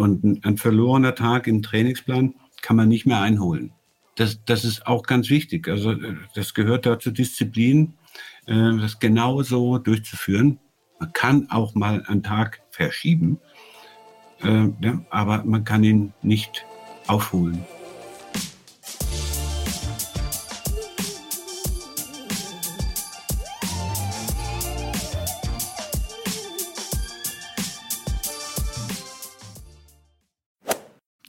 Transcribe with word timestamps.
Und 0.00 0.44
ein, 0.46 0.56
verlorener 0.56 1.14
Tag 1.14 1.46
im 1.46 1.60
Trainingsplan 1.60 2.34
kann 2.62 2.76
man 2.76 2.88
nicht 2.88 3.04
mehr 3.04 3.20
einholen. 3.20 3.72
Das, 4.16 4.42
das 4.46 4.64
ist 4.64 4.86
auch 4.86 5.02
ganz 5.02 5.28
wichtig. 5.28 5.68
Also 5.68 5.94
das 6.34 6.54
gehört 6.54 6.86
da 6.86 6.98
zur 6.98 7.12
Disziplin, 7.12 7.92
äh, 8.46 8.78
das 8.78 8.98
genau 8.98 9.42
so 9.42 9.76
durchzuführen. 9.76 10.58
Man 10.98 11.12
kann 11.12 11.50
auch 11.50 11.74
mal 11.74 12.02
einen 12.06 12.22
Tag 12.22 12.62
verschieben, 12.70 13.40
äh, 14.42 14.68
aber 15.10 15.44
man 15.44 15.64
kann 15.64 15.84
ihn 15.84 16.14
nicht 16.22 16.64
aufholen. 17.06 17.62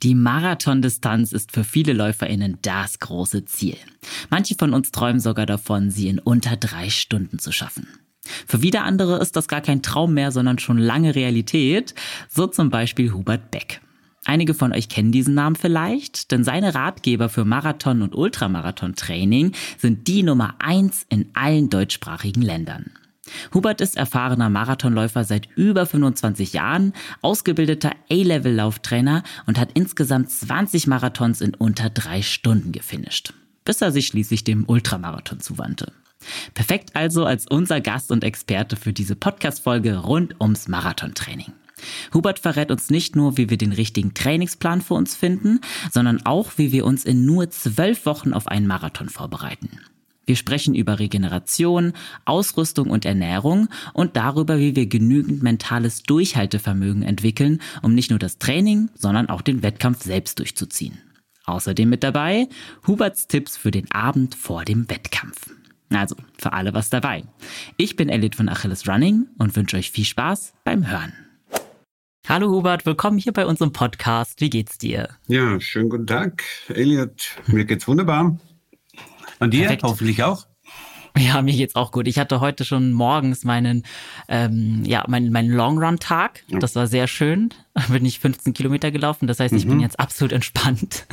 Die 0.02 0.16
Marathondistanz 0.16 1.30
ist 1.30 1.52
für 1.52 1.62
viele 1.62 1.92
LäuferInnen 1.92 2.58
das 2.62 2.98
große 2.98 3.44
Ziel. 3.44 3.76
Manche 4.30 4.56
von 4.56 4.74
uns 4.74 4.90
träumen 4.90 5.20
sogar 5.20 5.46
davon, 5.46 5.90
sie 5.90 6.08
in 6.08 6.18
unter 6.18 6.56
drei 6.56 6.90
Stunden 6.90 7.38
zu 7.38 7.52
schaffen. 7.52 7.86
Für 8.46 8.62
wieder 8.62 8.84
andere 8.84 9.18
ist 9.18 9.36
das 9.36 9.46
gar 9.46 9.60
kein 9.60 9.82
Traum 9.82 10.14
mehr, 10.14 10.32
sondern 10.32 10.58
schon 10.58 10.78
lange 10.78 11.14
Realität. 11.14 11.94
So 12.28 12.48
zum 12.48 12.70
Beispiel 12.70 13.12
Hubert 13.12 13.52
Beck. 13.52 13.80
Einige 14.24 14.54
von 14.54 14.72
euch 14.72 14.88
kennen 14.88 15.12
diesen 15.12 15.34
Namen 15.34 15.56
vielleicht, 15.56 16.30
denn 16.30 16.44
seine 16.44 16.74
Ratgeber 16.74 17.28
für 17.28 17.44
Marathon- 17.44 18.02
und 18.02 18.14
Ultramarathon-Training 18.14 19.52
sind 19.78 20.06
die 20.06 20.22
Nummer 20.22 20.54
eins 20.58 21.06
in 21.08 21.30
allen 21.34 21.70
deutschsprachigen 21.70 22.42
Ländern. 22.42 22.92
Hubert 23.54 23.80
ist 23.80 23.96
erfahrener 23.96 24.50
Marathonläufer 24.50 25.24
seit 25.24 25.48
über 25.56 25.86
25 25.86 26.52
Jahren, 26.52 26.92
ausgebildeter 27.20 27.92
A-Level-Lauftrainer 28.10 29.22
und 29.46 29.58
hat 29.58 29.70
insgesamt 29.74 30.30
20 30.30 30.86
Marathons 30.86 31.40
in 31.40 31.54
unter 31.54 31.90
drei 31.90 32.22
Stunden 32.22 32.72
gefinisht, 32.72 33.32
bis 33.64 33.80
er 33.80 33.92
sich 33.92 34.08
schließlich 34.08 34.44
dem 34.44 34.68
Ultramarathon 34.68 35.40
zuwandte. 35.40 35.92
Perfekt 36.54 36.94
also 36.94 37.24
als 37.24 37.46
unser 37.46 37.80
Gast 37.80 38.10
und 38.12 38.24
Experte 38.24 38.76
für 38.76 38.92
diese 38.92 39.16
Podcast-Folge 39.16 39.98
rund 39.98 40.40
ums 40.40 40.68
Marathontraining. 40.68 41.52
Hubert 42.14 42.38
verrät 42.38 42.70
uns 42.70 42.90
nicht 42.90 43.16
nur, 43.16 43.36
wie 43.36 43.50
wir 43.50 43.58
den 43.58 43.72
richtigen 43.72 44.14
Trainingsplan 44.14 44.82
für 44.82 44.94
uns 44.94 45.16
finden, 45.16 45.60
sondern 45.90 46.24
auch, 46.24 46.52
wie 46.56 46.70
wir 46.70 46.84
uns 46.84 47.04
in 47.04 47.24
nur 47.24 47.50
zwölf 47.50 48.06
Wochen 48.06 48.32
auf 48.32 48.46
einen 48.46 48.68
Marathon 48.68 49.08
vorbereiten. 49.08 49.80
Wir 50.24 50.36
sprechen 50.36 50.74
über 50.74 50.98
Regeneration, 50.98 51.92
Ausrüstung 52.24 52.90
und 52.90 53.04
Ernährung 53.04 53.68
und 53.92 54.16
darüber, 54.16 54.58
wie 54.58 54.76
wir 54.76 54.86
genügend 54.86 55.42
mentales 55.42 56.02
Durchhaltevermögen 56.04 57.02
entwickeln, 57.02 57.60
um 57.82 57.94
nicht 57.94 58.10
nur 58.10 58.18
das 58.18 58.38
Training, 58.38 58.88
sondern 58.94 59.28
auch 59.28 59.42
den 59.42 59.62
Wettkampf 59.62 60.02
selbst 60.04 60.38
durchzuziehen. 60.38 60.98
Außerdem 61.44 61.88
mit 61.88 62.04
dabei 62.04 62.48
Huberts 62.86 63.26
Tipps 63.26 63.56
für 63.56 63.72
den 63.72 63.90
Abend 63.90 64.36
vor 64.36 64.64
dem 64.64 64.88
Wettkampf. 64.88 65.50
Also, 65.90 66.16
für 66.38 66.52
alle 66.52 66.72
was 66.72 66.88
dabei. 66.88 67.24
Ich 67.76 67.96
bin 67.96 68.08
Elliot 68.08 68.36
von 68.36 68.48
Achilles 68.48 68.88
Running 68.88 69.26
und 69.38 69.54
wünsche 69.56 69.76
euch 69.76 69.90
viel 69.90 70.04
Spaß 70.04 70.54
beim 70.64 70.88
Hören. 70.88 71.12
Hallo 72.28 72.50
Hubert, 72.50 72.86
willkommen 72.86 73.18
hier 73.18 73.32
bei 73.32 73.44
unserem 73.44 73.72
Podcast. 73.72 74.40
Wie 74.40 74.48
geht's 74.48 74.78
dir? 74.78 75.08
Ja, 75.26 75.58
schönen 75.60 75.90
guten 75.90 76.06
Tag, 76.06 76.44
Elliot. 76.68 77.36
Mir 77.48 77.64
geht's 77.64 77.88
wunderbar. 77.88 78.38
Und 79.42 79.52
dir 79.52 79.62
Perfekt. 79.62 79.82
hoffentlich 79.82 80.22
auch? 80.22 80.46
Ja, 81.18 81.42
mir 81.42 81.52
geht's 81.52 81.74
auch 81.74 81.90
gut. 81.90 82.06
Ich 82.06 82.18
hatte 82.18 82.40
heute 82.40 82.64
schon 82.64 82.92
morgens 82.92 83.44
meinen, 83.44 83.82
ähm, 84.28 84.82
ja, 84.86 85.04
meinen, 85.08 85.32
meinen 85.32 85.50
Long 85.50 85.82
Run 85.82 85.98
Tag. 85.98 86.44
Das 86.48 86.76
war 86.76 86.86
sehr 86.86 87.08
schön. 87.08 87.50
Bin 87.88 88.04
ich 88.04 88.20
15 88.20 88.54
Kilometer 88.54 88.90
gelaufen. 88.92 89.26
Das 89.26 89.40
heißt, 89.40 89.52
ich 89.52 89.66
mhm. 89.66 89.70
bin 89.70 89.80
jetzt 89.80 89.98
absolut 89.98 90.32
entspannt. 90.32 91.06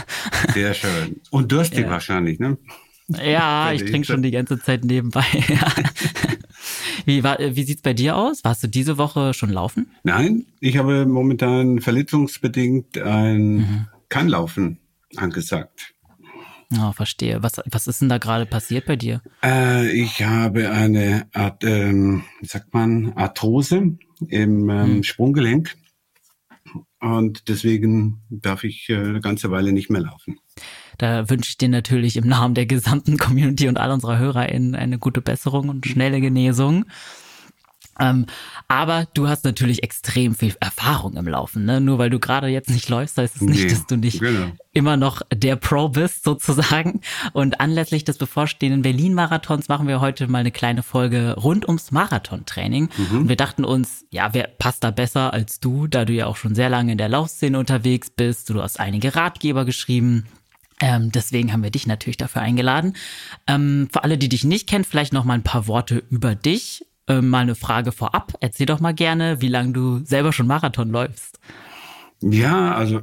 Sehr 0.54 0.74
schön. 0.76 1.20
Und 1.32 1.52
durstig 1.52 1.86
ja. 1.86 1.90
wahrscheinlich, 1.90 2.40
ne? 2.40 2.58
Ja, 3.08 3.72
ich 3.74 3.84
trinke 3.84 4.06
schon 4.06 4.22
die 4.22 4.32
ganze 4.32 4.62
Zeit 4.62 4.86
nebenbei. 4.86 5.26
wie, 7.06 7.24
war, 7.24 7.40
wie 7.40 7.64
sieht's 7.64 7.82
bei 7.82 7.94
dir 7.94 8.16
aus? 8.16 8.44
Warst 8.44 8.64
du 8.64 8.68
diese 8.68 8.98
Woche 9.00 9.34
schon 9.34 9.50
laufen? 9.50 9.92
Nein, 10.04 10.46
ich 10.60 10.78
habe 10.78 11.08
momentan 11.08 11.82
verletzungsbedingt 11.82 13.00
ein 13.00 13.56
mhm. 13.56 13.88
Kannlaufen 14.08 14.78
angesagt. 15.18 15.96
Ja, 16.72 16.92
verstehe. 16.94 17.42
Was, 17.42 17.54
was 17.66 17.88
ist 17.88 18.02
denn 18.02 18.10
da 18.10 18.20
gerade 18.20 18.46
passiert 18.46 18.86
bei 18.86 18.96
dir? 18.96 19.22
Äh, 19.44 19.92
ich 19.92 20.24
habe 20.24 20.70
eine 20.70 21.28
Art, 21.34 21.64
ähm, 21.64 22.24
wie 22.42 22.48
sagt 22.48 22.74
man, 22.74 23.14
Arthrose 23.14 23.98
im 24.28 24.70
ähm, 24.70 24.70
hm. 24.70 25.04
Sprunggelenk. 25.04 25.76
Und 27.00 27.48
deswegen 27.48 28.22
darf 28.30 28.64
ich 28.64 28.90
äh, 28.90 28.98
eine 28.98 29.22
ganze 29.22 29.50
Weile 29.50 29.72
nicht 29.72 29.90
mehr 29.90 30.02
laufen. 30.02 30.38
Da 30.98 31.30
wünsche 31.30 31.50
ich 31.50 31.58
dir 31.58 31.70
natürlich 31.70 32.18
im 32.18 32.28
Namen 32.28 32.54
der 32.54 32.66
gesamten 32.66 33.18
Community 33.18 33.68
und 33.68 33.78
all 33.78 33.92
unserer 33.92 34.20
HörerInnen 34.20 34.76
eine 34.76 35.00
gute 35.00 35.22
Besserung 35.22 35.70
und 35.70 35.88
schnelle 35.88 36.22
Genesung. 36.22 36.86
Ähm, 38.00 38.26
aber 38.68 39.08
du 39.14 39.28
hast 39.28 39.46
natürlich 39.46 39.84
extrem 39.84 40.36
viel 40.36 40.56
Erfahrung 40.60 41.18
im 41.18 41.28
Laufen. 41.28 41.66
Ne? 41.66 41.82
Nur 41.82 41.98
weil 41.98 42.10
du 42.10 42.20
gerade 42.20 42.48
jetzt 42.48 42.70
nicht 42.70 42.90
läufst, 42.90 43.18
heißt 43.18 43.38
es 43.38 43.42
nicht, 43.42 43.64
nee, 43.64 43.70
dass 43.70 43.86
du 43.88 43.98
nicht 43.98 44.20
genau. 44.20 44.52
immer 44.74 44.98
noch 44.98 45.22
der 45.34 45.56
Pro 45.56 45.90
bist, 45.90 46.24
sozusagen. 46.24 47.02
Und 47.34 47.60
anlässlich 47.60 48.04
des 48.04 48.18
bevorstehenden 48.18 48.82
Berlin-Marathons 48.82 49.68
machen 49.68 49.88
wir 49.88 50.02
heute 50.02 50.28
mal 50.28 50.40
eine 50.40 50.52
kleine 50.52 50.84
Folge 50.84 51.36
rund 51.38 51.68
ums 51.68 51.92
Marathontraining. 51.92 52.90
Mhm. 52.96 53.18
Und 53.18 53.30
wir 53.30 53.36
dachten 53.36 53.66
uns, 53.66 54.06
ja, 54.12 54.34
wer 54.34 54.48
passt 54.48 54.84
da 54.84 54.92
besser 54.92 55.34
als 55.34 55.60
du, 55.60 55.88
da 55.88 56.06
du 56.06 56.14
ja 56.14 56.28
auch 56.28 56.38
schon 56.38 56.56
sehr 56.56 56.70
lange 56.70 56.94
in 56.94 56.98
der 56.98 57.10
Laufszene 57.10 57.60
unterwegs 57.60 58.10
bist. 58.10 58.50
Du 58.50 58.62
hast 58.62 58.80
einige 58.80 59.16
Ratgeber 59.16 59.66
geschrieben. 59.66 60.26
Ähm, 60.82 61.12
deswegen 61.12 61.52
haben 61.52 61.64
wir 61.64 61.72
dich 61.72 61.88
natürlich 61.88 62.18
dafür 62.18 62.42
eingeladen. 62.42 62.96
Ähm, 63.48 63.90
für 63.92 64.04
alle, 64.04 64.18
die 64.18 64.30
dich 64.30 64.46
nicht 64.46 64.68
kennen, 64.68 64.86
vielleicht 64.86 65.12
noch 65.12 65.26
mal 65.26 65.34
ein 65.34 65.44
paar 65.44 65.68
Worte 65.68 66.04
über 66.10 66.36
dich. 66.36 66.86
Äh, 67.10 67.22
mal 67.22 67.40
eine 67.40 67.56
Frage 67.56 67.92
vorab. 67.92 68.34
Erzähl 68.40 68.68
doch 68.68 68.80
mal 68.80 68.94
gerne, 68.94 69.42
wie 69.42 69.48
lange 69.48 69.74
du 69.74 70.06
selber 70.06 70.32
schon 70.32 70.46
Marathon 70.46 70.90
läufst. 70.90 71.40
Ja, 72.22 72.76
also 72.76 73.02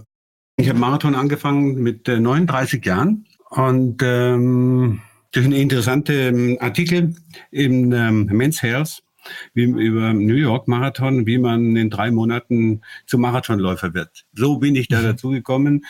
ich 0.56 0.68
habe 0.68 0.78
Marathon 0.78 1.16
angefangen 1.16 1.82
mit 1.82 2.08
äh, 2.08 2.20
39 2.20 2.84
Jahren 2.86 3.26
und 3.50 4.00
ähm, 4.04 5.00
durch 5.32 5.44
einen 5.44 5.54
interessanten 5.54 6.58
Artikel 6.60 7.16
im 7.50 7.92
ähm, 7.92 8.26
Men's 8.26 8.62
Health 8.62 9.02
wie, 9.54 9.64
über 9.64 10.12
New 10.12 10.34
York 10.34 10.68
Marathon, 10.68 11.26
wie 11.26 11.38
man 11.38 11.74
in 11.74 11.90
drei 11.90 12.12
Monaten 12.12 12.82
zum 13.06 13.22
Marathonläufer 13.22 13.92
wird. 13.92 14.24
So 14.34 14.58
bin 14.58 14.76
ich 14.76 14.86
da 14.86 15.00
mhm. 15.00 15.04
dazu 15.04 15.30
gekommen 15.30 15.84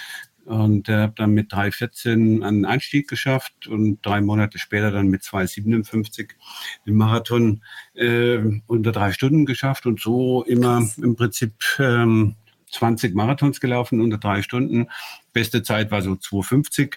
und 0.46 0.88
äh, 0.88 0.94
habe 0.94 1.14
dann 1.16 1.32
mit 1.32 1.52
3,14 1.52 2.42
einen 2.42 2.64
Einstieg 2.64 3.08
geschafft 3.08 3.66
und 3.66 3.98
drei 4.02 4.20
Monate 4.20 4.58
später 4.58 4.90
dann 4.90 5.08
mit 5.08 5.22
2,57 5.22 6.30
den 6.86 6.94
Marathon 6.94 7.62
äh, 7.94 8.38
unter 8.66 8.92
drei 8.92 9.12
Stunden 9.12 9.44
geschafft 9.44 9.86
und 9.86 10.00
so 10.00 10.44
immer 10.44 10.88
im 11.02 11.16
Prinzip 11.16 11.52
ähm, 11.78 12.36
20 12.70 13.14
Marathons 13.14 13.60
gelaufen 13.60 14.00
unter 14.00 14.18
drei 14.18 14.42
Stunden. 14.42 14.88
Beste 15.32 15.62
Zeit 15.62 15.90
war 15.90 16.02
so 16.02 16.12
2,50. 16.12 16.96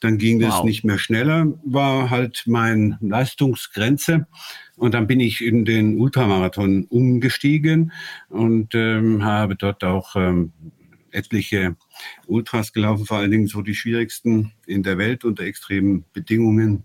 Dann 0.00 0.18
ging 0.18 0.40
wow. 0.40 0.50
das 0.50 0.64
nicht 0.64 0.84
mehr 0.84 0.98
schneller, 0.98 1.46
war 1.64 2.10
halt 2.10 2.44
meine 2.46 2.98
Leistungsgrenze. 3.00 4.26
Und 4.76 4.94
dann 4.94 5.06
bin 5.06 5.20
ich 5.20 5.42
in 5.42 5.64
den 5.64 5.98
Ultramarathon 5.98 6.84
umgestiegen 6.84 7.92
und 8.28 8.74
ähm, 8.74 9.24
habe 9.24 9.56
dort 9.56 9.84
auch 9.84 10.16
ähm, 10.16 10.52
etliche 11.10 11.76
Ultras 12.26 12.72
gelaufen, 12.72 13.06
vor 13.06 13.18
allen 13.18 13.30
Dingen 13.30 13.46
so 13.46 13.62
die 13.62 13.74
schwierigsten 13.74 14.52
in 14.66 14.82
der 14.82 14.98
Welt 14.98 15.24
unter 15.24 15.44
extremen 15.44 16.04
Bedingungen. 16.12 16.84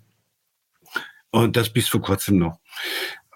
Und 1.31 1.55
das 1.55 1.71
bis 1.71 1.87
vor 1.87 2.01
kurzem 2.01 2.37
noch. 2.37 2.59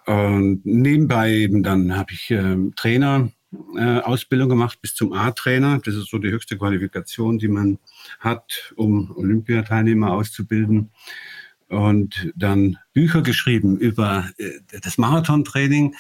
Und 0.06 0.66
nebenbei 0.66 1.32
eben 1.32 1.64
dann 1.64 1.96
habe 1.98 2.14
ich 2.14 2.30
äh, 2.30 2.58
Trainer 2.76 3.32
äh, 3.76 4.00
Ausbildung 4.00 4.50
gemacht 4.50 4.80
bis 4.82 4.94
zum 4.96 5.14
A-Trainer. 5.14 5.80
Das 5.84 5.96
ist 5.96 6.10
so 6.10 6.18
die 6.18 6.30
höchste 6.30 6.58
Qualifikation, 6.58 7.40
die 7.40 7.48
man 7.48 7.80
hat, 8.20 8.74
um 8.76 9.12
Olympiateilnehmer 9.16 10.12
auszubilden 10.12 10.92
und 11.70 12.32
dann 12.36 12.78
Bücher 12.94 13.22
geschrieben 13.22 13.78
über 13.78 14.30
äh, 14.38 14.52
das 14.82 14.98
Marathontraining, 14.98 15.96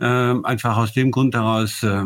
äh, 0.00 0.04
einfach 0.04 0.76
aus 0.76 0.92
dem 0.92 1.10
Grund 1.10 1.34
heraus, 1.34 1.82
äh, 1.82 2.04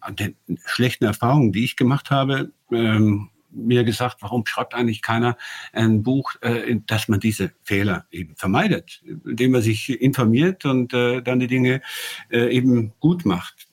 an 0.00 0.16
den 0.16 0.36
schlechten 0.64 1.04
Erfahrungen, 1.04 1.52
die 1.52 1.64
ich 1.64 1.76
gemacht 1.76 2.10
habe, 2.10 2.52
ähm, 2.72 3.30
mir 3.52 3.84
gesagt, 3.84 4.18
warum 4.20 4.46
schreibt 4.46 4.74
eigentlich 4.74 5.02
keiner 5.02 5.36
ein 5.72 6.02
Buch, 6.02 6.34
äh, 6.40 6.76
dass 6.86 7.08
man 7.08 7.20
diese 7.20 7.52
Fehler 7.62 8.06
eben 8.10 8.36
vermeidet, 8.36 9.02
indem 9.24 9.52
man 9.52 9.62
sich 9.62 10.00
informiert 10.00 10.64
und 10.64 10.94
äh, 10.94 11.20
dann 11.20 11.40
die 11.40 11.46
Dinge 11.46 11.82
äh, 12.30 12.54
eben 12.54 12.92
gut 13.00 13.24
macht 13.24 13.68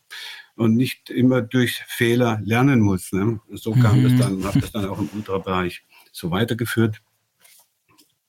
und 0.55 0.75
nicht 0.75 1.09
immer 1.09 1.41
durch 1.41 1.83
Fehler 1.87 2.41
lernen 2.43 2.79
muss. 2.79 3.11
Ne? 3.11 3.39
So 3.51 3.73
kam 3.73 3.99
mhm. 3.99 4.03
das 4.03 4.27
dann, 4.27 4.43
habe 4.43 4.59
das 4.59 4.71
dann 4.71 4.85
auch 4.85 4.99
im 4.99 5.09
Ultrabereich 5.13 5.83
so 6.11 6.31
weitergeführt. 6.31 7.01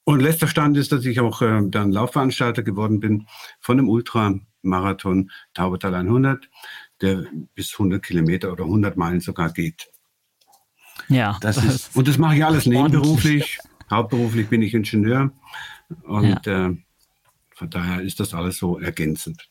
Und 0.09 0.21
letzter 0.21 0.49
Stand 0.49 0.75
ist, 0.79 0.91
dass 0.91 1.05
ich 1.05 1.21
auch 1.21 1.43
äh, 1.43 1.61
dann 1.67 1.93
Laufveranstalter 1.93 2.63
geworden 2.63 2.99
bin 2.99 3.27
von 3.61 3.79
einem 3.79 3.91
Ultramarathon 3.91 5.31
Taubertal 5.53 5.95
100. 5.95 6.49
der 7.03 7.27
bis 7.55 7.75
100 7.75 8.03
Kilometer 8.03 8.51
oder 8.51 8.65
100 8.65 8.97
Meilen 8.97 9.21
sogar 9.21 9.53
geht. 9.53 9.91
Ja. 11.09 11.37
Das 11.43 11.63
ist, 11.63 11.95
und 11.95 12.09
das 12.09 12.17
mache 12.17 12.37
ich 12.37 12.45
alles 12.47 12.65
nebenberuflich. 12.65 13.59
Hauptberuflich 13.91 14.49
bin 14.49 14.63
ich 14.63 14.73
Ingenieur 14.73 15.31
und 16.05 16.47
ja. 16.47 16.69
äh, 16.69 16.77
von 17.55 17.69
daher 17.69 18.01
ist 18.01 18.19
das 18.19 18.33
alles 18.33 18.57
so 18.57 18.79
ergänzend. 18.79 19.51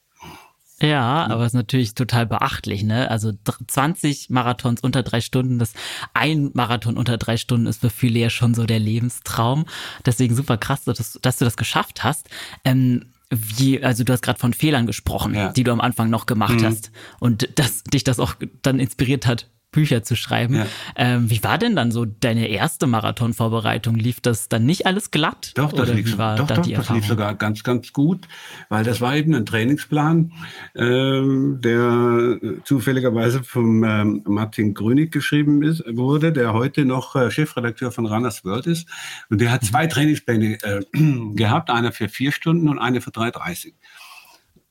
Ja, 0.79 1.25
aber 1.25 1.41
es 1.41 1.47
ist 1.47 1.56
natürlich 1.56 1.95
total 1.95 2.27
beachtlich, 2.27 2.83
ne? 2.83 3.09
Also 3.09 3.31
20 3.68 4.29
Marathons 4.29 4.81
unter 4.81 5.01
drei 5.01 5.21
Stunden, 5.21 5.57
das 5.57 5.74
ein 6.13 6.51
Marathon 6.53 6.97
unter 6.97 7.18
drei 7.18 7.38
Stunden 7.38 7.65
ist 7.65 7.81
für 7.81 7.89
viele 7.89 8.19
ja 8.19 8.29
schon 8.29 8.53
so 8.53 8.65
der 8.65 8.79
Lebenstraum. 8.79 9.65
Deswegen 10.06 10.35
super 10.35 10.57
krass, 10.57 10.83
dass, 10.83 11.18
dass 11.21 11.38
du 11.38 11.45
das 11.45 11.57
geschafft 11.57 12.03
hast. 12.03 12.29
Ähm, 12.63 13.06
wie, 13.29 13.83
also 13.83 14.03
du 14.03 14.13
hast 14.13 14.21
gerade 14.21 14.39
von 14.39 14.53
Fehlern 14.53 14.85
gesprochen, 14.85 15.33
ja. 15.33 15.51
die 15.51 15.63
du 15.63 15.71
am 15.71 15.81
Anfang 15.81 16.09
noch 16.09 16.27
gemacht 16.27 16.62
mhm. 16.62 16.65
hast 16.65 16.91
und 17.19 17.50
dass 17.59 17.83
dich 17.83 18.03
das 18.03 18.19
auch 18.19 18.35
dann 18.62 18.79
inspiriert 18.79 19.25
hat, 19.25 19.50
Bücher 19.77 20.01
zu 20.01 20.15
schreiben. 20.15 20.56
Ja. 20.56 20.65
Ähm, 20.95 21.29
wie 21.29 21.44
war 21.44 21.59
denn 21.59 21.75
dann 21.75 21.91
so 21.91 22.06
deine 22.06 22.47
erste 22.47 22.88
Marathonvorbereitung? 22.88 23.94
Lief 23.94 24.21
das 24.21 24.50
dann 24.50 24.65
nicht 24.65 24.88
alles 24.88 25.12
glatt? 25.12 25.51
Doch, 25.53 25.71
das, 25.71 25.94
lief, 25.94 26.18
war 26.18 26.35
doch, 26.35 26.47
doch, 26.47 26.68
das 26.68 26.89
lief 26.89 27.06
sogar 27.06 27.35
ganz, 27.35 27.62
ganz 27.62 27.94
gut, 27.94 28.27
weil 28.69 28.83
das 28.83 29.01
war 29.01 29.15
eben 29.15 29.35
ein 29.35 29.45
Trainingsplan, 29.45 30.31
ähm, 30.74 31.59
der 31.62 32.39
zufälligerweise 32.63 33.44
vom 33.44 33.83
ähm, 33.83 34.24
Martin 34.25 34.74
Grönig 34.74 35.12
geschrieben 35.12 35.62
ist, 35.62 35.83
wurde, 35.88 36.33
der 36.33 36.53
heute 36.53 36.83
noch 36.83 37.15
äh, 37.15 37.29
Chefredakteur 37.29 37.91
von 37.91 38.07
Runners 38.07 38.44
World 38.44 38.65
ist. 38.65 38.89
Und 39.29 39.41
der 39.41 39.51
hat 39.51 39.63
zwei 39.63 39.85
Trainingspläne 39.85 40.57
äh, 40.63 40.81
gehabt, 41.35 41.69
einer 41.69 41.91
für 41.91 42.09
vier 42.09 42.31
Stunden 42.31 42.68
und 42.68 42.79
eine 42.79 43.00
für 43.00 43.12
3,30. 43.12 43.74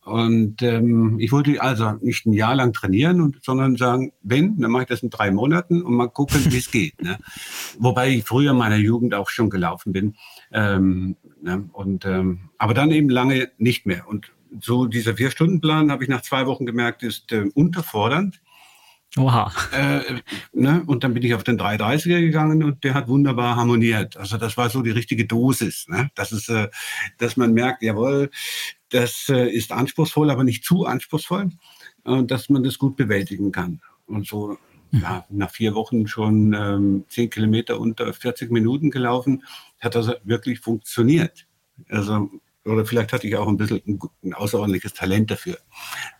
Und 0.06 0.62
ähm, 0.62 1.18
ich 1.18 1.32
wollte 1.32 1.60
also 1.60 1.94
nicht 2.00 2.26
ein 2.26 2.32
Jahr 2.32 2.54
lang 2.54 2.72
trainieren, 2.72 3.20
und, 3.20 3.44
sondern 3.44 3.74
sagen, 3.74 4.12
wenn, 4.22 4.56
dann 4.60 4.70
mache 4.70 4.84
ich 4.84 4.88
das 4.88 5.02
in 5.02 5.10
drei 5.10 5.32
Monaten 5.32 5.82
und 5.82 5.94
mal 5.94 6.06
gucken, 6.06 6.40
wie 6.52 6.58
es 6.58 6.70
geht. 6.70 7.02
Ne? 7.02 7.18
Wobei 7.80 8.10
ich 8.10 8.24
früher 8.24 8.52
in 8.52 8.56
meiner 8.56 8.76
Jugend 8.76 9.14
auch 9.14 9.28
schon 9.28 9.50
gelaufen 9.50 9.92
bin. 9.92 10.14
Ähm, 10.52 11.16
ne? 11.42 11.68
und, 11.72 12.04
ähm, 12.04 12.50
aber 12.56 12.72
dann 12.72 12.92
eben 12.92 13.08
lange 13.08 13.50
nicht 13.58 13.84
mehr. 13.84 14.06
Und 14.06 14.30
so 14.60 14.86
dieser 14.86 15.16
Vier-Stunden-Plan, 15.16 15.90
habe 15.90 16.04
ich 16.04 16.08
nach 16.08 16.22
zwei 16.22 16.46
Wochen 16.46 16.66
gemerkt, 16.66 17.02
ist 17.02 17.32
äh, 17.32 17.50
unterfordernd. 17.54 18.40
Oha. 19.18 19.50
Äh, 19.72 20.02
ne? 20.52 20.82
Und 20.86 21.02
dann 21.02 21.14
bin 21.14 21.22
ich 21.22 21.34
auf 21.34 21.42
den 21.42 21.58
330er 21.58 22.20
gegangen 22.20 22.62
und 22.62 22.84
der 22.84 22.94
hat 22.94 23.08
wunderbar 23.08 23.56
harmoniert. 23.56 24.16
Also 24.16 24.36
das 24.36 24.56
war 24.56 24.68
so 24.68 24.82
die 24.82 24.90
richtige 24.90 25.24
Dosis. 25.24 25.86
Ne? 25.88 26.10
Das 26.14 26.32
ist, 26.32 26.48
äh, 26.50 26.68
dass 27.18 27.36
man 27.36 27.54
merkt, 27.54 27.82
jawohl, 27.82 28.30
das 28.90 29.28
äh, 29.28 29.48
ist 29.48 29.72
anspruchsvoll, 29.72 30.30
aber 30.30 30.44
nicht 30.44 30.64
zu 30.64 30.86
anspruchsvoll, 30.86 31.50
äh, 32.04 32.22
dass 32.24 32.48
man 32.48 32.62
das 32.62 32.78
gut 32.78 32.96
bewältigen 32.96 33.52
kann. 33.52 33.80
Und 34.06 34.26
so 34.26 34.58
hm. 34.90 35.00
ja, 35.00 35.24
nach 35.28 35.50
vier 35.50 35.74
Wochen 35.74 36.06
schon 36.06 36.52
ähm, 36.52 37.04
zehn 37.08 37.30
Kilometer 37.30 37.80
unter 37.80 38.12
40 38.12 38.50
Minuten 38.50 38.90
gelaufen, 38.90 39.44
hat 39.80 39.94
das 39.94 40.10
wirklich 40.24 40.60
funktioniert. 40.60 41.46
Also 41.88 42.30
oder 42.66 42.84
vielleicht 42.84 43.12
hatte 43.12 43.26
ich 43.26 43.36
auch 43.36 43.46
ein 43.46 43.56
bisschen 43.56 43.80
ein, 43.86 43.98
ein 44.24 44.34
außerordentliches 44.34 44.92
Talent 44.94 45.30
dafür. 45.30 45.58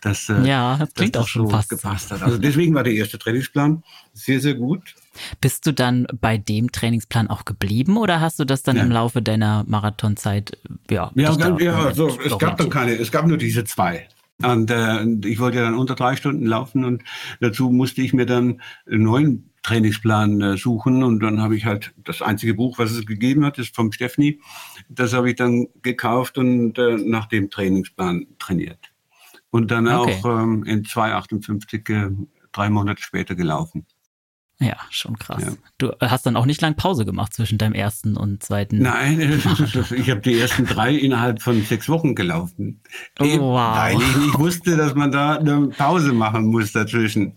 Dass, 0.01 0.29
äh, 0.29 0.41
ja, 0.47 0.77
das 0.77 0.93
klingt 0.93 1.15
das 1.15 1.23
auch 1.23 1.27
schon 1.27 1.45
so 1.47 1.49
fast 1.49 1.69
gepasst 1.69 2.11
hat. 2.11 2.21
Also 2.21 2.37
deswegen 2.37 2.73
war 2.73 2.83
der 2.83 2.93
erste 2.93 3.19
Trainingsplan 3.19 3.83
sehr, 4.13 4.39
sehr 4.39 4.55
gut. 4.55 4.95
Bist 5.41 5.65
du 5.65 5.73
dann 5.73 6.07
bei 6.19 6.37
dem 6.37 6.71
Trainingsplan 6.71 7.29
auch 7.29 7.45
geblieben 7.45 7.97
oder 7.97 8.21
hast 8.21 8.39
du 8.39 8.45
das 8.45 8.63
dann 8.63 8.77
ja. 8.77 8.83
im 8.83 8.91
Laufe 8.91 9.21
deiner 9.21 9.63
Marathonzeit, 9.67 10.57
ja? 10.89 11.11
Ja, 11.15 11.35
ganz, 11.35 11.61
ja 11.61 11.77
also, 11.77 12.17
es 12.23 12.37
gab 12.37 12.57
dann 12.57 12.69
keine, 12.69 12.93
es 12.93 13.11
gab 13.11 13.27
nur 13.27 13.37
diese 13.37 13.63
zwei. 13.63 14.07
Und 14.43 14.69
äh, 14.69 15.03
ich 15.25 15.39
wollte 15.39 15.57
ja 15.57 15.63
dann 15.63 15.73
unter 15.73 15.95
drei 15.95 16.15
Stunden 16.15 16.45
laufen 16.45 16.85
und 16.85 17.03
dazu 17.39 17.71
musste 17.71 18.01
ich 18.03 18.13
mir 18.13 18.27
dann 18.27 18.61
einen 18.85 19.03
neuen 19.03 19.49
Trainingsplan 19.63 20.41
äh, 20.41 20.57
suchen. 20.57 21.03
Und 21.03 21.19
dann 21.21 21.41
habe 21.41 21.55
ich 21.55 21.65
halt 21.65 21.93
das 21.97 22.21
einzige 22.21 22.53
Buch, 22.53 22.77
was 22.77 22.91
es 22.91 23.05
gegeben 23.05 23.43
hat, 23.45 23.57
ist 23.57 23.75
vom 23.75 23.91
Steffni. 23.91 24.39
Das 24.89 25.13
habe 25.13 25.29
ich 25.29 25.35
dann 25.35 25.67
gekauft 25.81 26.37
und 26.37 26.77
äh, 26.77 26.97
nach 26.97 27.25
dem 27.25 27.49
Trainingsplan 27.49 28.27
trainiert. 28.39 28.91
Und 29.49 29.71
dann 29.71 29.87
okay. 29.87 30.19
auch 30.23 30.41
ähm, 30.41 30.63
in 30.65 30.83
2,58 30.83 31.89
äh, 31.89 32.11
drei 32.51 32.69
Monate 32.69 33.01
später 33.01 33.35
gelaufen. 33.35 33.85
Ja, 34.59 34.75
schon 34.89 35.19
krass. 35.19 35.43
Ja. 35.43 35.51
Du 35.77 35.91
hast 36.01 36.25
dann 36.25 36.35
auch 36.35 36.47
nicht 36.47 36.61
lang 36.61 36.75
Pause 36.75 37.05
gemacht 37.05 37.31
zwischen 37.33 37.59
deinem 37.59 37.73
ersten 37.73 38.17
und 38.17 38.41
zweiten. 38.41 38.79
Nein, 38.79 39.39
ich 39.95 40.09
habe 40.09 40.21
die 40.21 40.39
ersten 40.39 40.65
drei 40.65 40.95
innerhalb 40.95 41.43
von 41.43 41.61
sechs 41.63 41.87
Wochen 41.89 42.15
gelaufen. 42.15 42.81
Oh, 43.19 43.25
wow. 43.25 43.77
Weil 43.77 44.01
ich 44.01 44.17
nicht 44.17 44.39
wusste, 44.39 44.75
dass 44.75 44.95
man 44.95 45.11
da 45.11 45.35
eine 45.35 45.67
Pause 45.67 46.11
machen 46.11 46.47
muss 46.47 46.71
dazwischen. 46.71 47.35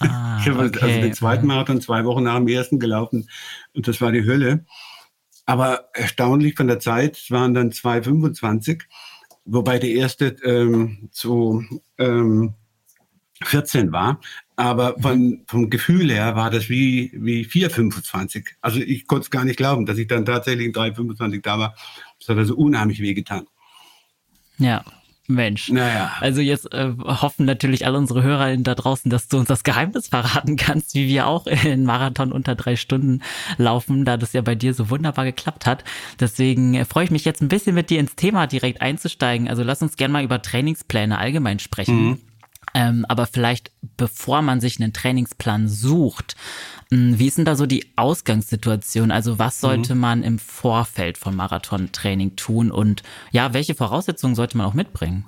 Ah, 0.00 0.38
ich 0.40 0.48
habe 0.48 0.64
okay. 0.64 0.80
also 0.80 1.00
den 1.00 1.12
zweiten 1.12 1.46
Marathon 1.46 1.82
zwei 1.82 2.04
Wochen 2.06 2.22
nach 2.22 2.36
dem 2.36 2.48
ersten 2.48 2.78
gelaufen 2.78 3.28
und 3.74 3.86
das 3.86 4.00
war 4.00 4.10
die 4.10 4.24
Hölle. 4.24 4.64
Aber 5.44 5.90
erstaunlich 5.92 6.54
von 6.54 6.68
der 6.68 6.80
Zeit, 6.80 7.18
es 7.18 7.30
waren 7.30 7.52
dann 7.52 7.70
2,25, 7.70 8.82
wobei 9.44 9.78
die 9.78 9.94
erste 9.94 10.36
ähm, 10.44 11.10
zu 11.12 11.62
ähm, 11.98 12.54
14 13.44 13.92
war. 13.92 14.20
Aber 14.62 14.94
von, 15.00 15.42
vom 15.48 15.70
Gefühl 15.70 16.12
her 16.12 16.36
war 16.36 16.48
das 16.48 16.68
wie, 16.68 17.10
wie 17.14 17.44
4,25. 17.44 18.44
Also 18.60 18.78
ich 18.78 19.08
konnte 19.08 19.24
es 19.24 19.30
gar 19.30 19.44
nicht 19.44 19.56
glauben, 19.56 19.86
dass 19.86 19.98
ich 19.98 20.06
dann 20.06 20.24
tatsächlich 20.24 20.66
in 20.66 20.72
3,25 20.72 21.42
da 21.42 21.58
war. 21.58 21.74
Das 22.20 22.28
hat 22.28 22.38
also 22.38 22.54
unheimlich 22.54 23.00
wehgetan. 23.00 23.48
Ja, 24.58 24.84
Mensch. 25.26 25.68
Naja. 25.68 26.12
Also 26.20 26.40
jetzt 26.40 26.72
äh, 26.72 26.92
hoffen 26.96 27.44
natürlich 27.44 27.86
alle 27.86 27.98
unsere 27.98 28.22
Hörer 28.22 28.56
da 28.58 28.76
draußen, 28.76 29.10
dass 29.10 29.26
du 29.26 29.38
uns 29.38 29.48
das 29.48 29.64
Geheimnis 29.64 30.06
verraten 30.06 30.54
kannst, 30.56 30.94
wie 30.94 31.08
wir 31.08 31.26
auch 31.26 31.48
in 31.48 31.84
Marathon 31.84 32.30
unter 32.30 32.54
drei 32.54 32.76
Stunden 32.76 33.20
laufen, 33.58 34.04
da 34.04 34.16
das 34.16 34.32
ja 34.32 34.42
bei 34.42 34.54
dir 34.54 34.74
so 34.74 34.90
wunderbar 34.90 35.24
geklappt 35.24 35.66
hat. 35.66 35.82
Deswegen 36.20 36.84
freue 36.84 37.06
ich 37.06 37.10
mich 37.10 37.24
jetzt 37.24 37.42
ein 37.42 37.48
bisschen 37.48 37.74
mit 37.74 37.90
dir 37.90 37.98
ins 37.98 38.14
Thema 38.14 38.46
direkt 38.46 38.80
einzusteigen. 38.80 39.48
Also 39.48 39.64
lass 39.64 39.82
uns 39.82 39.96
gerne 39.96 40.12
mal 40.12 40.22
über 40.22 40.40
Trainingspläne 40.40 41.18
allgemein 41.18 41.58
sprechen. 41.58 42.10
Mhm. 42.10 42.18
Ähm, 42.74 43.04
aber 43.08 43.26
vielleicht 43.26 43.70
bevor 43.96 44.42
man 44.42 44.60
sich 44.60 44.80
einen 44.80 44.92
Trainingsplan 44.92 45.68
sucht, 45.68 46.36
hm, 46.90 47.18
wie 47.18 47.26
ist 47.26 47.38
denn 47.38 47.44
da 47.44 47.56
so 47.56 47.66
die 47.66 47.86
Ausgangssituation? 47.96 49.10
Also 49.10 49.38
was 49.38 49.56
mhm. 49.58 49.66
sollte 49.66 49.94
mhm. 49.94 50.00
man 50.00 50.22
im 50.22 50.38
Vorfeld 50.38 51.18
von 51.18 51.36
Marathontraining 51.36 52.36
tun 52.36 52.70
und 52.70 53.02
ja, 53.30 53.52
welche 53.52 53.74
Voraussetzungen 53.74 54.34
sollte 54.34 54.56
man 54.56 54.66
auch 54.66 54.74
mitbringen? 54.74 55.26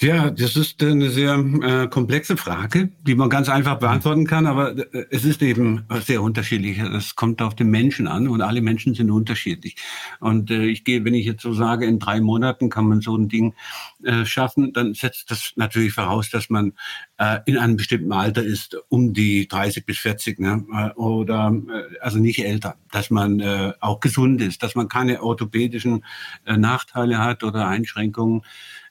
Ja, 0.00 0.30
das 0.30 0.56
ist 0.56 0.82
eine 0.82 1.08
sehr 1.08 1.34
äh, 1.34 1.86
komplexe 1.88 2.36
Frage, 2.36 2.90
die 3.06 3.14
man 3.14 3.30
ganz 3.30 3.48
einfach 3.48 3.78
beantworten 3.78 4.26
kann, 4.26 4.46
aber 4.46 4.76
äh, 4.76 5.06
es 5.10 5.24
ist 5.24 5.40
eben 5.40 5.84
sehr 6.04 6.20
unterschiedlich. 6.20 6.78
Es 6.78 7.14
kommt 7.14 7.40
auf 7.40 7.54
den 7.54 7.70
Menschen 7.70 8.08
an 8.08 8.26
und 8.26 8.40
alle 8.40 8.60
Menschen 8.60 8.94
sind 8.94 9.10
unterschiedlich. 9.10 9.76
Und 10.18 10.50
äh, 10.50 10.64
ich 10.64 10.82
gehe, 10.82 11.04
wenn 11.04 11.14
ich 11.14 11.26
jetzt 11.26 11.42
so 11.42 11.52
sage, 11.52 11.86
in 11.86 12.00
drei 12.00 12.20
Monaten 12.20 12.70
kann 12.70 12.88
man 12.88 13.02
so 13.02 13.16
ein 13.16 13.28
Ding 13.28 13.54
äh, 14.02 14.24
schaffen, 14.24 14.72
dann 14.72 14.94
setzt 14.94 15.30
das 15.30 15.52
natürlich 15.54 15.92
voraus, 15.92 16.28
dass 16.28 16.50
man 16.50 16.72
äh, 17.18 17.38
in 17.46 17.56
einem 17.56 17.76
bestimmten 17.76 18.12
Alter 18.12 18.42
ist, 18.42 18.76
um 18.88 19.14
die 19.14 19.46
30 19.46 19.86
bis 19.86 19.98
40, 19.98 20.40
ne? 20.40 20.64
Oder 20.96 21.52
also 22.00 22.18
nicht 22.18 22.44
älter, 22.44 22.76
dass 22.90 23.10
man 23.10 23.74
auch 23.80 24.00
gesund 24.00 24.40
ist, 24.40 24.62
dass 24.62 24.74
man 24.74 24.88
keine 24.88 25.22
orthopädischen 25.22 26.04
Nachteile 26.46 27.18
hat 27.18 27.44
oder 27.44 27.68
Einschränkungen. 27.68 28.42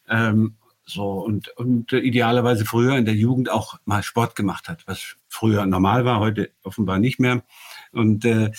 Ähm, 0.09 0.55
so 0.85 1.11
und, 1.11 1.49
und 1.57 1.93
idealerweise 1.93 2.65
früher 2.65 2.97
in 2.97 3.05
der 3.05 3.15
Jugend 3.15 3.49
auch 3.49 3.79
mal 3.85 4.03
Sport 4.03 4.35
gemacht 4.35 4.67
hat, 4.67 4.85
was 4.85 5.15
früher 5.27 5.65
normal 5.65 6.05
war, 6.05 6.19
heute 6.19 6.51
offenbar 6.63 6.99
nicht 6.99 7.19
mehr. 7.19 7.43
Und 7.91 8.25
äh, 8.25 8.51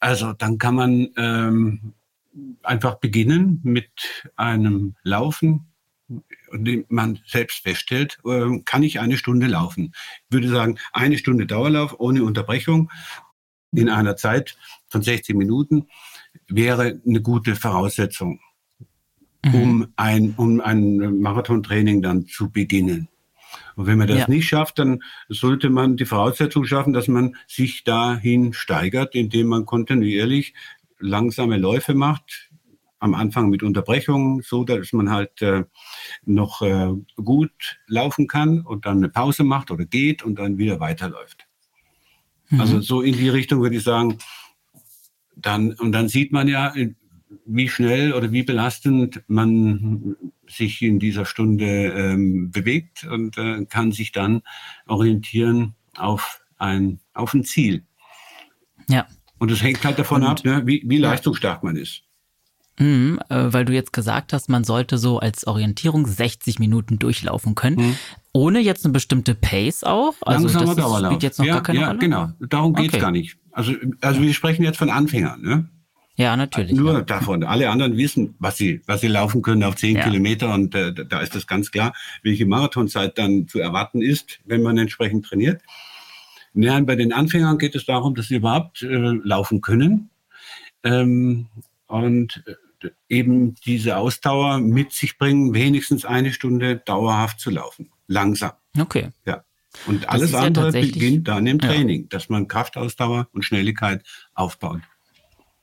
also 0.00 0.32
dann 0.32 0.58
kann 0.58 0.74
man 0.74 1.08
ähm, 1.16 1.94
einfach 2.62 2.96
beginnen 2.96 3.60
mit 3.62 3.90
einem 4.36 4.94
Laufen, 5.02 5.66
indem 6.52 6.84
man 6.88 7.20
selbst 7.26 7.62
feststellt, 7.62 8.18
äh, 8.24 8.60
kann 8.64 8.82
ich 8.82 9.00
eine 9.00 9.16
Stunde 9.16 9.46
laufen. 9.46 9.92
Ich 10.28 10.34
würde 10.34 10.48
sagen, 10.48 10.78
eine 10.92 11.18
Stunde 11.18 11.46
Dauerlauf 11.46 11.98
ohne 11.98 12.22
Unterbrechung 12.22 12.90
in 13.72 13.88
einer 13.88 14.16
Zeit 14.16 14.56
von 14.88 15.02
60 15.02 15.36
Minuten 15.36 15.88
wäre 16.48 17.00
eine 17.06 17.20
gute 17.20 17.56
Voraussetzung 17.56 18.40
mhm. 19.46 19.54
um 19.54 19.86
ein, 19.96 20.34
um 20.36 20.60
ein 20.60 21.20
Marathontraining 21.20 22.02
dann 22.02 22.26
zu 22.26 22.50
beginnen. 22.50 23.08
Und 23.76 23.86
wenn 23.86 23.98
man 23.98 24.08
das 24.08 24.20
ja. 24.20 24.28
nicht 24.28 24.48
schafft, 24.48 24.78
dann 24.78 25.02
sollte 25.28 25.70
man 25.70 25.96
die 25.96 26.06
Voraussetzung 26.06 26.64
schaffen, 26.64 26.92
dass 26.92 27.08
man 27.08 27.36
sich 27.46 27.84
dahin 27.84 28.52
steigert, 28.52 29.14
indem 29.14 29.48
man 29.48 29.66
kontinuierlich 29.66 30.54
langsame 30.98 31.58
Läufe 31.58 31.94
macht, 31.94 32.50
am 32.98 33.14
Anfang 33.14 33.50
mit 33.50 33.62
Unterbrechungen, 33.62 34.40
so 34.42 34.64
dass 34.64 34.92
man 34.92 35.10
halt 35.10 35.42
äh, 35.42 35.64
noch 36.24 36.62
äh, 36.62 36.88
gut 37.16 37.78
laufen 37.86 38.26
kann 38.26 38.60
und 38.60 38.86
dann 38.86 38.98
eine 38.98 39.10
Pause 39.10 39.44
macht 39.44 39.70
oder 39.70 39.84
geht 39.84 40.22
und 40.22 40.38
dann 40.38 40.56
wieder 40.56 40.80
weiterläuft. 40.80 41.46
Mhm. 42.48 42.60
Also 42.60 42.80
so 42.80 43.02
in 43.02 43.16
die 43.16 43.28
Richtung 43.28 43.60
würde 43.60 43.76
ich 43.76 43.82
sagen, 43.82 44.18
dann, 45.36 45.72
und 45.72 45.92
dann 45.92 46.08
sieht 46.08 46.32
man 46.32 46.48
ja, 46.48 46.72
wie 47.44 47.68
schnell 47.68 48.12
oder 48.12 48.32
wie 48.32 48.42
belastend 48.42 49.22
man 49.26 50.16
sich 50.48 50.82
in 50.82 50.98
dieser 50.98 51.24
Stunde 51.24 51.64
ähm, 51.64 52.50
bewegt 52.50 53.04
und 53.04 53.36
äh, 53.38 53.64
kann 53.66 53.92
sich 53.92 54.12
dann 54.12 54.42
orientieren 54.86 55.74
auf 55.96 56.40
ein, 56.58 57.00
auf 57.14 57.34
ein 57.34 57.44
Ziel. 57.44 57.84
Ja. 58.88 59.06
Und 59.38 59.50
es 59.50 59.62
hängt 59.62 59.84
halt 59.84 59.98
davon 59.98 60.22
und, 60.22 60.28
ab, 60.28 60.44
ne, 60.44 60.62
wie, 60.66 60.82
wie 60.86 60.98
leistungsstark 60.98 61.62
man 61.62 61.76
ist. 61.76 62.02
Mhm, 62.78 63.18
äh, 63.30 63.52
weil 63.52 63.64
du 63.64 63.72
jetzt 63.72 63.92
gesagt 63.92 64.32
hast, 64.32 64.48
man 64.48 64.62
sollte 64.62 64.98
so 64.98 65.18
als 65.18 65.46
Orientierung 65.46 66.06
60 66.06 66.58
Minuten 66.58 66.98
durchlaufen 66.98 67.54
können. 67.54 67.76
Mhm. 67.76 67.96
Ohne 68.32 68.60
jetzt 68.60 68.84
eine 68.84 68.92
bestimmte 68.92 69.34
Pace 69.34 69.82
auch? 69.82 70.14
Also 70.20 70.46
Langsamer 70.46 70.74
das 70.74 70.76
Dauerlauf. 70.76 71.10
spielt 71.10 71.22
jetzt 71.22 71.38
noch 71.38 71.46
ja, 71.46 71.54
gar 71.54 71.62
keine 71.62 71.80
ja, 71.80 71.86
Rolle? 71.88 71.98
genau. 71.98 72.30
Darum 72.40 72.74
geht's 72.74 72.92
okay. 72.92 73.00
gar 73.00 73.10
nicht. 73.10 73.38
Also, 73.50 73.72
also 74.02 74.20
wir 74.20 74.34
sprechen 74.34 74.62
jetzt 74.62 74.76
von 74.76 74.90
Anfängern. 74.90 75.40
Ne? 75.40 75.70
Ja, 76.16 76.34
natürlich. 76.36 76.72
Nur 76.72 76.94
ja. 76.94 77.00
davon. 77.02 77.44
Alle 77.44 77.68
anderen 77.70 77.96
wissen, 77.96 78.34
was 78.38 78.56
sie, 78.56 78.80
was 78.86 79.02
sie 79.02 79.08
laufen 79.08 79.42
können 79.42 79.62
auf 79.62 79.76
10 79.76 79.96
ja. 79.96 80.02
Kilometer 80.02 80.52
und 80.54 80.74
äh, 80.74 80.92
da 80.92 81.20
ist 81.20 81.34
das 81.34 81.46
ganz 81.46 81.70
klar, 81.70 81.94
welche 82.22 82.46
Marathonzeit 82.46 83.18
dann 83.18 83.48
zu 83.48 83.58
erwarten 83.58 84.00
ist, 84.00 84.40
wenn 84.46 84.62
man 84.62 84.78
entsprechend 84.78 85.26
trainiert. 85.26 85.60
Ja, 86.54 86.80
bei 86.80 86.96
den 86.96 87.12
Anfängern 87.12 87.58
geht 87.58 87.74
es 87.74 87.84
darum, 87.84 88.14
dass 88.14 88.28
sie 88.28 88.36
überhaupt 88.36 88.82
äh, 88.82 88.86
laufen 88.86 89.60
können. 89.60 90.08
Ähm, 90.82 91.48
und 91.86 92.42
äh, 92.46 92.88
eben 93.08 93.54
diese 93.66 93.98
Ausdauer 93.98 94.58
mit 94.58 94.92
sich 94.92 95.18
bringen, 95.18 95.52
wenigstens 95.52 96.06
eine 96.06 96.32
Stunde 96.32 96.76
dauerhaft 96.76 97.40
zu 97.40 97.50
laufen. 97.50 97.90
Langsam. 98.06 98.52
Okay. 98.78 99.10
Ja. 99.26 99.44
Und 99.86 100.08
alles 100.08 100.34
andere 100.34 100.72
ja 100.72 100.80
beginnt 100.80 101.28
dann 101.28 101.46
im 101.46 101.58
Training, 101.58 102.02
ja. 102.02 102.06
dass 102.08 102.30
man 102.30 102.48
Kraftausdauer 102.48 103.28
und 103.32 103.44
Schnelligkeit 103.44 104.02
aufbaut. 104.34 104.80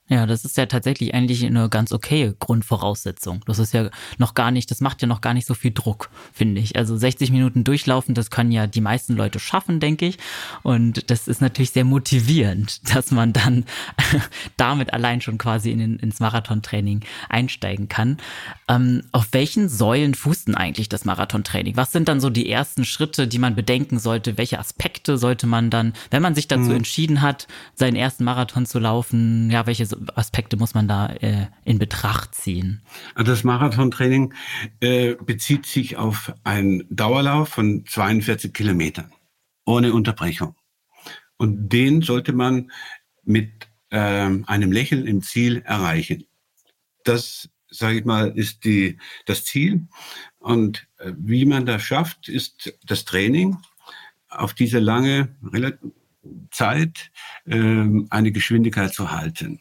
Ja, 0.09 0.25
das 0.25 0.43
ist 0.43 0.57
ja 0.57 0.65
tatsächlich 0.65 1.13
eigentlich 1.13 1.45
eine 1.45 1.69
ganz 1.69 1.93
okay 1.93 2.33
Grundvoraussetzung. 2.37 3.41
Das 3.45 3.57
ist 3.57 3.73
ja 3.73 3.89
noch 4.17 4.33
gar 4.33 4.51
nicht, 4.51 4.69
das 4.69 4.81
macht 4.81 5.01
ja 5.01 5.07
noch 5.07 5.21
gar 5.21 5.33
nicht 5.33 5.47
so 5.47 5.53
viel 5.53 5.71
Druck, 5.71 6.09
finde 6.33 6.59
ich. 6.59 6.75
Also 6.75 6.97
60 6.97 7.31
Minuten 7.31 7.63
durchlaufen, 7.63 8.13
das 8.13 8.29
können 8.29 8.51
ja 8.51 8.67
die 8.67 8.81
meisten 8.81 9.15
Leute 9.15 9.39
schaffen, 9.39 9.79
denke 9.79 10.05
ich. 10.05 10.17
Und 10.61 11.09
das 11.09 11.29
ist 11.29 11.39
natürlich 11.39 11.71
sehr 11.71 11.85
motivierend, 11.85 12.81
dass 12.93 13.11
man 13.11 13.31
dann 13.31 13.63
damit 14.57 14.91
allein 14.91 15.21
schon 15.21 15.37
quasi 15.37 15.71
in, 15.71 15.97
ins 15.99 16.19
Marathontraining 16.19 17.01
einsteigen 17.29 17.87
kann. 17.87 18.17
Ähm, 18.67 19.03
auf 19.13 19.29
welchen 19.31 19.69
Säulen 19.69 20.15
fußt 20.15 20.49
denn 20.49 20.55
eigentlich 20.55 20.89
das 20.89 21.05
Marathontraining? 21.05 21.77
Was 21.77 21.93
sind 21.93 22.09
dann 22.09 22.19
so 22.19 22.29
die 22.29 22.49
ersten 22.49 22.83
Schritte, 22.83 23.25
die 23.25 23.39
man 23.39 23.55
bedenken 23.55 23.99
sollte? 23.99 24.37
Welche 24.37 24.59
Aspekte 24.59 25.17
sollte 25.17 25.47
man 25.47 25.69
dann, 25.69 25.93
wenn 26.11 26.21
man 26.21 26.35
sich 26.35 26.49
dazu 26.49 26.71
mhm. 26.71 26.75
entschieden 26.75 27.21
hat, 27.21 27.47
seinen 27.73 27.95
ersten 27.95 28.25
Marathon 28.25 28.65
zu 28.65 28.79
laufen, 28.79 29.49
ja, 29.49 29.65
welche 29.65 29.92
Aspekte 30.15 30.57
muss 30.57 30.73
man 30.73 30.87
da 30.87 31.07
äh, 31.07 31.47
in 31.65 31.79
Betracht 31.79 32.35
ziehen? 32.35 32.81
Also 33.15 33.31
das 33.31 33.43
Marathontraining 33.43 34.33
äh, 34.79 35.15
bezieht 35.15 35.65
sich 35.65 35.97
auf 35.97 36.33
einen 36.43 36.83
Dauerlauf 36.89 37.49
von 37.49 37.85
42 37.85 38.53
Kilometern 38.53 39.11
ohne 39.65 39.93
Unterbrechung. 39.93 40.55
Und 41.37 41.69
den 41.69 42.01
sollte 42.01 42.33
man 42.33 42.71
mit 43.23 43.67
äh, 43.89 43.97
einem 43.97 44.71
Lächeln 44.71 45.07
im 45.07 45.21
Ziel 45.21 45.61
erreichen. 45.65 46.25
Das, 47.03 47.49
sage 47.69 47.99
ich 47.99 48.05
mal, 48.05 48.29
ist 48.37 48.63
die, 48.65 48.97
das 49.25 49.45
Ziel. 49.45 49.87
Und 50.39 50.87
äh, 50.97 51.11
wie 51.17 51.45
man 51.45 51.65
das 51.65 51.83
schafft, 51.83 52.27
ist 52.29 52.73
das 52.85 53.05
Training 53.05 53.57
auf 54.29 54.53
diese 54.53 54.79
lange 54.79 55.35
Zeit 56.51 57.11
äh, 57.45 57.85
eine 58.09 58.31
Geschwindigkeit 58.31 58.93
zu 58.93 59.11
halten. 59.11 59.59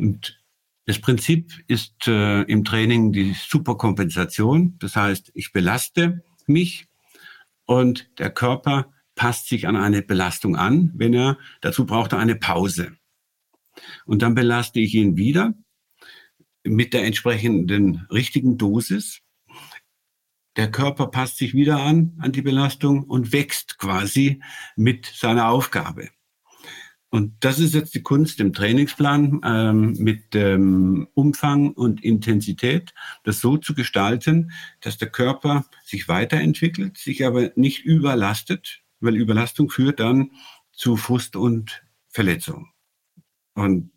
Und 0.00 0.40
das 0.86 0.98
Prinzip 0.98 1.52
ist 1.68 2.08
äh, 2.08 2.42
im 2.42 2.64
Training 2.64 3.12
die 3.12 3.34
Superkompensation. 3.34 4.76
Das 4.78 4.96
heißt, 4.96 5.30
ich 5.34 5.52
belaste 5.52 6.24
mich 6.46 6.86
und 7.66 8.10
der 8.18 8.30
Körper 8.30 8.92
passt 9.14 9.48
sich 9.48 9.68
an 9.68 9.76
eine 9.76 10.02
Belastung 10.02 10.56
an, 10.56 10.92
wenn 10.94 11.12
er, 11.14 11.38
dazu 11.60 11.84
braucht 11.84 12.12
er 12.12 12.18
eine 12.18 12.34
Pause. 12.34 12.96
Und 14.06 14.22
dann 14.22 14.34
belaste 14.34 14.80
ich 14.80 14.94
ihn 14.94 15.16
wieder 15.16 15.54
mit 16.64 16.94
der 16.94 17.04
entsprechenden 17.04 18.06
richtigen 18.10 18.58
Dosis. 18.58 19.20
Der 20.56 20.70
Körper 20.70 21.06
passt 21.08 21.36
sich 21.36 21.54
wieder 21.54 21.80
an, 21.80 22.16
an 22.18 22.32
die 22.32 22.42
Belastung 22.42 23.04
und 23.04 23.32
wächst 23.32 23.78
quasi 23.78 24.42
mit 24.76 25.06
seiner 25.06 25.50
Aufgabe. 25.50 26.08
Und 27.10 27.34
das 27.40 27.58
ist 27.58 27.74
jetzt 27.74 27.94
die 27.94 28.02
Kunst 28.02 28.38
im 28.38 28.52
Trainingsplan 28.52 29.40
ähm, 29.44 29.92
mit 29.98 30.34
ähm, 30.36 31.08
Umfang 31.14 31.72
und 31.72 32.04
Intensität, 32.04 32.94
das 33.24 33.40
so 33.40 33.56
zu 33.56 33.74
gestalten, 33.74 34.52
dass 34.80 34.96
der 34.96 35.10
Körper 35.10 35.66
sich 35.84 36.06
weiterentwickelt, 36.06 36.98
sich 36.98 37.26
aber 37.26 37.50
nicht 37.56 37.84
überlastet, 37.84 38.82
weil 39.00 39.16
Überlastung 39.16 39.70
führt 39.70 39.98
dann 39.98 40.30
zu 40.72 40.96
Frust 40.96 41.34
und 41.34 41.82
Verletzung. 42.08 42.68
Und 43.54 43.90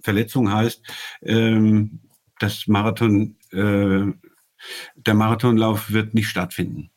Verletzung 0.00 0.52
heißt, 0.52 0.82
ähm, 1.22 2.00
das 2.38 2.68
Marathon, 2.68 3.36
äh, 3.50 4.06
der 4.94 5.14
Marathonlauf 5.14 5.90
wird 5.90 6.14
nicht 6.14 6.28
stattfinden, 6.28 6.90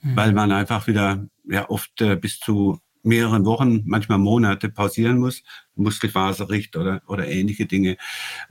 mhm. 0.00 0.16
weil 0.16 0.32
man 0.32 0.52
einfach 0.52 0.86
wieder 0.86 1.28
ja 1.44 1.68
oft 1.68 2.00
äh, 2.00 2.16
bis 2.16 2.38
zu 2.38 2.80
mehreren 3.06 3.44
Wochen, 3.44 3.82
manchmal 3.86 4.18
Monate 4.18 4.68
pausieren 4.68 5.18
muss, 5.18 5.42
Muskelfaserricht 5.74 6.76
oder, 6.76 7.02
oder 7.06 7.26
ähnliche 7.28 7.66
Dinge, 7.66 7.96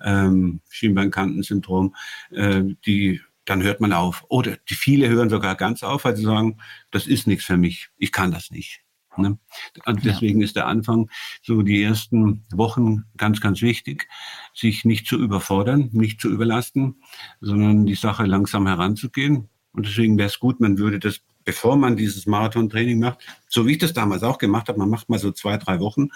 ähm, 0.04 0.62
Schienbeinkantensyndrom, 0.70 1.96
äh, 2.32 2.64
die 2.86 3.22
dann 3.46 3.62
hört 3.62 3.80
man 3.80 3.94
auf. 3.94 4.26
Oder 4.28 4.58
die 4.70 4.74
viele 4.74 5.08
hören 5.08 5.30
sogar 5.30 5.56
ganz 5.56 5.84
auf, 5.84 6.06
weil 6.06 6.16
sie 6.16 6.24
sagen, 6.24 6.58
das 6.92 7.06
ist 7.06 7.28
nichts 7.28 7.46
für 7.46 7.58
mich, 7.58 7.90
ich 7.98 8.12
kann 8.12 8.32
das 8.32 8.50
nicht. 8.52 8.82
Ne? 9.18 9.38
Und 9.86 10.04
deswegen 10.04 10.42
ja. 10.42 10.46
ist 10.46 10.56
der 10.56 10.68
Anfang, 10.68 11.10
so 11.42 11.62
die 11.62 11.82
ersten 11.82 12.44
Wochen 12.52 13.06
ganz, 13.18 13.40
ganz 13.40 13.62
wichtig, 13.62 14.08
sich 14.54 14.84
nicht 14.84 15.08
zu 15.08 15.18
überfordern, 15.18 15.90
nicht 15.94 16.20
zu 16.20 16.30
überlasten, 16.30 17.02
sondern 17.40 17.86
die 17.86 17.96
Sache 17.96 18.26
langsam 18.26 18.68
heranzugehen. 18.68 19.50
Und 19.72 19.86
deswegen 19.86 20.18
wäre 20.18 20.28
es 20.28 20.40
gut, 20.40 20.60
man 20.60 20.78
würde 20.78 21.00
das 21.00 21.22
bevor 21.46 21.78
man 21.78 21.96
dieses 21.96 22.26
Marathontraining 22.26 23.00
macht, 23.00 23.20
so 23.48 23.66
wie 23.66 23.74
ich 23.74 23.78
das 23.78 23.94
damals 23.94 24.24
auch 24.24 24.38
gemacht 24.38 24.68
habe, 24.68 24.80
man 24.80 24.90
macht 24.90 25.10
mal 25.10 25.20
so 25.20 25.32
zwei, 25.32 25.58
drei 25.58 25.80
Wochen 25.80 26.10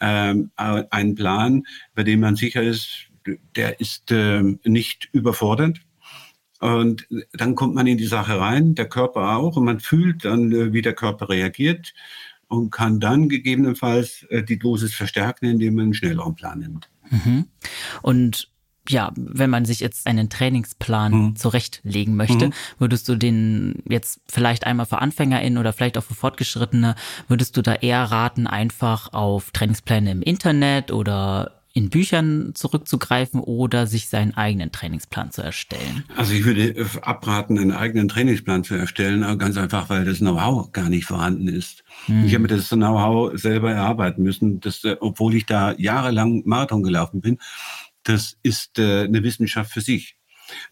ähm, 0.00 0.50
einen 0.56 1.14
Plan, 1.14 1.62
bei 1.94 2.02
dem 2.02 2.20
man 2.20 2.36
sicher 2.36 2.62
ist, 2.62 3.08
der 3.56 3.80
ist 3.80 4.10
äh, 4.10 4.42
nicht 4.64 5.08
überfordernd. 5.12 5.80
Und 6.60 7.06
dann 7.32 7.54
kommt 7.54 7.74
man 7.74 7.86
in 7.86 7.98
die 7.98 8.06
Sache 8.06 8.38
rein, 8.38 8.74
der 8.74 8.88
Körper 8.88 9.36
auch, 9.36 9.56
und 9.56 9.64
man 9.64 9.80
fühlt 9.80 10.24
dann, 10.24 10.52
äh, 10.52 10.72
wie 10.72 10.82
der 10.82 10.94
Körper 10.94 11.28
reagiert 11.28 11.94
und 12.48 12.70
kann 12.70 13.00
dann 13.00 13.28
gegebenenfalls 13.28 14.24
äh, 14.30 14.42
die 14.42 14.58
Dosis 14.58 14.94
verstärken, 14.94 15.46
indem 15.46 15.74
man 15.74 15.84
einen 15.84 15.94
schnelleren 15.94 16.34
Plan 16.34 16.58
nimmt. 16.58 16.90
Mhm. 17.10 17.46
Und 18.02 18.50
ja, 18.88 19.12
wenn 19.16 19.50
man 19.50 19.64
sich 19.64 19.80
jetzt 19.80 20.06
einen 20.06 20.28
Trainingsplan 20.28 21.12
mhm. 21.12 21.36
zurechtlegen 21.36 22.16
möchte, 22.16 22.48
mhm. 22.48 22.52
würdest 22.78 23.08
du 23.08 23.16
den 23.16 23.82
jetzt 23.88 24.20
vielleicht 24.28 24.66
einmal 24.66 24.86
für 24.86 25.00
AnfängerInnen 25.00 25.58
oder 25.58 25.72
vielleicht 25.72 25.96
auch 25.96 26.04
für 26.04 26.14
Fortgeschrittene, 26.14 26.94
würdest 27.28 27.56
du 27.56 27.62
da 27.62 27.74
eher 27.74 28.02
raten, 28.02 28.46
einfach 28.46 29.12
auf 29.12 29.50
Trainingspläne 29.52 30.10
im 30.10 30.22
Internet 30.22 30.90
oder 30.90 31.52
in 31.76 31.90
Büchern 31.90 32.52
zurückzugreifen 32.54 33.40
oder 33.40 33.88
sich 33.88 34.08
seinen 34.08 34.36
eigenen 34.36 34.70
Trainingsplan 34.70 35.32
zu 35.32 35.42
erstellen? 35.42 36.04
Also 36.16 36.32
ich 36.32 36.44
würde 36.44 36.86
abraten, 37.02 37.58
einen 37.58 37.72
eigenen 37.72 38.06
Trainingsplan 38.06 38.62
zu 38.62 38.74
erstellen, 38.76 39.38
ganz 39.38 39.56
einfach, 39.56 39.90
weil 39.90 40.04
das 40.04 40.18
Know-how 40.18 40.70
gar 40.70 40.88
nicht 40.88 41.04
vorhanden 41.04 41.48
ist. 41.48 41.82
Mhm. 42.06 42.26
Ich 42.26 42.34
habe 42.34 42.42
mir 42.42 42.48
das 42.48 42.68
Know-how 42.68 43.32
selber 43.34 43.72
erarbeiten 43.72 44.22
müssen, 44.22 44.60
dass, 44.60 44.84
äh, 44.84 44.96
obwohl 45.00 45.34
ich 45.34 45.46
da 45.46 45.72
jahrelang 45.72 46.42
Marathon 46.44 46.84
gelaufen 46.84 47.20
bin, 47.20 47.38
das 48.04 48.38
ist 48.42 48.78
äh, 48.78 49.04
eine 49.04 49.22
Wissenschaft 49.22 49.72
für 49.72 49.80
sich. 49.80 50.16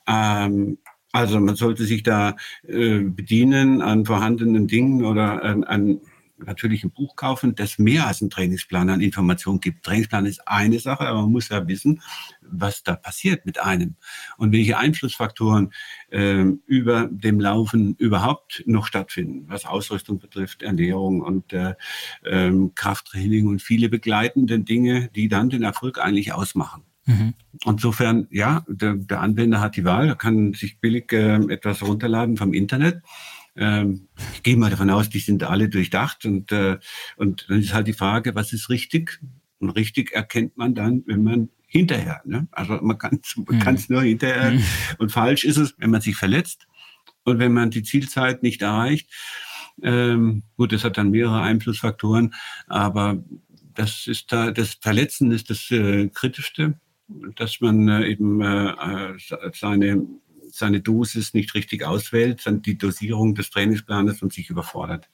Ähm, 0.07 0.79
also 1.13 1.41
man 1.41 1.57
sollte 1.57 1.85
sich 1.85 2.03
da 2.03 2.37
äh, 2.67 3.01
bedienen 3.01 3.83
an 3.83 4.07
vorhandenen 4.07 4.67
Dingen 4.67 5.05
oder 5.05 5.43
an, 5.43 5.65
an 5.65 6.01
natürlich 6.47 6.85
ein 6.85 6.91
Buch 6.91 7.17
kaufen, 7.17 7.55
das 7.55 7.79
mehr 7.79 8.07
als 8.07 8.21
ein 8.21 8.31
Trainingsplan 8.31 8.91
an 8.91 9.01
Informationen 9.01 9.61
gibt. 9.61 9.85
Trainingsplan 9.85 10.27
ist 10.27 10.47
eine 10.49 10.79
Sache, 10.79 11.07
aber 11.07 11.23
man 11.23 11.33
muss 11.33 11.49
ja 11.49 11.67
wissen, 11.69 12.03
was 12.41 12.83
da 12.83 12.97
passiert 12.97 13.47
mit 13.47 13.61
einem 13.61 13.97
und 14.37 14.53
welche 14.53 14.79
Einflussfaktoren 14.79 15.73
äh, 16.11 16.45
über 16.67 17.09
dem 17.11 17.41
Laufen 17.41 17.95
überhaupt 17.97 18.63
noch 18.67 18.87
stattfinden, 18.87 19.45
was 19.49 19.67
Ausrüstung 19.67 20.19
betrifft, 20.19 20.63
Ernährung 20.63 21.21
und 21.21 21.53
äh, 21.53 21.75
äh, 22.25 22.53
Krafttraining 22.75 23.47
und 23.47 23.63
viele 23.63 23.89
begleitende 23.89 24.61
Dinge, 24.61 25.11
die 25.15 25.29
dann 25.29 25.51
den 25.51 25.63
Erfolg 25.63 25.99
eigentlich 25.99 26.33
ausmachen. 26.33 26.83
Mhm. 27.07 27.35
Insofern, 27.65 28.29
ja, 28.31 28.65
der, 28.69 28.95
der, 28.95 29.21
Anwender 29.21 29.61
hat 29.61 29.77
die 29.77 29.85
Wahl, 29.85 30.09
er 30.09 30.17
kann 30.17 30.53
sich 30.53 30.79
billig 30.79 31.13
äh, 31.13 31.37
etwas 31.53 31.83
runterladen 31.83 32.37
vom 32.37 32.53
Internet. 32.55 33.03
Ähm, 33.57 34.09
ich 34.35 34.43
gehe 34.43 34.57
mal 34.57 34.71
davon 34.71 34.91
aus, 34.91 35.11
die 35.11 35.19
sind 35.19 35.43
alle 35.43 35.69
durchdacht 35.69 36.25
und, 36.25 36.53
äh, 36.53 36.79
und 37.17 37.47
dann 37.49 37.61
ist 37.61 37.75
halt 37.75 37.89
die 37.89 37.93
Frage, 37.93 38.35
was 38.35 38.53
ist 38.53 38.71
richtig? 38.71 39.21
Und 39.59 39.71
richtig 39.71 40.13
erkennt 40.13 40.57
man 40.57 40.75
dann, 40.75 41.03
wenn 41.07 41.23
man 41.23 41.49
hinterher, 41.67 42.21
ne? 42.25 42.49
also 42.53 42.79
man 42.83 42.99
kann 42.99 43.21
es 43.23 43.37
mhm. 43.37 43.95
nur 43.95 44.03
hinterher. 44.03 44.53
Mhm. 44.53 44.65
Und 44.99 45.13
falsch 45.13 45.45
ist 45.45 45.57
es, 45.57 45.75
wenn 45.79 45.91
man 45.91 46.01
sich 46.01 46.17
verletzt 46.17 46.67
und 47.25 47.39
wenn 47.39 47.53
man 47.53 47.71
die 47.71 47.83
Zielzeit 47.83 48.43
nicht 48.43 48.63
erreicht. 48.63 49.11
Ähm, 49.83 50.43
gut, 50.57 50.73
das 50.73 50.85
hat 50.85 50.99
dann 50.99 51.11
mehrere 51.11 51.41
Einflussfaktoren, 51.41 52.35
aber 52.67 53.25
das 53.75 54.07
ist 54.07 54.31
da, 54.33 54.51
das 54.51 54.75
Verletzen 54.75 55.33
ist 55.33 55.49
das 55.49 55.71
äh, 55.71 56.09
Kritischste, 56.09 56.75
dass 57.37 57.61
man 57.61 57.89
äh, 57.89 58.07
eben 58.07 58.41
äh, 58.41 59.15
äh 59.15 59.19
seine 59.55 60.07
seine 60.53 60.81
Dosis 60.81 61.33
nicht 61.33 61.55
richtig 61.55 61.85
auswählt, 61.85 62.43
die 62.67 62.77
Dosierung 62.77 63.35
des 63.35 63.51
Trainingsplanes 63.51 64.23
und 64.23 64.35
sich 64.35 64.51
überfordert. 64.51 65.09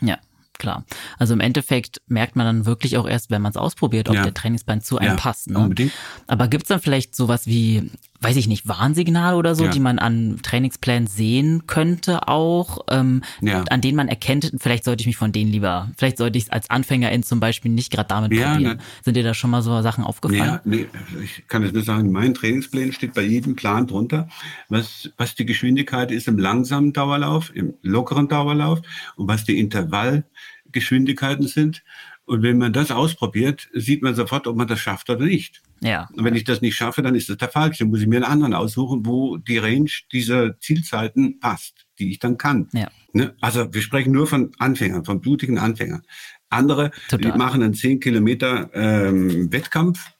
Ja, 0.00 0.18
klar. 0.58 0.84
Also 1.18 1.34
im 1.34 1.40
Endeffekt 1.40 2.00
merkt 2.06 2.36
man 2.36 2.46
dann 2.46 2.66
wirklich 2.66 2.96
auch 2.96 3.08
erst, 3.08 3.30
wenn 3.30 3.42
man 3.42 3.50
es 3.50 3.56
ausprobiert, 3.56 4.08
ob 4.08 4.14
ja. 4.16 4.22
der 4.22 4.34
Trainingsplan 4.34 4.80
zu 4.80 4.98
einem 4.98 5.10
ja, 5.10 5.16
passt. 5.16 5.50
Ne? 5.50 5.58
Unbedingt. 5.58 5.92
Aber 6.26 6.48
gibt 6.48 6.64
es 6.64 6.68
dann 6.68 6.80
vielleicht 6.80 7.14
sowas 7.14 7.46
wie, 7.46 7.90
weiß 8.20 8.36
ich 8.36 8.48
nicht, 8.48 8.66
Warnsignale 8.66 9.36
oder 9.36 9.54
so, 9.54 9.64
ja. 9.64 9.70
die 9.70 9.80
man 9.80 9.98
an 9.98 10.40
Trainingsplänen 10.42 11.06
sehen 11.06 11.66
könnte 11.66 12.26
auch, 12.26 12.80
ähm, 12.90 13.22
an 13.70 13.80
denen 13.80 13.96
man 13.96 14.08
erkennt, 14.08 14.52
vielleicht 14.58 14.84
sollte 14.84 15.02
ich 15.02 15.06
mich 15.06 15.16
von 15.16 15.30
denen 15.30 15.50
lieber, 15.50 15.90
vielleicht 15.96 16.18
sollte 16.18 16.38
ich 16.38 16.44
es 16.44 16.50
als 16.50 16.68
Anfängerin 16.70 17.22
zum 17.22 17.38
Beispiel 17.38 17.70
nicht 17.70 17.92
gerade 17.92 18.08
damit 18.08 18.30
probieren. 18.32 18.62
Ne. 18.62 18.78
Sind 19.04 19.16
dir 19.16 19.22
da 19.22 19.34
schon 19.34 19.50
mal 19.50 19.62
so 19.62 19.80
Sachen 19.82 20.04
aufgefallen? 20.04 20.40
Ja, 20.40 20.60
nee, 20.64 20.86
ich 21.22 21.46
kann 21.46 21.62
es 21.62 21.72
nur 21.72 21.82
sagen, 21.82 22.10
mein 22.10 22.34
Trainingsplan 22.34 22.92
steht 22.92 23.14
bei 23.14 23.22
jedem 23.22 23.54
Plan 23.54 23.86
drunter, 23.86 24.28
was, 24.68 25.10
was 25.16 25.34
die 25.36 25.46
Geschwindigkeit 25.46 26.10
ist 26.10 26.26
im 26.26 26.38
langsamen 26.38 26.92
Dauerlauf, 26.92 27.54
im 27.54 27.74
lockeren 27.82 28.28
Dauerlauf 28.28 28.80
und 29.16 29.28
was 29.28 29.44
die 29.44 29.58
Intervall 29.58 30.24
Geschwindigkeiten 30.72 31.46
sind. 31.46 31.82
Und 32.24 32.42
wenn 32.42 32.58
man 32.58 32.72
das 32.72 32.90
ausprobiert, 32.90 33.68
sieht 33.72 34.02
man 34.02 34.14
sofort, 34.14 34.46
ob 34.46 34.56
man 34.56 34.68
das 34.68 34.80
schafft 34.80 35.08
oder 35.08 35.24
nicht. 35.24 35.62
Ja. 35.80 36.08
Und 36.12 36.24
wenn 36.24 36.34
ich 36.34 36.44
das 36.44 36.60
nicht 36.60 36.76
schaffe, 36.76 37.00
dann 37.02 37.14
ist 37.14 37.30
das 37.30 37.38
der 37.38 37.48
falsche. 37.48 37.84
Dann 37.84 37.90
muss 37.90 38.00
ich 38.00 38.06
mir 38.06 38.16
einen 38.16 38.24
anderen 38.24 38.54
aussuchen, 38.54 39.06
wo 39.06 39.38
die 39.38 39.58
Range 39.58 39.90
dieser 40.12 40.58
Zielzeiten 40.60 41.40
passt, 41.40 41.86
die 41.98 42.10
ich 42.10 42.18
dann 42.18 42.36
kann. 42.36 42.68
Ja. 42.72 42.90
Ne? 43.12 43.34
Also 43.40 43.72
wir 43.72 43.80
sprechen 43.80 44.12
nur 44.12 44.26
von 44.26 44.52
Anfängern, 44.58 45.04
von 45.04 45.20
blutigen 45.20 45.58
Anfängern. 45.58 46.02
Andere, 46.50 46.90
Total. 47.08 47.32
die 47.32 47.38
machen 47.38 47.62
einen 47.62 47.74
10 47.74 48.00
Kilometer 48.00 48.70
ähm, 48.74 49.50
Wettkampf 49.52 50.10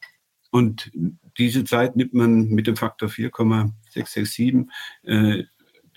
und 0.50 0.90
diese 1.38 1.64
Zeit 1.64 1.96
nimmt 1.96 2.14
man 2.14 2.48
mit 2.48 2.66
dem 2.66 2.76
Faktor 2.76 3.08
4,667 3.08 4.66
äh, 5.04 5.44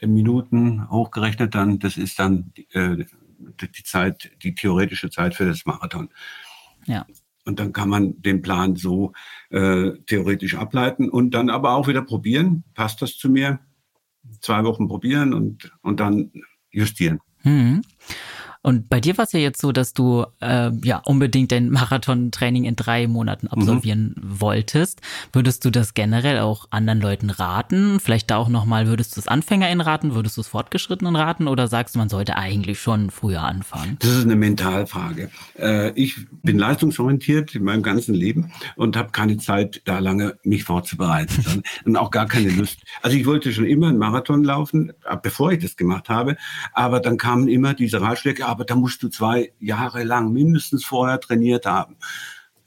Minuten 0.06 0.90
hochgerechnet, 0.90 1.54
dann 1.54 1.80
das 1.80 1.98
ist 1.98 2.20
dann 2.20 2.54
äh, 2.72 3.06
die 3.62 3.84
Zeit, 3.84 4.32
die 4.44 4.56
theoretische 4.56 5.10
Zeit 5.10 5.36
für 5.36 5.46
das 5.46 5.66
Marathon. 5.66 6.10
Ja. 6.86 7.06
Und 7.46 7.60
dann 7.60 7.74
kann 7.74 7.90
man 7.90 8.22
den 8.22 8.42
Plan 8.42 8.76
so 8.76 9.14
äh, 9.50 9.92
theoretisch 10.06 10.56
ableiten 10.56 11.10
und 11.10 11.32
dann 11.32 11.50
aber 11.50 11.74
auch 11.74 11.88
wieder 11.88 12.04
probieren. 12.04 12.64
Passt 12.76 13.02
das 13.02 13.18
zu 13.18 13.30
mir? 13.30 13.60
Zwei 14.42 14.64
Wochen 14.64 14.88
probieren 14.88 15.34
und, 15.34 15.72
und 15.82 16.00
dann 16.00 16.32
justieren. 16.70 17.20
Mhm. 17.44 17.82
Und 18.64 18.90
bei 18.90 19.00
dir 19.00 19.18
war 19.18 19.26
es 19.26 19.32
ja 19.32 19.40
jetzt 19.40 19.60
so, 19.60 19.72
dass 19.72 19.94
du 19.94 20.26
äh, 20.40 20.70
ja 20.84 21.02
unbedingt 21.06 21.52
dein 21.52 21.70
Marathontraining 21.70 22.66
in 22.66 22.76
drei 22.76 23.08
Monaten 23.08 23.48
mhm. 23.48 23.54
absolvieren 23.54 24.16
mhm. 24.16 24.42
wolltest. 24.42 25.02
Würdest 25.34 25.66
du 25.66 25.72
das 25.72 25.94
generell 25.94 26.40
auch 26.40 26.68
anderen 26.70 27.02
Leuten 27.02 27.32
raten? 27.32 28.00
Vielleicht 28.00 28.30
da 28.30 28.38
auch 28.38 28.50
nochmal, 28.50 28.88
würdest 28.88 29.16
du 29.16 29.22
es 29.22 29.28
AnfängerInnen 29.28 29.82
raten? 29.82 30.14
Würdest 30.14 30.38
du 30.38 30.42
es 30.42 30.48
Fortgeschrittenen 30.48 31.16
raten? 31.16 31.48
Oder 31.48 31.68
sagst 31.68 31.96
du, 31.96 32.00
man 32.00 32.10
sollte 32.10 32.36
eigentlich 32.36 32.80
schon 32.80 33.10
früher 33.10 33.42
anfangen? 33.42 33.98
Das 34.00 34.12
ist 34.12 34.26
eine 34.26 34.36
Mentalfrage. 34.36 35.32
Äh, 35.58 35.92
ich 35.92 36.28
bin 36.44 36.60
leistungsorientiert 36.60 37.56
in 37.56 37.64
meinem 37.64 37.82
ganzen 37.82 38.14
Leben 38.14 38.52
und 38.76 38.96
habe 38.96 39.12
keine 39.12 39.38
Zeit, 39.38 39.82
da 39.86 39.98
lange 39.98 40.38
mich 40.44 40.66
vorzubereiten 40.66 41.64
und 41.86 41.98
auch 41.98 42.12
gar 42.12 42.28
keine 42.28 42.50
Lust. 42.50 42.80
Also 43.02 43.18
ich 43.18 43.26
wollte 43.26 43.52
schon 43.54 43.66
immer 43.66 43.88
einen 43.88 43.98
Marathon 43.98 44.44
laufen, 44.44 44.94
bevor 45.24 45.52
ich 45.52 45.60
das 45.64 45.76
gemacht 45.76 46.10
habe, 46.10 46.38
aber 46.74 47.00
dann 47.00 47.18
kamen 47.18 47.48
immer 47.48 47.74
diese 47.74 48.02
Ratschläge, 48.02 48.46
aber 48.52 48.66
da 48.66 48.76
musst 48.76 49.02
du 49.02 49.08
zwei 49.08 49.54
Jahre 49.60 50.04
lang 50.04 50.34
mindestens 50.34 50.84
vorher 50.84 51.22
trainiert 51.22 51.66
haben. 51.66 51.96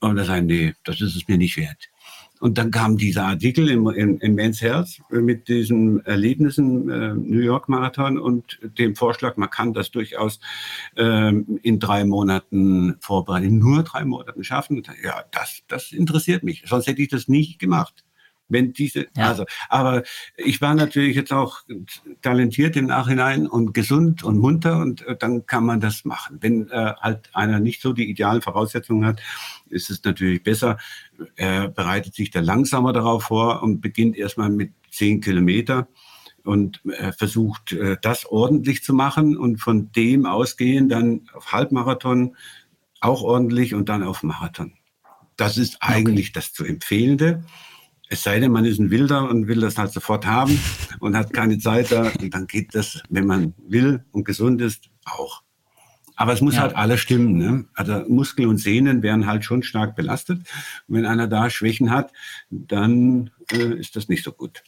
Und 0.00 0.16
da 0.16 0.24
sagen, 0.24 0.46
nee, 0.46 0.74
das 0.82 1.00
ist 1.02 1.14
es 1.14 1.28
mir 1.28 1.36
nicht 1.36 1.58
wert. 1.58 1.90
Und 2.40 2.56
dann 2.58 2.70
kam 2.70 2.96
dieser 2.96 3.26
Artikel 3.26 3.70
im, 3.70 3.86
im, 3.88 4.18
im 4.18 4.34
Men's 4.34 4.62
Health 4.62 5.00
mit 5.10 5.48
diesen 5.48 6.04
Erlebnissen 6.04 6.88
äh, 6.88 7.14
New 7.14 7.40
York 7.40 7.68
Marathon 7.68 8.18
und 8.18 8.58
dem 8.62 8.96
Vorschlag, 8.96 9.36
man 9.36 9.50
kann 9.50 9.72
das 9.74 9.90
durchaus 9.90 10.40
ähm, 10.96 11.60
in 11.62 11.78
drei 11.78 12.04
Monaten 12.04 12.96
vorbereiten, 13.00 13.58
nur 13.58 13.82
drei 13.82 14.04
Monaten 14.04 14.42
schaffen. 14.42 14.82
Ja, 15.02 15.22
das, 15.32 15.62
das 15.68 15.92
interessiert 15.92 16.44
mich. 16.44 16.64
Sonst 16.66 16.86
hätte 16.86 17.02
ich 17.02 17.08
das 17.08 17.28
nicht 17.28 17.58
gemacht 17.58 18.04
wenn 18.54 18.72
diese, 18.72 19.08
ja. 19.14 19.28
also, 19.28 19.44
aber 19.68 20.02
ich 20.38 20.62
war 20.62 20.74
natürlich 20.74 21.14
jetzt 21.14 21.32
auch 21.32 21.60
talentiert 22.22 22.76
im 22.76 22.86
Nachhinein 22.86 23.46
und 23.46 23.74
gesund 23.74 24.24
und 24.24 24.38
munter 24.38 24.78
und 24.78 25.06
äh, 25.06 25.14
dann 25.14 25.44
kann 25.44 25.66
man 25.66 25.80
das 25.80 26.06
machen. 26.06 26.38
Wenn 26.40 26.70
äh, 26.70 26.94
halt 26.98 27.28
einer 27.34 27.60
nicht 27.60 27.82
so 27.82 27.92
die 27.92 28.08
idealen 28.08 28.40
Voraussetzungen 28.40 29.04
hat, 29.04 29.20
ist 29.68 29.90
es 29.90 30.02
natürlich 30.02 30.42
besser. 30.42 30.78
Er 31.36 31.68
bereitet 31.68 32.14
sich 32.14 32.30
da 32.30 32.40
langsamer 32.40 32.94
darauf 32.94 33.24
vor 33.24 33.62
und 33.62 33.82
beginnt 33.82 34.16
erstmal 34.16 34.48
mit 34.48 34.72
zehn 34.90 35.20
Kilometer 35.20 35.86
und 36.44 36.80
äh, 36.86 37.12
versucht, 37.12 37.72
äh, 37.72 37.96
das 38.00 38.26
ordentlich 38.26 38.82
zu 38.82 38.94
machen 38.94 39.36
und 39.36 39.58
von 39.58 39.92
dem 39.92 40.26
ausgehen 40.26 40.88
dann 40.88 41.28
auf 41.34 41.52
Halbmarathon 41.52 42.36
auch 43.00 43.22
ordentlich 43.22 43.74
und 43.74 43.88
dann 43.88 44.02
auf 44.02 44.22
Marathon. 44.22 44.72
Das 45.36 45.58
ist 45.58 45.78
eigentlich 45.80 46.26
okay. 46.26 46.32
das 46.34 46.52
zu 46.52 46.64
empfehlende. 46.64 47.44
Es 48.08 48.22
sei 48.22 48.38
denn, 48.38 48.52
man 48.52 48.64
ist 48.64 48.78
ein 48.78 48.90
Wilder 48.90 49.28
und 49.28 49.48
will 49.48 49.60
das 49.60 49.78
halt 49.78 49.92
sofort 49.92 50.26
haben 50.26 50.58
und 51.00 51.16
hat 51.16 51.32
keine 51.32 51.58
Zeit 51.58 51.90
da. 51.90 52.10
Und 52.20 52.34
dann 52.34 52.46
geht 52.46 52.74
das, 52.74 53.02
wenn 53.08 53.26
man 53.26 53.54
will 53.66 54.04
und 54.12 54.24
gesund 54.24 54.60
ist, 54.60 54.90
auch. 55.04 55.42
Aber 56.16 56.32
es 56.32 56.40
muss 56.40 56.54
ja. 56.54 56.62
halt 56.62 56.76
alles 56.76 57.00
stimmen. 57.00 57.36
Ne? 57.36 57.64
Also 57.74 58.04
Muskel 58.08 58.46
und 58.46 58.58
Sehnen 58.58 59.02
werden 59.02 59.26
halt 59.26 59.44
schon 59.44 59.62
stark 59.62 59.96
belastet. 59.96 60.38
Und 60.86 60.96
wenn 60.96 61.06
einer 61.06 61.26
da 61.26 61.50
Schwächen 61.50 61.90
hat, 61.90 62.12
dann 62.50 63.30
äh, 63.50 63.74
ist 63.74 63.96
das 63.96 64.08
nicht 64.08 64.22
so 64.22 64.32
gut. 64.32 64.62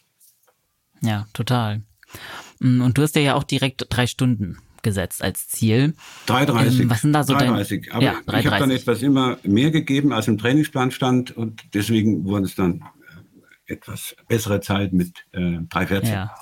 Ja, 1.02 1.26
total. 1.32 1.82
Mm, 2.58 2.80
und 2.80 2.98
du 2.98 3.02
hast 3.02 3.14
ja 3.16 3.34
auch 3.34 3.44
direkt 3.44 3.86
drei 3.90 4.06
Stunden 4.06 4.58
gesetzt 4.82 5.22
als 5.22 5.48
Ziel. 5.48 5.94
3,30. 6.26 6.80
Ähm, 6.80 6.90
was 6.90 7.00
sind 7.02 7.12
da 7.12 7.22
so 7.22 7.34
3,30. 7.34 7.90
Aber 7.90 8.02
ja, 8.02 8.14
3, 8.26 8.40
ich 8.40 8.46
habe 8.46 8.58
dann 8.58 8.70
etwas 8.70 9.02
immer 9.02 9.38
mehr 9.42 9.70
gegeben, 9.70 10.12
als 10.12 10.28
im 10.28 10.38
Trainingsplan 10.38 10.90
stand 10.90 11.36
und 11.36 11.62
deswegen 11.74 12.24
wurden 12.24 12.44
es 12.44 12.54
dann 12.54 12.84
etwas 13.66 14.16
bessere 14.28 14.60
Zeit 14.60 14.92
mit 14.92 15.24
äh, 15.32 15.38
3,14. 15.38 16.12
Ja. 16.12 16.34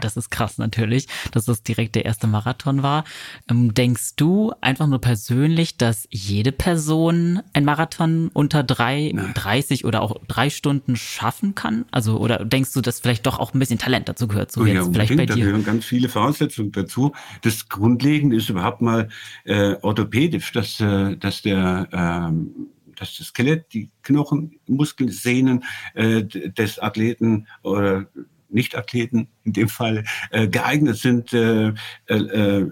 Das 0.00 0.16
ist 0.16 0.30
krass 0.30 0.58
natürlich, 0.58 1.08
dass 1.32 1.44
das 1.44 1.62
direkt 1.62 1.94
der 1.94 2.04
erste 2.04 2.26
Marathon 2.26 2.82
war. 2.82 3.04
Ähm, 3.50 3.74
denkst 3.74 4.16
du 4.16 4.52
einfach 4.60 4.86
nur 4.86 5.00
persönlich, 5.00 5.76
dass 5.76 6.06
jede 6.10 6.52
Person 6.52 7.40
ein 7.52 7.64
Marathon 7.64 8.30
unter 8.32 8.62
drei, 8.62 9.12
30 9.34 9.84
oder 9.84 10.02
auch 10.02 10.16
drei 10.26 10.50
Stunden 10.50 10.96
schaffen 10.96 11.54
kann? 11.54 11.84
Also, 11.90 12.18
oder 12.18 12.44
denkst 12.44 12.72
du, 12.72 12.80
dass 12.80 13.00
vielleicht 13.00 13.26
doch 13.26 13.38
auch 13.38 13.54
ein 13.54 13.58
bisschen 13.58 13.78
Talent 13.78 14.08
dazu 14.08 14.28
gehört? 14.28 14.52
So 14.52 14.62
oh, 14.62 14.66
jetzt 14.66 14.76
ja, 14.76 14.92
vielleicht 14.92 15.16
bei 15.16 15.26
dir? 15.26 15.34
Da 15.34 15.40
gehören 15.40 15.64
ganz 15.64 15.84
viele 15.84 16.08
Voraussetzungen 16.08 16.72
dazu. 16.72 17.12
Das 17.42 17.68
Grundlegende 17.68 18.36
ist 18.36 18.48
überhaupt 18.48 18.80
mal 18.82 19.08
äh, 19.44 19.76
orthopädisch, 19.82 20.52
dass, 20.52 20.80
äh, 20.80 21.16
dass 21.16 21.42
der 21.42 21.88
ähm, 21.92 22.68
das 22.96 23.14
Skelett, 23.14 23.72
die 23.72 23.90
Knochen, 24.02 24.58
Muskeln, 24.66 25.10
Sehnen 25.10 25.64
äh, 25.94 26.24
des 26.24 26.78
Athleten 26.78 27.46
oder 27.62 28.08
nicht-Athleten 28.48 29.28
in 29.44 29.52
dem 29.52 29.68
Fall 29.68 30.04
äh, 30.30 30.48
geeignet 30.48 30.96
sind, 30.96 31.32
äh, 31.32 31.72
äh, 32.06 32.14
äh, 32.14 32.70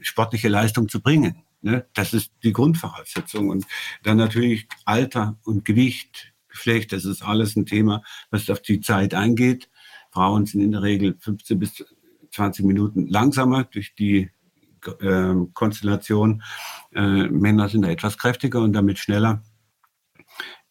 sportliche 0.00 0.48
Leistung 0.48 0.88
zu 0.88 1.00
bringen. 1.00 1.42
Ne? 1.62 1.86
Das 1.94 2.12
ist 2.12 2.32
die 2.42 2.52
Grundvoraussetzung. 2.52 3.48
Und 3.48 3.66
dann 4.02 4.18
natürlich 4.18 4.68
Alter 4.84 5.36
und 5.44 5.64
Gewicht, 5.64 6.32
Geschlecht, 6.48 6.92
das 6.92 7.04
ist 7.04 7.22
alles 7.22 7.56
ein 7.56 7.66
Thema, 7.66 8.02
was 8.30 8.48
auf 8.50 8.60
die 8.60 8.80
Zeit 8.80 9.14
eingeht. 9.14 9.68
Frauen 10.10 10.46
sind 10.46 10.60
in 10.60 10.72
der 10.72 10.82
Regel 10.82 11.16
15 11.18 11.58
bis 11.58 11.84
20 12.30 12.64
Minuten 12.64 13.08
langsamer 13.08 13.64
durch 13.64 13.94
die 13.94 14.30
äh, 15.00 15.34
Konstellation. 15.54 16.42
Äh, 16.94 17.28
Männer 17.28 17.68
sind 17.68 17.82
da 17.82 17.88
etwas 17.88 18.18
kräftiger 18.18 18.60
und 18.60 18.72
damit 18.72 18.98
schneller. 18.98 19.42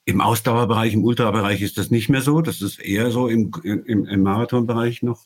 Im 0.05 0.21
Ausdauerbereich, 0.21 0.93
im 0.93 1.03
Ultrabereich 1.03 1.61
ist 1.61 1.77
das 1.77 1.91
nicht 1.91 2.09
mehr 2.09 2.21
so. 2.21 2.41
Das 2.41 2.61
ist 2.61 2.79
eher 2.79 3.11
so 3.11 3.27
im, 3.27 3.51
im, 3.63 4.05
im 4.05 4.21
Marathonbereich 4.21 5.01
noch. 5.01 5.23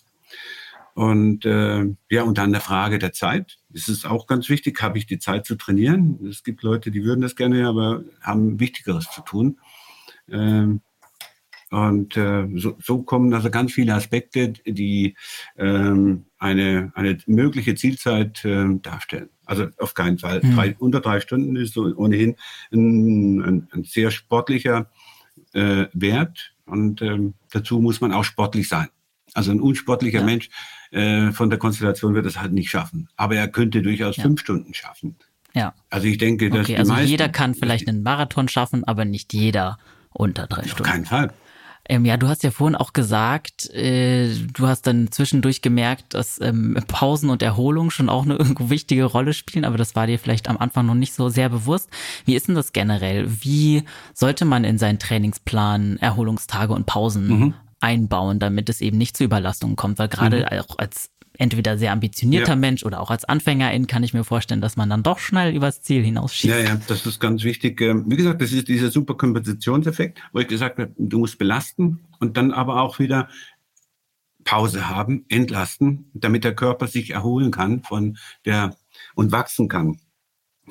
Und 0.93 1.45
äh, 1.45 1.85
ja, 2.09 2.23
und 2.23 2.37
dann 2.39 2.51
der 2.51 2.61
Frage 2.61 2.97
der 2.97 3.13
Zeit. 3.13 3.59
Es 3.73 3.87
ist 3.87 4.05
auch 4.05 4.25
ganz 4.25 4.49
wichtig, 4.49 4.81
habe 4.81 4.97
ich 4.97 5.05
die 5.05 5.19
Zeit 5.19 5.45
zu 5.45 5.55
trainieren? 5.55 6.25
Es 6.27 6.43
gibt 6.43 6.63
Leute, 6.63 6.89
die 6.89 7.03
würden 7.03 7.21
das 7.21 7.35
gerne, 7.35 7.67
aber 7.67 8.03
haben 8.21 8.59
Wichtigeres 8.59 9.07
zu 9.11 9.21
tun. 9.21 9.59
Ähm, 10.29 10.81
Und 11.69 12.15
äh, 12.15 12.47
so, 12.55 12.77
so 12.81 13.01
kommen 13.03 13.33
also 13.33 13.49
ganz 13.49 13.73
viele 13.73 13.93
Aspekte, 13.93 14.53
die 14.65 15.15
ähm, 15.57 16.25
eine, 16.37 16.91
eine 16.95 17.17
mögliche 17.25 17.75
Zielzeit 17.75 18.45
äh, 18.45 18.65
darstellen. 18.81 19.29
Also 19.45 19.67
auf 19.77 19.93
keinen 19.93 20.17
Fall. 20.17 20.41
Mhm. 20.43 20.55
Drei, 20.55 20.75
unter 20.79 21.01
drei 21.01 21.19
Stunden 21.19 21.55
ist 21.57 21.73
so 21.73 21.93
ohnehin 21.95 22.35
ein, 22.71 23.41
ein, 23.41 23.67
ein 23.73 23.83
sehr 23.83 24.11
sportlicher 24.11 24.89
äh, 25.53 25.85
Wert. 25.93 26.53
Und 26.65 27.01
ähm, 27.01 27.33
dazu 27.51 27.79
muss 27.79 27.99
man 27.99 28.13
auch 28.13 28.23
sportlich 28.23 28.69
sein. 28.69 28.87
Also 29.33 29.51
ein 29.51 29.59
unsportlicher 29.59 30.19
ja. 30.19 30.25
Mensch 30.25 30.49
äh, 30.91 31.31
von 31.31 31.49
der 31.49 31.59
Konstellation 31.59 32.13
wird 32.13 32.25
es 32.25 32.39
halt 32.39 32.53
nicht 32.53 32.69
schaffen. 32.69 33.09
Aber 33.17 33.35
er 33.35 33.49
könnte 33.49 33.81
durchaus 33.81 34.17
ja. 34.17 34.23
fünf 34.23 34.39
Stunden 34.39 34.73
schaffen. 34.73 35.17
Ja. 35.53 35.73
Also 35.89 36.07
ich 36.07 36.17
denke, 36.17 36.49
dass 36.49 36.61
okay, 36.61 36.77
also 36.77 36.93
meisten, 36.93 37.09
jeder 37.09 37.29
kann 37.29 37.55
vielleicht 37.55 37.87
einen 37.87 38.03
Marathon 38.03 38.47
schaffen, 38.47 38.83
aber 38.85 39.05
nicht 39.05 39.33
jeder 39.33 39.79
unter 40.13 40.47
drei 40.47 40.63
Stunden. 40.63 40.83
Auf 40.83 40.89
keinen 40.89 41.05
Fall. 41.05 41.33
Ähm, 41.89 42.05
ja, 42.05 42.17
du 42.17 42.27
hast 42.27 42.43
ja 42.43 42.51
vorhin 42.51 42.75
auch 42.75 42.91
gesagt, 42.93 43.69
äh, 43.73 44.29
du 44.53 44.67
hast 44.67 44.87
dann 44.87 45.11
zwischendurch 45.11 45.61
gemerkt, 45.61 46.13
dass 46.13 46.39
ähm, 46.41 46.77
Pausen 46.87 47.29
und 47.29 47.41
Erholung 47.41 47.91
schon 47.91 48.09
auch 48.09 48.25
eine 48.25 48.35
irgendwo 48.37 48.69
wichtige 48.69 49.05
Rolle 49.05 49.33
spielen, 49.33 49.65
aber 49.65 49.77
das 49.77 49.95
war 49.95 50.07
dir 50.07 50.19
vielleicht 50.19 50.49
am 50.49 50.57
Anfang 50.57 50.85
noch 50.85 50.95
nicht 50.95 51.13
so 51.13 51.29
sehr 51.29 51.49
bewusst. 51.49 51.89
Wie 52.25 52.35
ist 52.35 52.47
denn 52.47 52.55
das 52.55 52.73
generell? 52.73 53.27
Wie 53.41 53.83
sollte 54.13 54.45
man 54.45 54.63
in 54.63 54.77
seinen 54.77 54.99
Trainingsplan 54.99 55.97
Erholungstage 55.97 56.73
und 56.73 56.85
Pausen 56.85 57.27
mhm. 57.27 57.53
einbauen, 57.79 58.39
damit 58.39 58.69
es 58.69 58.81
eben 58.81 58.97
nicht 58.97 59.15
zu 59.15 59.23
Überlastungen 59.23 59.77
kommt? 59.77 59.97
Weil 59.97 60.09
gerade 60.09 60.47
mhm. 60.51 60.59
auch 60.59 60.77
als 60.77 61.09
entweder 61.37 61.77
sehr 61.77 61.91
ambitionierter 61.91 62.53
ja. 62.53 62.55
Mensch 62.55 62.83
oder 62.83 62.99
auch 62.99 63.11
als 63.11 63.25
Anfängerin 63.25 63.87
kann 63.87 64.03
ich 64.03 64.13
mir 64.13 64.23
vorstellen, 64.23 64.61
dass 64.61 64.77
man 64.77 64.89
dann 64.89 65.03
doch 65.03 65.19
schnell 65.19 65.55
übers 65.55 65.81
Ziel 65.81 66.03
hinausschießt. 66.03 66.53
Ja, 66.53 66.59
ja, 66.59 66.81
das 66.87 67.05
ist 67.05 67.19
ganz 67.19 67.43
wichtig. 67.43 67.79
Ähm, 67.81 68.05
wie 68.07 68.15
gesagt, 68.15 68.41
das 68.41 68.51
ist 68.51 68.67
dieser 68.67 68.91
Superkompensationseffekt, 68.91 70.19
wo 70.33 70.39
ich 70.39 70.47
gesagt 70.47 70.79
habe, 70.79 70.91
du 70.97 71.19
musst 71.19 71.37
belasten 71.37 71.99
und 72.19 72.37
dann 72.37 72.51
aber 72.51 72.81
auch 72.81 72.99
wieder 72.99 73.29
Pause 74.43 74.89
haben, 74.89 75.25
entlasten, 75.27 76.09
damit 76.13 76.45
der 76.45 76.55
Körper 76.55 76.87
sich 76.87 77.11
erholen 77.11 77.51
kann 77.51 77.83
von 77.83 78.17
der 78.45 78.75
und 79.13 79.31
wachsen 79.31 79.67
kann. 79.67 79.99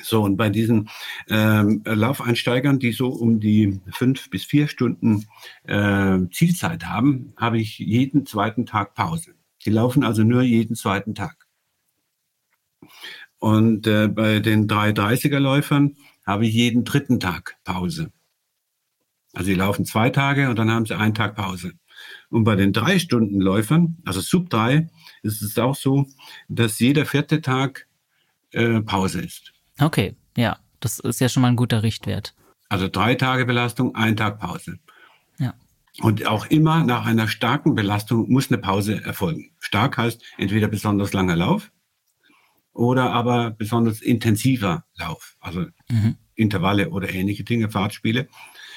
So, 0.03 0.23
und 0.23 0.37
bei 0.37 0.51
diesen 0.51 0.89
ähm, 1.29 1.83
Laufeinsteigern, 1.85 2.79
die 2.79 2.93
so 2.93 3.09
um 3.09 3.41
die 3.41 3.81
fünf 3.91 4.29
bis 4.31 4.45
vier 4.45 4.69
Stunden 4.69 5.27
äh, 5.65 6.19
Zielzeit 6.33 6.87
haben, 6.87 7.33
habe 7.37 7.59
ich 7.59 7.79
jeden 7.79 8.27
zweiten 8.27 8.67
Tag 8.67 8.95
Pause. 8.95 9.35
Die 9.67 9.71
laufen 9.71 10.05
also 10.05 10.23
nur 10.23 10.43
jeden 10.43 10.77
zweiten 10.77 11.15
Tag. 11.15 11.47
Und 13.39 13.87
äh, 13.87 14.09
bei 14.09 14.39
den 14.39 14.69
330er 14.69 15.41
Läufern 15.41 15.97
habe 16.25 16.47
ich 16.47 16.55
jeden 16.55 16.85
dritten 16.85 17.21
Tag 17.21 17.57
Pause. 17.65 18.13
Also 19.35 19.51
die 19.51 19.57
laufen 19.57 19.85
zwei 19.85 20.11
Tage 20.11 20.49
und 20.49 20.59
dann 20.59 20.71
haben 20.71 20.87
sie 20.87 20.97
einen 20.97 21.15
Tag 21.15 21.35
Pause. 21.35 21.73
Und 22.31 22.45
bei 22.45 22.55
den 22.55 22.73
drei 22.73 22.99
Stunden 22.99 23.41
Läufern, 23.41 23.99
also 24.05 24.21
Sub 24.21 24.51
3, 24.51 24.89
ist 25.23 25.43
es 25.43 25.59
auch 25.59 25.75
so, 25.75 26.07
dass 26.49 26.79
jeder 26.79 27.05
vierte 27.05 27.41
Tag 27.41 27.87
äh, 28.53 28.81
Pause 28.81 29.23
ist. 29.23 29.53
Okay, 29.81 30.17
ja, 30.37 30.59
das 30.81 31.01
ist 31.01 31.21
ja 31.21 31.29
schon 31.29 31.43
mal 31.43 31.49
ein 31.49 31.57
guter 31.57 31.83
Richtwert. 31.83 32.35
Also 32.69 32.89
drei 32.89 33.15
Tage 33.15 33.47
Belastung, 33.47 33.95
ein 33.95 34.17
Tag 34.17 34.39
Pause. 34.39 34.79
Und 36.01 36.27
auch 36.27 36.47
immer 36.47 36.85
nach 36.85 37.07
einer 37.07 37.29
starken 37.29 37.75
Belastung 37.75 38.31
muss 38.31 38.51
eine 38.51 38.59
Pause 38.59 39.03
erfolgen. 39.03 39.53
Stark 39.59 39.97
heißt 39.97 40.23
entweder 40.37 40.69
besonders 40.69 41.13
langer 41.13 41.37
Lauf 41.37 41.71
oder 42.73 43.13
aber 43.13 43.51
besonders 43.51 44.03
intensiver 44.03 44.85
Lauf, 44.97 45.37
also 45.41 45.65
mhm. 45.91 46.17
Intervalle 46.35 46.91
oder 46.91 47.13
ähnliche 47.13 47.45
Dinge, 47.45 47.71
Fahrtspiele, 47.71 48.29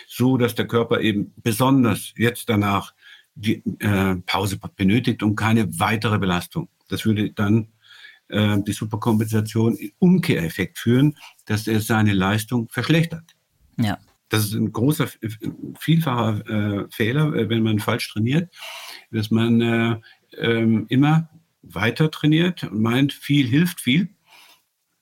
so 0.07 0.37
dass 0.37 0.55
der 0.55 0.67
Körper 0.67 1.01
eben 1.01 1.33
besonders 1.37 2.13
jetzt 2.15 2.49
danach 2.49 2.93
die 3.35 3.63
äh, 3.79 4.15
Pause 4.25 4.59
benötigt 4.75 5.21
und 5.21 5.35
keine 5.35 5.79
weitere 5.79 6.19
Belastung. 6.19 6.69
Das 6.87 7.05
würde 7.05 7.31
dann 7.31 7.69
äh, 8.29 8.57
die 8.61 8.73
Superkompensation 8.73 9.75
in 9.75 9.91
Umkehreffekt 9.99 10.79
führen, 10.79 11.15
dass 11.45 11.67
er 11.67 11.81
seine 11.81 12.13
Leistung 12.13 12.69
verschlechtert. 12.69 13.35
Ja. 13.77 13.97
Das 14.29 14.45
ist 14.45 14.53
ein 14.53 14.71
großer, 14.71 15.07
vielfacher 15.79 16.47
äh, 16.47 16.87
Fehler, 16.91 17.33
äh, 17.33 17.49
wenn 17.49 17.63
man 17.63 17.79
falsch 17.79 18.11
trainiert, 18.11 18.53
dass 19.11 19.31
man 19.31 19.61
äh, 19.61 19.99
ähm, 20.37 20.85
immer 20.89 21.29
weiter 21.61 22.09
trainiert 22.11 22.63
und 22.63 22.81
meint, 22.81 23.13
viel 23.13 23.47
hilft 23.47 23.81
viel. 23.81 24.09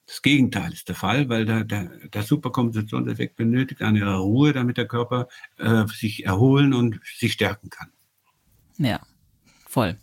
Das 0.06 0.22
Gegenteil 0.22 0.72
ist 0.72 0.88
der 0.88 0.96
Fall, 0.96 1.28
weil 1.28 1.44
der, 1.44 1.64
der, 1.64 1.90
der 2.08 2.22
Superkompensationseffekt 2.22 3.36
benötigt 3.36 3.82
eine 3.82 4.16
Ruhe, 4.16 4.54
damit 4.54 4.78
der 4.78 4.88
Körper 4.88 5.28
äh, 5.58 5.86
sich 5.86 6.24
erholen 6.24 6.72
und 6.72 6.98
sich 7.04 7.34
stärken 7.34 7.68
kann. 7.68 7.90
Ja, 8.78 9.00
voll. 9.66 9.98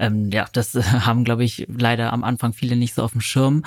Ähm, 0.00 0.30
ja, 0.32 0.48
das 0.52 0.74
haben, 0.74 1.22
glaube 1.22 1.44
ich, 1.44 1.66
leider 1.68 2.12
am 2.12 2.24
Anfang 2.24 2.54
viele 2.54 2.74
nicht 2.74 2.94
so 2.94 3.04
auf 3.04 3.12
dem 3.12 3.20
Schirm. 3.20 3.64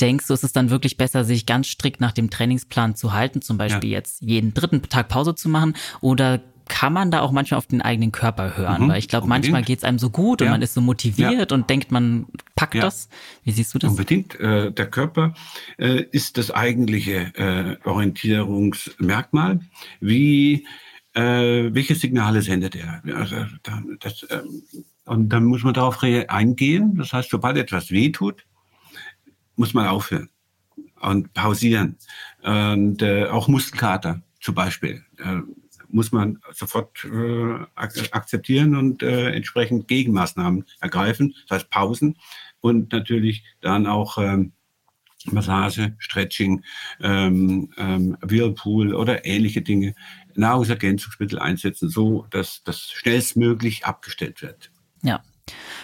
Denkst 0.00 0.26
du, 0.26 0.34
ist 0.34 0.44
es 0.44 0.52
dann 0.52 0.70
wirklich 0.70 0.96
besser, 0.96 1.24
sich 1.24 1.46
ganz 1.46 1.68
strikt 1.68 2.00
nach 2.00 2.12
dem 2.12 2.30
Trainingsplan 2.30 2.96
zu 2.96 3.12
halten, 3.12 3.42
zum 3.42 3.56
Beispiel 3.58 3.90
ja. 3.90 3.98
jetzt 3.98 4.22
jeden 4.22 4.52
dritten 4.52 4.82
Tag 4.82 5.08
Pause 5.08 5.34
zu 5.34 5.48
machen? 5.48 5.74
Oder 6.00 6.40
kann 6.68 6.92
man 6.92 7.10
da 7.10 7.20
auch 7.20 7.32
manchmal 7.32 7.58
auf 7.58 7.66
den 7.66 7.80
eigenen 7.80 8.12
Körper 8.12 8.56
hören? 8.56 8.84
Mhm, 8.84 8.88
Weil 8.88 8.98
ich 8.98 9.08
glaube, 9.08 9.26
manchmal 9.26 9.62
geht 9.62 9.78
es 9.78 9.84
einem 9.84 9.98
so 9.98 10.10
gut 10.10 10.40
ja. 10.40 10.46
und 10.46 10.50
man 10.50 10.62
ist 10.62 10.74
so 10.74 10.80
motiviert 10.80 11.50
ja. 11.50 11.56
und 11.56 11.70
denkt, 11.70 11.92
man 11.92 12.26
packt 12.54 12.74
ja. 12.74 12.82
das. 12.82 13.08
Wie 13.44 13.52
siehst 13.52 13.72
du 13.74 13.78
das? 13.78 13.90
Unbedingt. 13.90 14.38
Äh, 14.40 14.72
der 14.72 14.90
Körper 14.90 15.34
äh, 15.78 16.02
ist 16.10 16.38
das 16.38 16.50
eigentliche 16.50 17.32
äh, 17.36 17.76
Orientierungsmerkmal. 17.88 19.60
Wie, 20.00 20.66
äh, 21.14 21.22
welche 21.22 21.94
Signale 21.94 22.42
sendet 22.42 22.74
er? 22.74 23.02
Also, 23.14 23.36
das, 24.00 24.26
ähm, 24.30 24.62
und 25.04 25.28
dann 25.28 25.44
muss 25.44 25.62
man 25.62 25.72
darauf 25.72 26.02
eingehen. 26.02 26.96
Das 26.96 27.12
heißt, 27.12 27.30
sobald 27.30 27.56
etwas 27.56 27.90
wehtut, 27.92 28.44
muss 29.56 29.74
man 29.74 29.86
aufhören 29.86 30.28
und 31.00 31.32
pausieren. 31.34 31.96
Und 32.42 33.02
äh, 33.02 33.26
auch 33.26 33.48
Muskelkater 33.48 34.22
zum 34.40 34.54
Beispiel 34.54 35.04
äh, 35.18 35.40
muss 35.88 36.12
man 36.12 36.40
sofort 36.52 37.04
äh, 37.04 37.64
akzeptieren 37.74 38.76
und 38.76 39.02
äh, 39.02 39.30
entsprechend 39.30 39.88
Gegenmaßnahmen 39.88 40.64
ergreifen, 40.80 41.34
das 41.48 41.60
heißt 41.60 41.70
Pausen 41.70 42.16
und 42.60 42.92
natürlich 42.92 43.44
dann 43.60 43.86
auch 43.86 44.18
ähm, 44.18 44.52
Massage, 45.32 45.94
Stretching, 45.98 46.62
ähm, 47.00 47.72
ähm, 47.76 48.16
Whirlpool 48.20 48.94
oder 48.94 49.24
ähnliche 49.24 49.62
Dinge, 49.62 49.94
Nahrungsergänzungsmittel 50.34 51.38
einsetzen, 51.38 51.88
so 51.88 52.26
dass 52.30 52.62
das 52.64 52.90
schnellstmöglich 52.90 53.84
abgestellt 53.86 54.42
wird. 54.42 54.70
Ja. 55.02 55.22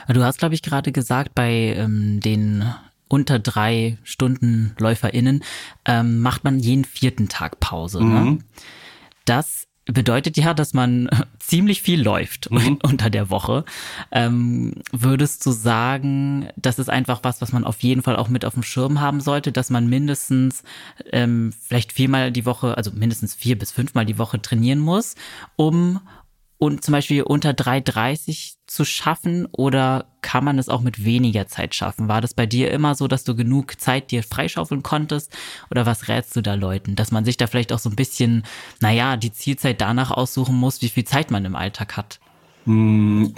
Du 0.09 0.23
hast, 0.25 0.39
glaube 0.39 0.55
ich, 0.55 0.63
gerade 0.63 0.91
gesagt, 0.91 1.35
bei 1.35 1.75
ähm, 1.77 2.21
den 2.21 2.65
unter 3.13 3.39
drei 3.39 3.99
Stunden 4.05 4.75
LäuferInnen 4.79 5.45
ähm, 5.85 6.21
macht 6.21 6.45
man 6.45 6.59
jeden 6.59 6.87
vierten 6.87 7.29
Tag 7.29 7.61
Pause. 7.61 8.03
Ne? 8.03 8.05
Mhm. 8.21 8.31
Ne? 8.31 8.39
Das 9.27 9.69
bedeutet 9.85 10.39
ja, 10.39 10.55
dass 10.55 10.73
man 10.73 11.11
ziemlich 11.39 11.83
viel 11.83 12.03
läuft 12.03 12.51
mhm. 12.51 12.79
unter 12.83 13.11
der 13.11 13.29
Woche. 13.29 13.67
Ähm, 14.13 14.77
würdest 14.93 15.45
du 15.45 15.51
sagen, 15.51 16.49
das 16.57 16.79
ist 16.79 16.89
einfach 16.89 17.21
was, 17.23 17.43
was 17.43 17.53
man 17.53 17.65
auf 17.65 17.83
jeden 17.83 18.01
Fall 18.01 18.17
auch 18.17 18.31
mit 18.31 18.47
auf 18.47 18.55
dem 18.55 18.63
Schirm 18.63 19.03
haben 19.03 19.21
sollte, 19.21 19.53
dass 19.53 19.69
man 19.69 19.91
mindestens 19.91 20.63
ähm, 21.13 21.53
vielleicht 21.61 21.93
viermal 21.93 22.33
die 22.33 22.47
Woche, 22.47 22.79
also 22.79 22.93
mindestens 22.93 23.35
vier 23.35 23.59
bis 23.59 23.73
fünfmal 23.73 24.07
die 24.07 24.17
Woche 24.17 24.41
trainieren 24.41 24.79
muss, 24.79 25.17
um 25.57 26.01
und 26.63 26.85
zum 26.85 26.93
Beispiel 26.93 27.25
unter 27.25 27.51
3,30 27.51 28.55
zu 28.69 28.85
schaffen 28.85 29.49
oder 29.51 30.07
kann 30.21 30.45
man 30.45 30.61
es 30.61 30.69
auch 30.69 30.81
mit 30.81 31.05
weniger 31.05 31.49
Zeit 31.49 31.75
schaffen? 31.75 32.07
War 32.07 32.21
das 32.21 32.35
bei 32.35 32.47
dir 32.47 32.71
immer 32.71 32.95
so, 32.95 33.09
dass 33.09 33.25
du 33.25 33.35
genug 33.35 33.81
Zeit 33.81 34.13
dir 34.13 34.23
freischaufeln 34.23 34.85
konntest? 34.85 35.37
Oder 35.73 35.87
was 35.87 36.07
rätst 36.07 36.37
du 36.37 36.41
da 36.41 36.55
Leuten? 36.55 36.95
Dass 36.95 37.11
man 37.11 37.25
sich 37.25 37.37
da 37.37 37.49
vielleicht 37.49 37.73
auch 37.73 37.81
so 37.81 37.91
ein 37.91 37.97
bisschen, 37.97 38.45
naja, 38.81 39.17
die 39.17 39.33
Zielzeit 39.33 39.81
danach 39.81 40.13
aussuchen 40.13 40.55
muss, 40.55 40.83
wie 40.83 40.89
viel 40.89 41.03
Zeit 41.03 41.33
man 41.33 41.45
im 41.45 41.57
Alltag 41.57 41.97
hat? 41.97 42.21
Hm, 42.67 43.35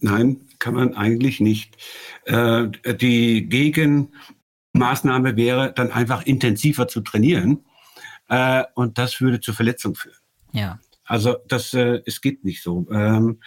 nein, 0.00 0.40
kann 0.58 0.72
man 0.72 0.94
eigentlich 0.94 1.40
nicht. 1.40 1.76
Äh, 2.24 2.68
die 2.94 3.50
Gegenmaßnahme 3.50 5.36
wäre 5.36 5.74
dann 5.74 5.92
einfach 5.92 6.22
intensiver 6.22 6.88
zu 6.88 7.02
trainieren. 7.02 7.66
Äh, 8.30 8.64
und 8.74 8.96
das 8.96 9.20
würde 9.20 9.40
zur 9.40 9.52
Verletzung 9.52 9.94
führen. 9.94 10.16
Ja. 10.52 10.78
Also 11.10 11.38
das, 11.48 11.74
äh, 11.74 12.02
es 12.06 12.20
geht 12.20 12.44
nicht 12.44 12.62
so. 12.62 12.86
Ähm, 12.92 13.40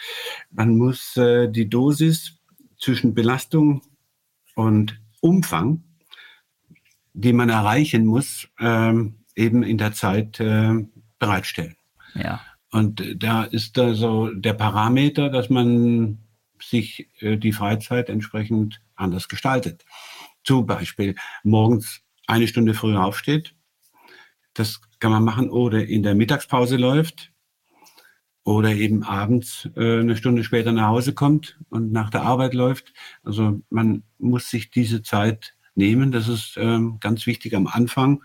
man 0.51 0.77
muss 0.77 1.15
äh, 1.15 1.47
die 1.49 1.69
Dosis 1.69 2.37
zwischen 2.77 3.13
Belastung 3.13 3.81
und 4.53 4.99
Umfang, 5.21 5.81
die 7.13 7.31
man 7.31 7.47
erreichen 7.47 8.05
muss, 8.05 8.49
ähm, 8.59 9.15
eben 9.37 9.63
in 9.63 9.77
der 9.77 9.93
Zeit 9.93 10.41
äh, 10.41 10.73
bereitstellen. 11.19 11.77
Ja. 12.15 12.41
Und 12.69 13.01
da 13.15 13.45
ist 13.45 13.77
da 13.77 13.93
so 13.93 14.27
der 14.27 14.55
Parameter, 14.55 15.29
dass 15.29 15.49
man 15.49 16.17
sich 16.61 17.07
äh, 17.21 17.37
die 17.37 17.53
Freizeit 17.53 18.09
entsprechend 18.09 18.81
anders 18.95 19.29
gestaltet. 19.29 19.85
Zum 20.43 20.65
Beispiel 20.65 21.15
morgens 21.43 22.01
eine 22.27 22.49
Stunde 22.49 22.73
früher 22.73 23.05
aufsteht. 23.05 23.55
Das 24.53 24.81
kann 24.99 25.11
man 25.11 25.23
machen 25.23 25.49
oder 25.49 25.85
in 25.85 26.03
der 26.03 26.13
Mittagspause 26.13 26.75
läuft 26.75 27.32
oder 28.43 28.71
eben 28.71 29.03
abends 29.03 29.69
äh, 29.75 29.99
eine 29.99 30.17
Stunde 30.17 30.43
später 30.43 30.71
nach 30.71 30.87
Hause 30.87 31.13
kommt 31.13 31.57
und 31.69 31.91
nach 31.91 32.09
der 32.09 32.23
Arbeit 32.23 32.53
läuft. 32.53 32.93
Also 33.23 33.61
man 33.69 34.03
muss 34.17 34.49
sich 34.49 34.69
diese 34.69 35.01
Zeit 35.01 35.55
nehmen. 35.75 36.11
Das 36.11 36.27
ist 36.27 36.55
ähm, 36.57 36.97
ganz 36.99 37.25
wichtig 37.25 37.55
am 37.55 37.67
Anfang, 37.67 38.21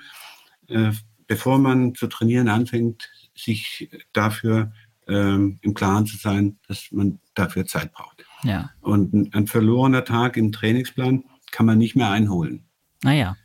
äh, 0.69 0.91
bevor 1.27 1.59
man 1.59 1.95
zu 1.95 2.09
trainieren 2.09 2.49
anfängt, 2.49 3.11
sich 3.35 3.91
dafür 4.13 4.73
ähm, 5.07 5.59
im 5.63 5.75
Klaren 5.75 6.07
zu 6.07 6.17
sein, 6.17 6.59
dass 6.67 6.89
man 6.91 7.21
dafür 7.35 7.67
Zeit 7.67 7.93
braucht. 7.93 8.25
Ja. 8.43 8.71
Und 8.81 9.15
ein, 9.15 9.33
ein 9.33 9.47
verlorener 9.47 10.05
Tag 10.05 10.37
im 10.37 10.53
Trainingsplan 10.53 11.25
kann 11.51 11.67
man 11.67 11.79
nicht 11.79 11.97
mehr 11.97 12.11
einholen. 12.11 12.65
Naja. 13.03 13.37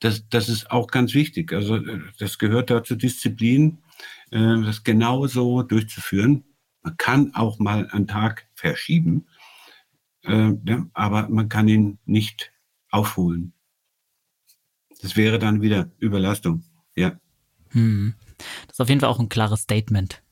Das, 0.00 0.28
das 0.28 0.48
ist 0.48 0.70
auch 0.70 0.88
ganz 0.88 1.14
wichtig. 1.14 1.52
Also 1.52 1.76
äh, 1.76 2.00
das 2.18 2.38
gehört 2.38 2.70
da 2.70 2.84
zur 2.84 2.98
Disziplin, 2.98 3.78
das 4.30 4.84
genau 4.84 5.26
so 5.26 5.62
durchzuführen. 5.62 6.44
Man 6.82 6.96
kann 6.96 7.34
auch 7.34 7.58
mal 7.58 7.88
einen 7.90 8.06
Tag 8.06 8.46
verschieben, 8.54 9.26
äh, 10.24 10.52
ja, 10.64 10.86
aber 10.92 11.28
man 11.28 11.48
kann 11.48 11.68
ihn 11.68 11.98
nicht 12.04 12.52
aufholen. 12.90 13.52
Das 15.00 15.16
wäre 15.16 15.38
dann 15.38 15.62
wieder 15.62 15.90
Überlastung. 15.98 16.64
Ja. 16.96 17.18
Hm. 17.70 18.14
Das 18.66 18.74
ist 18.74 18.80
auf 18.80 18.88
jeden 18.88 19.00
Fall 19.00 19.10
auch 19.10 19.20
ein 19.20 19.28
klares 19.28 19.62
Statement. 19.62 20.22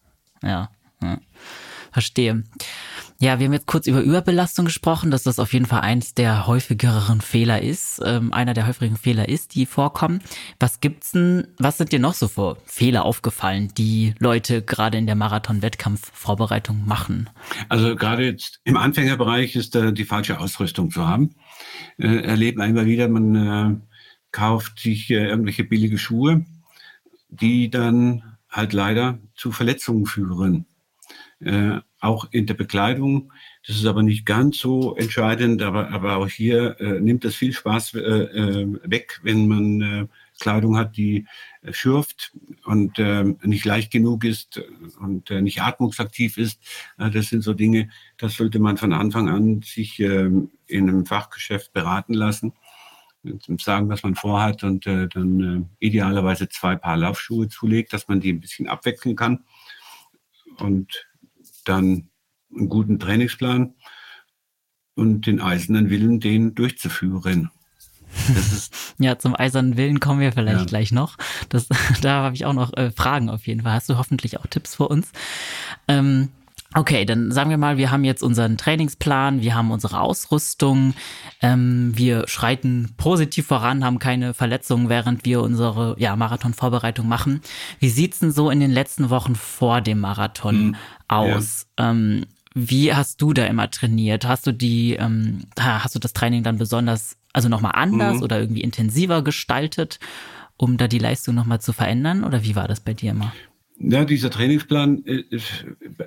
Ja. 0.43 0.71
ja. 1.03 1.21
Verstehe. 1.93 2.45
Ja, 3.19 3.39
wir 3.39 3.47
haben 3.47 3.55
jetzt 3.55 3.67
kurz 3.67 3.87
über 3.87 4.03
Überbelastung 4.03 4.67
gesprochen, 4.67 5.11
dass 5.11 5.23
das 5.23 5.39
auf 5.39 5.55
jeden 5.55 5.65
Fall 5.65 5.81
eins 5.81 6.13
der 6.13 6.47
häufigeren 6.47 7.23
Fehler 7.23 7.63
ist, 7.63 8.03
ähm, 8.05 8.31
einer 8.31 8.53
der 8.53 8.67
häufigen 8.67 8.99
Fehler 8.99 9.31
ist, 9.31 9.55
die 9.55 9.65
vorkommen. 9.65 10.21
Was 10.61 10.81
gibt's 10.81 11.13
denn, 11.13 11.47
was 11.59 11.79
sind 11.79 11.93
dir 11.93 11.99
noch 11.99 12.13
so 12.13 12.29
für 12.29 12.59
Fehler 12.67 13.07
aufgefallen, 13.07 13.73
die 13.79 14.15
Leute 14.19 14.61
gerade 14.61 14.99
in 14.99 15.07
der 15.07 15.15
Marathon-Wettkampfvorbereitung 15.15 16.87
machen? 16.87 17.31
Also 17.71 17.97
gerade 17.97 18.27
jetzt 18.27 18.61
im 18.65 18.77
Anfängerbereich 18.77 19.57
ist 19.57 19.75
äh, 19.77 19.95
die 19.95 20.05
falsche 20.05 20.39
Ausrüstung 20.39 20.91
zu 20.91 21.09
haben. 21.09 21.37
Äh, 21.97 22.53
man 22.53 22.69
immer 22.69 22.85
wieder, 22.85 23.09
man 23.09 23.35
äh, 23.35 23.77
kauft 24.31 24.79
sich 24.79 25.11
äh, 25.11 25.27
irgendwelche 25.27 25.65
billige 25.65 25.97
Schuhe, 25.97 26.45
die 27.31 27.71
dann 27.71 28.37
halt 28.51 28.75
leider 28.75 29.19
zu 29.35 29.53
Verletzungen 29.53 30.05
führen 30.05 30.67
äh, 31.41 31.81
auch 32.01 32.29
in 32.31 32.47
der 32.47 32.55
Bekleidung. 32.55 33.33
Das 33.67 33.77
ist 33.77 33.87
aber 33.87 34.03
nicht 34.03 34.27
ganz 34.27 34.59
so 34.59 34.95
entscheidend, 34.97 35.63
aber, 35.63 35.91
aber 35.91 36.17
auch 36.17 36.29
hier 36.29 36.79
äh, 36.81 37.01
nimmt 37.01 37.25
es 37.25 37.37
viel 37.37 37.53
Spaß 37.53 37.95
äh, 37.95 37.99
äh, 37.99 38.79
weg, 38.85 39.21
wenn 39.23 39.49
man 39.49 39.81
äh, 39.81 40.07
Kleidung 40.39 40.77
hat, 40.77 40.97
die 40.97 41.27
äh, 41.63 41.73
schürft 41.73 42.33
und 42.65 42.99
äh, 42.99 43.25
nicht 43.43 43.65
leicht 43.65 43.91
genug 43.91 44.25
ist 44.25 44.61
und 45.01 45.31
nicht 45.31 45.63
atmungsaktiv 45.63 46.37
ist. 46.37 46.61
Das 46.99 47.29
sind 47.29 47.43
so 47.43 47.55
Dinge, 47.55 47.89
das 48.19 48.35
sollte 48.35 48.59
man 48.59 48.77
von 48.77 48.93
Anfang 48.93 49.29
an 49.29 49.63
sich 49.63 49.99
äh, 50.01 50.31
in 50.67 50.89
einem 50.89 51.07
Fachgeschäft 51.07 51.73
beraten 51.73 52.15
lassen 52.15 52.53
sagen, 53.59 53.89
was 53.89 54.03
man 54.03 54.15
vorhat 54.15 54.63
und 54.63 54.87
äh, 54.87 55.09
dann 55.09 55.69
äh, 55.81 55.85
idealerweise 55.85 56.49
zwei 56.49 56.77
Paar 56.77 56.97
Laufschuhe 56.97 57.49
zulegt, 57.49 57.93
dass 57.93 58.09
man 58.09 58.21
die 58.21 58.33
ein 58.33 58.41
bisschen 58.41 58.69
abwechseln 58.69 59.17
kann. 59.17 59.45
Und 60.59 61.07
dann 61.69 62.09
einen 62.55 62.69
guten 62.69 62.99
Trainingsplan 62.99 63.75
und 64.95 65.27
den 65.27 65.41
eisernen 65.41 65.91
Willen, 65.91 66.21
den 66.21 66.55
durchzuführen. 66.55 67.51
ja, 68.99 69.19
zum 69.19 69.37
eisernen 69.37 69.77
Willen 69.77 70.01
kommen 70.01 70.21
wir 70.21 70.33
vielleicht 70.33 70.61
ja. 70.61 70.65
gleich 70.65 70.93
noch. 70.93 71.17
Das, 71.49 71.69
da 72.01 72.23
habe 72.23 72.35
ich 72.35 72.47
auch 72.47 72.53
noch 72.53 72.73
äh, 72.75 72.91
Fragen 72.91 73.29
auf 73.29 73.47
jeden 73.47 73.63
Fall. 73.63 73.73
Hast 73.73 73.89
du 73.89 73.99
hoffentlich 73.99 74.39
auch 74.39 74.47
Tipps 74.47 74.75
für 74.77 74.89
uns? 74.89 75.13
Ähm, 75.89 76.31
okay, 76.77 77.05
dann 77.05 77.33
sagen 77.33 77.51
wir 77.51 77.59
mal, 77.59 77.77
wir 77.77 77.91
haben 77.91 78.05
jetzt 78.05 78.23
unseren 78.23 78.57
Trainingsplan, 78.57 79.41
wir 79.41 79.55
haben 79.55 79.71
unsere 79.71 80.01
Ausrüstung, 80.01 80.95
ähm, 81.41 81.93
wir 81.97 82.29
schreiten 82.29 82.95
positiv 82.97 83.47
voran, 83.47 83.85
haben 83.85 83.99
keine 83.99 84.35
Verletzungen, 84.35 84.89
während 84.89 85.25
wir 85.25 85.43
unsere 85.43 85.97
ja, 85.99 86.15
Marathonvorbereitung 86.17 87.09
machen. 87.09 87.41
Wie 87.81 87.89
sieht's 87.89 88.21
denn 88.21 88.31
so 88.31 88.51
in 88.51 88.61
den 88.61 88.71
letzten 88.71 89.11
Wochen 89.11 89.35
vor 89.35 89.81
dem 89.81 90.01
Marathon 90.01 90.69
mhm 90.69 90.77
aus. 91.09 91.67
Ja. 91.79 91.91
Ähm, 91.91 92.27
wie 92.55 92.95
hast 92.95 93.21
du 93.21 93.33
da 93.33 93.45
immer 93.47 93.71
trainiert? 93.71 94.27
Hast 94.27 94.47
du 94.47 94.53
die, 94.53 94.95
ähm, 94.95 95.45
hast 95.59 95.95
du 95.95 95.99
das 95.99 96.13
Training 96.13 96.43
dann 96.43 96.59
besonders, 96.59 97.17
also 97.33 97.49
nochmal 97.49 97.73
anders 97.75 98.17
mhm. 98.17 98.23
oder 98.23 98.41
irgendwie 98.41 98.63
intensiver 98.63 99.23
gestaltet, 99.23 99.99
um 100.57 100.79
da 100.79 100.89
die 100.89 100.99
Leistung 100.99 101.35
nochmal 101.35 101.61
zu 101.61 101.73
verändern? 101.73 102.25
Oder 102.25 102.45
wie 102.45 102.57
war 102.57 102.67
das 102.67 102.81
bei 102.81 102.95
dir 102.95 103.11
immer? 103.11 103.33
Ja, 103.79 104.05
dieser 104.05 104.31
Trainingsplan 104.31 105.05
äh, 105.05 105.25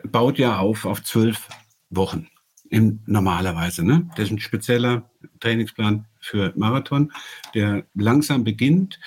baut 0.08 0.40
ja 0.40 0.58
auf 0.58 0.86
auf 0.86 1.04
zwölf 1.04 1.48
Wochen 1.90 2.28
im, 2.70 3.00
normalerweise. 3.06 3.86
Ne? 3.86 4.10
Das 4.16 4.26
ist 4.26 4.32
ein 4.32 4.40
spezieller 4.40 5.10
Trainingsplan 5.40 6.06
für 6.20 6.54
Marathon, 6.56 7.12
der 7.54 7.86
langsam 7.94 8.44
beginnt. 8.44 9.00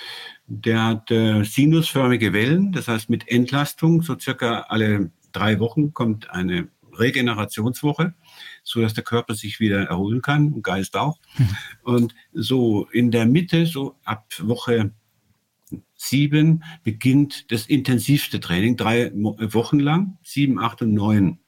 Der 0.46 0.85
hat 0.85 1.11
äh, 1.11 1.44
sinusförmige 1.44 2.33
Wellen, 2.33 2.72
das 2.72 2.88
heißt 2.88 3.11
mit 3.11 3.29
Entlastung, 3.29 4.03
so 4.03 4.18
circa 4.18 4.66
alle 4.68 5.11
drei 5.33 5.59
Wochen 5.61 5.92
kommt 5.94 6.31
eine 6.31 6.68
Regenerationswoche, 6.92 8.14
so 8.62 8.81
dass 8.81 8.94
der 8.94 9.05
Körper 9.05 9.35
sich 9.35 9.61
wieder 9.61 9.85
erholen 9.85 10.20
kann 10.20 10.53
und 10.53 10.62
Geist 10.62 10.96
auch. 10.96 11.18
Mhm. 11.38 11.57
Und 11.83 12.14
so 12.33 12.87
in 12.92 13.11
der 13.11 13.27
Mitte, 13.27 13.66
so 13.66 13.96
ab 14.05 14.27
Woche 14.40 14.92
sieben, 16.02 16.64
beginnt 16.82 17.50
das 17.52 17.66
intensivste 17.66 18.40
Training, 18.40 18.76
drei 18.76 19.12
Wochen 19.14 19.78
lang, 19.78 20.18
sieben, 20.22 20.58
acht 20.58 20.82
und 20.82 20.92
neun. 20.92 21.38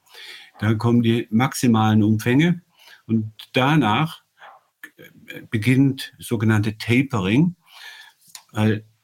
Da 0.60 0.74
kommen 0.74 1.02
die 1.02 1.26
maximalen 1.30 2.02
Umfänge 2.02 2.62
und 3.06 3.32
danach 3.52 4.22
beginnt 5.50 6.12
sogenannte 6.18 6.78
Tapering. 6.78 7.56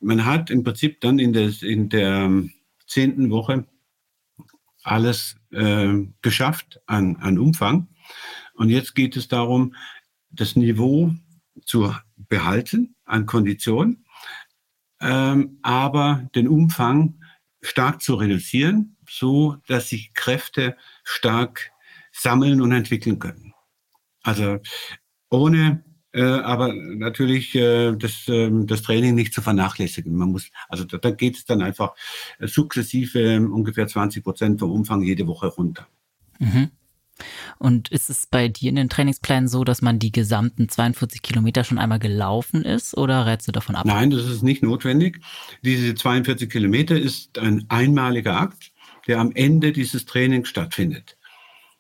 Man 0.01 0.25
hat 0.25 0.51
im 0.51 0.63
Prinzip 0.63 1.01
dann 1.01 1.19
in 1.19 1.33
der, 1.33 1.51
in 1.63 1.89
der 1.89 2.45
zehnten 2.87 3.31
Woche 3.31 3.67
alles 4.83 5.37
äh, 5.51 5.95
geschafft 6.23 6.81
an, 6.87 7.17
an 7.17 7.39
Umfang. 7.39 7.89
Und 8.55 8.71
jetzt 8.71 8.95
geht 8.95 9.17
es 9.17 9.29
darum, 9.29 9.75
das 10.31 10.57
Niveau 10.57 11.13
zu 11.67 11.93
behalten 12.17 12.95
an 13.05 13.27
Kondition, 13.27 14.00
ähm, 15.01 15.59
aber 15.63 16.29
den 16.35 16.49
Umfang 16.49 17.21
stark 17.63 18.03
zu 18.03 18.15
reduzieren, 18.15 18.97
so 19.09 19.57
dass 19.67 19.89
sich 19.89 20.15
Kräfte 20.15 20.77
stark 21.05 21.73
sammeln 22.13 22.61
und 22.61 22.73
entwickeln 22.73 23.19
können. 23.19 23.55
Also 24.23 24.59
ohne 25.31 25.83
äh, 26.13 26.23
aber 26.23 26.73
natürlich 26.75 27.55
äh, 27.55 27.93
das, 27.93 28.27
äh, 28.27 28.51
das 28.65 28.83
Training 28.83 29.15
nicht 29.15 29.33
zu 29.33 29.43
vernachlässigen. 29.43 30.15
Man 30.15 30.33
muss, 30.33 30.51
also 30.69 30.85
da, 30.85 30.99
da 30.99 31.11
geht 31.13 31.37
es 31.37 31.45
dann 31.45 31.63
einfach 31.63 31.95
äh, 32.41 32.49
sukzessive 32.49 33.21
ähm, 33.21 33.53
ungefähr 33.53 33.87
20 33.87 34.25
Prozent 34.25 34.61
vom 34.61 34.73
Umfang 34.73 35.03
jede 35.03 35.27
Woche 35.29 35.47
runter. 35.47 35.87
Mhm. 36.41 36.71
Und 37.61 37.91
ist 37.91 38.09
es 38.09 38.27
bei 38.27 38.49
dir 38.49 38.71
in 38.71 38.77
den 38.77 38.89
Trainingsplänen 38.89 39.47
so, 39.47 39.65
dass 39.65 39.83
man 39.83 39.99
die 39.99 40.13
gesamten 40.13 40.71
42 40.71 41.21
Kilometer 41.21 41.63
schon 41.63 41.77
einmal 41.77 41.99
gelaufen 41.99 42.65
ist 42.65 42.97
oder 42.97 43.27
rätst 43.27 43.49
du 43.49 43.53
davon 43.53 43.77
ab? 43.77 43.85
Nein, 43.85 44.09
das 44.09 44.25
ist 44.25 44.43
nicht 44.43 44.63
notwendig. 44.63 45.21
Diese 45.63 45.95
42 45.95 46.49
Kilometer 46.49 46.99
ist 46.99 47.39
ein 47.39 47.67
einmaliger 47.69 48.41
Akt, 48.41 48.73
der 49.07 49.21
am 49.21 49.33
Ende 49.33 49.73
dieses 49.73 50.07
Trainings 50.07 50.49
stattfindet. 50.49 51.19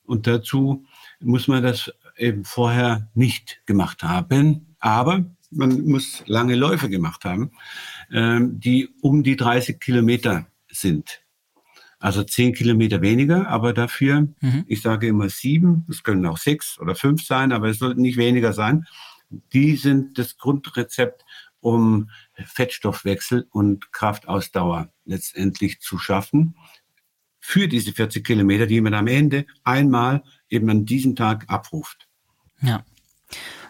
Und 0.04 0.26
dazu 0.26 0.84
muss 1.18 1.48
man 1.48 1.62
das 1.62 1.90
eben 2.18 2.44
vorher 2.44 3.08
nicht 3.14 3.62
gemacht 3.64 4.02
haben. 4.02 4.76
Aber 4.80 5.24
man 5.50 5.86
muss 5.86 6.22
lange 6.26 6.56
Läufe 6.56 6.90
gemacht 6.90 7.24
haben, 7.24 7.52
ähm, 8.12 8.60
die 8.60 8.90
um 9.00 9.22
die 9.22 9.36
30 9.36 9.80
Kilometer 9.80 10.46
sind. 10.70 11.22
Also 12.00 12.24
10 12.24 12.54
Kilometer 12.54 13.02
weniger, 13.02 13.46
aber 13.48 13.74
dafür, 13.74 14.28
mhm. 14.40 14.64
ich 14.66 14.80
sage 14.80 15.06
immer 15.06 15.28
sieben, 15.28 15.84
es 15.88 16.02
können 16.02 16.24
auch 16.24 16.38
sechs 16.38 16.80
oder 16.80 16.94
fünf 16.94 17.22
sein, 17.22 17.52
aber 17.52 17.68
es 17.68 17.78
sollten 17.78 18.00
nicht 18.00 18.16
weniger 18.16 18.54
sein. 18.54 18.86
Die 19.52 19.76
sind 19.76 20.18
das 20.18 20.38
Grundrezept, 20.38 21.24
um 21.60 22.08
Fettstoffwechsel 22.42 23.46
und 23.50 23.92
Kraftausdauer 23.92 24.88
letztendlich 25.04 25.80
zu 25.80 25.98
schaffen. 25.98 26.56
Für 27.38 27.68
diese 27.68 27.92
40 27.92 28.26
Kilometer, 28.26 28.66
die 28.66 28.80
man 28.80 28.94
am 28.94 29.06
Ende 29.06 29.44
einmal 29.62 30.22
eben 30.48 30.70
an 30.70 30.86
diesem 30.86 31.16
Tag 31.16 31.44
abruft. 31.48 32.08
Ja. 32.62 32.82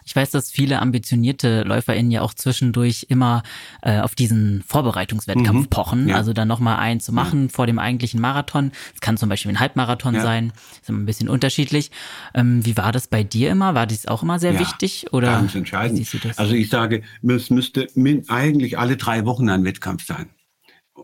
Ich 0.05 0.15
weiß, 0.15 0.31
dass 0.31 0.51
viele 0.51 0.81
ambitionierte 0.81 1.63
LäuferInnen 1.63 2.11
ja 2.11 2.21
auch 2.21 2.33
zwischendurch 2.33 3.07
immer 3.09 3.43
äh, 3.81 3.99
auf 3.99 4.15
diesen 4.15 4.63
Vorbereitungswettkampf 4.67 5.65
mhm. 5.65 5.69
pochen. 5.69 6.09
Ja. 6.09 6.15
Also 6.15 6.33
dann 6.33 6.47
nochmal 6.47 6.77
einen 6.77 6.99
zu 6.99 7.13
machen 7.13 7.43
ja. 7.43 7.49
vor 7.49 7.67
dem 7.67 7.79
eigentlichen 7.79 8.19
Marathon. 8.21 8.71
Es 8.93 9.01
kann 9.01 9.17
zum 9.17 9.29
Beispiel 9.29 9.51
ein 9.51 9.59
Halbmarathon 9.59 10.15
ja. 10.15 10.21
sein. 10.21 10.53
Ist 10.81 10.89
immer 10.89 10.99
ein 10.99 11.05
bisschen 11.05 11.29
unterschiedlich. 11.29 11.91
Ähm, 12.33 12.65
wie 12.65 12.77
war 12.77 12.91
das 12.91 13.07
bei 13.07 13.23
dir 13.23 13.51
immer? 13.51 13.75
War 13.75 13.87
dies 13.87 14.07
auch 14.07 14.23
immer 14.23 14.39
sehr 14.39 14.59
wichtig? 14.59 15.07
Oder 15.11 15.27
ganz 15.27 15.55
entscheidend. 15.55 16.07
Also 16.37 16.53
ich 16.53 16.69
sage, 16.69 17.03
es 17.27 17.49
müsste 17.49 17.87
eigentlich 18.27 18.77
alle 18.77 18.97
drei 18.97 19.25
Wochen 19.25 19.49
ein 19.49 19.63
Wettkampf 19.63 20.05
sein. 20.05 20.29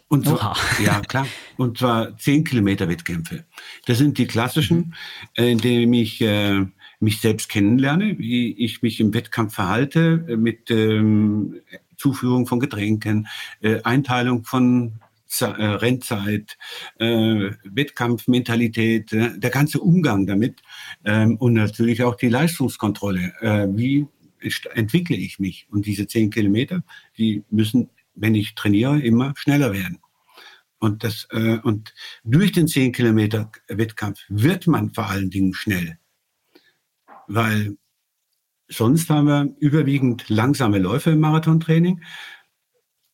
Und 0.10 0.26
zwar, 0.26 0.56
ja, 0.84 1.02
klar. 1.02 1.28
Und 1.58 1.78
zwar 1.78 2.18
10 2.18 2.44
Kilometer 2.44 2.88
Wettkämpfe. 2.88 3.46
Das 3.86 3.98
sind 3.98 4.18
die 4.18 4.28
klassischen, 4.28 4.94
mhm. 5.38 5.44
in 5.44 5.58
denen 5.58 5.94
ich 5.94 6.22
äh, 6.22 6.66
mich 7.00 7.22
selbst 7.22 7.50
kennenlerne, 7.50 8.18
wie 8.18 8.54
ich 8.54 8.82
mich 8.82 9.00
im 9.00 9.14
Wettkampf 9.14 9.56
verhalte, 9.56 10.26
äh, 10.28 10.36
mit 10.36 10.72
ähm, 10.72 11.62
Zuführung 11.98 12.48
von 12.48 12.60
Getränken, 12.60 13.28
äh, 13.62 13.82
Einteilung 13.84 14.44
von 14.44 15.00
Z 15.28 15.58
äh, 15.58 15.66
Rennzeit, 15.66 16.58
äh, 17.00 17.52
Wettkampfmentalität, 17.64 19.14
äh, 19.14 19.38
der 19.38 19.50
ganze 19.50 19.80
Umgang 19.80 20.26
damit 20.26 20.62
ähm, 21.04 21.36
und 21.38 21.54
natürlich 21.54 22.04
auch 22.04 22.16
die 22.16 22.30
Leistungskontrolle. 22.30 23.34
Äh, 23.42 23.68
wie 23.72 24.08
entwickle 24.74 25.18
ich 25.18 25.40
mich? 25.40 25.68
Und 25.70 25.86
diese 25.86 26.08
zehn 26.08 26.30
Kilometer, 26.30 26.84
die 27.18 27.44
müssen, 27.50 27.90
wenn 28.16 28.36
ich 28.36 28.56
trainiere, 28.56 29.00
immer 29.00 29.34
schneller 29.36 29.74
werden. 29.74 30.00
Und 30.80 31.04
das 31.04 31.28
äh, 31.32 31.58
und 31.64 31.94
durch 32.24 32.52
den 32.52 32.68
zehn 32.68 32.92
Kilometer 32.92 33.52
Wettkampf 33.68 34.22
wird 34.30 34.68
man 34.68 34.94
vor 34.94 35.08
allen 35.08 35.30
Dingen 35.30 35.54
schnell, 35.54 35.98
weil 37.28 37.78
sonst 38.68 39.10
haben 39.10 39.28
wir 39.28 39.56
überwiegend 39.60 40.28
langsame 40.30 40.80
Läufe 40.80 41.12
im 41.12 41.20
Marathontraining 41.20 42.02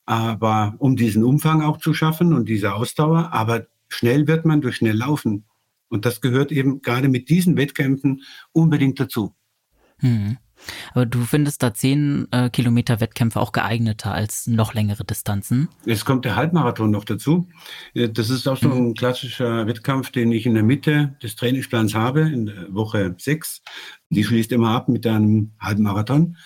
aber 0.06 0.76
um 0.80 0.96
diesen 0.96 1.24
Umfang 1.24 1.62
auch 1.62 1.78
zu 1.78 1.94
schaffen 1.94 2.34
und 2.34 2.50
diese 2.50 2.74
Ausdauer. 2.74 3.32
Aber 3.32 3.68
schnell 3.88 4.28
wird 4.28 4.46
man 4.46 4.62
durch 4.62 4.78
schnell 4.78 4.98
laufen. 4.98 5.46
Und 5.90 6.06
das 6.06 6.22
gehört 6.22 6.52
eben 6.52 6.82
gerade 6.82 7.08
mit 7.08 7.30
diesen 7.30 7.56
Wettkämpfen 7.56 8.24
unbedingt 8.52 9.00
dazu. 9.00 9.34
Hm. 10.00 10.38
Aber 10.94 11.06
du 11.06 11.22
findest 11.22 11.64
da 11.64 11.74
10 11.74 12.28
äh, 12.32 12.50
Kilometer 12.50 13.00
Wettkämpfe 13.00 13.40
auch 13.40 13.52
geeigneter 13.52 14.14
als 14.14 14.48
noch 14.48 14.74
längere 14.74 15.04
Distanzen? 15.04 15.70
Jetzt 15.86 16.06
kommt 16.06 16.26
der 16.26 16.36
Halbmarathon 16.36 16.92
noch 16.92 17.06
dazu. 17.06 17.48
Das 17.94 18.30
ist 18.30 18.48
auch 18.48 18.58
so 18.58 18.72
ein 18.72 18.90
mhm. 18.90 18.94
klassischer 18.94 19.68
Wettkampf, 19.68 20.12
den 20.12 20.32
ich 20.32 20.46
in 20.46 20.54
der 20.54 20.64
Mitte 20.64 21.16
des 21.22 21.36
Trainingsplans 21.36 21.94
habe, 21.94 22.22
in 22.22 22.52
Woche 22.70 23.16
6. 23.18 23.62
Die 24.10 24.24
schließt 24.24 24.52
immer 24.52 24.72
ab 24.72 24.90
mit 24.90 25.06
einem 25.08 25.52
Halbmarathon. 25.60 26.38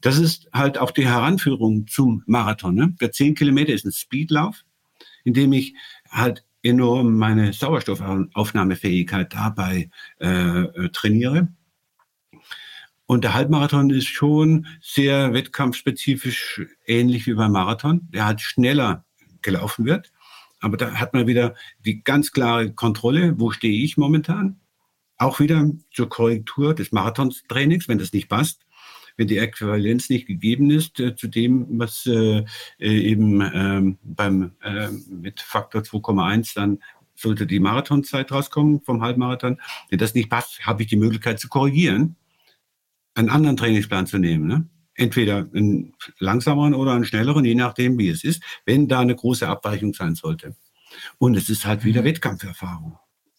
Das 0.00 0.18
ist 0.18 0.48
halt 0.52 0.78
auch 0.78 0.90
die 0.90 1.06
Heranführung 1.06 1.86
zum 1.86 2.22
Marathon. 2.26 2.74
Ne? 2.74 2.94
Der 3.00 3.12
10 3.12 3.34
Kilometer 3.34 3.72
ist 3.72 3.84
ein 3.84 3.92
Speedlauf, 3.92 4.64
in 5.24 5.34
dem 5.34 5.52
ich 5.52 5.74
halt 6.10 6.44
enorm 6.62 7.16
meine 7.16 7.52
Sauerstoffaufnahmefähigkeit 7.52 9.32
dabei 9.32 9.90
äh, 10.20 10.62
äh, 10.62 10.88
trainiere. 10.90 11.48
Und 13.06 13.22
der 13.22 13.34
Halbmarathon 13.34 13.90
ist 13.90 14.08
schon 14.08 14.66
sehr 14.80 15.32
wettkampfspezifisch 15.32 16.62
ähnlich 16.86 17.26
wie 17.26 17.34
beim 17.34 17.52
Marathon, 17.52 18.08
der 18.10 18.26
halt 18.26 18.40
schneller 18.40 19.04
gelaufen 19.42 19.84
wird. 19.84 20.12
Aber 20.60 20.76
da 20.76 20.94
hat 20.94 21.14
man 21.14 21.26
wieder 21.26 21.54
die 21.84 22.02
ganz 22.02 22.32
klare 22.32 22.72
Kontrolle, 22.72 23.38
wo 23.38 23.50
stehe 23.50 23.84
ich 23.84 23.96
momentan. 23.96 24.60
Auch 25.18 25.40
wieder 25.40 25.70
zur 25.92 26.08
Korrektur 26.08 26.74
des 26.74 26.92
Marathontrainings, 26.92 27.88
wenn 27.88 27.98
das 27.98 28.12
nicht 28.12 28.28
passt 28.28 28.66
wenn 29.16 29.28
die 29.28 29.38
Äquivalenz 29.38 30.10
nicht 30.10 30.26
gegeben 30.26 30.70
ist 30.70 31.00
äh, 31.00 31.16
zu 31.16 31.28
dem, 31.28 31.66
was 31.78 32.06
äh, 32.06 32.44
äh 32.78 33.00
eben 33.00 33.40
ähm, 33.40 33.98
beim 34.02 34.52
äh, 34.62 34.88
mit 35.08 35.40
Faktor 35.40 35.82
2,1 35.82 36.54
dann 36.54 36.78
sollte 37.14 37.46
die 37.46 37.60
Marathonzeit 37.60 38.30
rauskommen 38.30 38.82
vom 38.82 39.00
Halbmarathon. 39.00 39.58
Wenn 39.88 39.98
das 39.98 40.14
nicht 40.14 40.28
passt, 40.28 40.66
habe 40.66 40.82
ich 40.82 40.88
die 40.88 40.96
Möglichkeit 40.96 41.40
zu 41.40 41.48
korrigieren, 41.48 42.16
einen 43.16 43.28
anderen 43.28 43.56
Trainingsplan 43.56 44.06
zu 44.06 44.18
nehmen. 44.18 44.46
Ne? 44.46 44.68
Entweder 44.94 45.48
einen 45.52 45.94
langsameren 46.18 46.74
oder 46.74 46.92
einen 46.92 47.04
schnelleren, 47.04 47.44
je 47.44 47.54
nachdem, 47.54 47.98
wie 47.98 48.08
es 48.08 48.24
ist, 48.24 48.42
wenn 48.64 48.88
da 48.88 49.00
eine 49.00 49.14
große 49.14 49.46
Abweichung 49.48 49.92
sein 49.92 50.14
sollte. 50.14 50.54
Und 51.18 51.36
es 51.36 51.48
ist 51.48 51.66
halt 51.66 51.84
wieder 51.84 52.02
mhm. 52.02 52.06
Wettkampferfahrung 52.06 52.98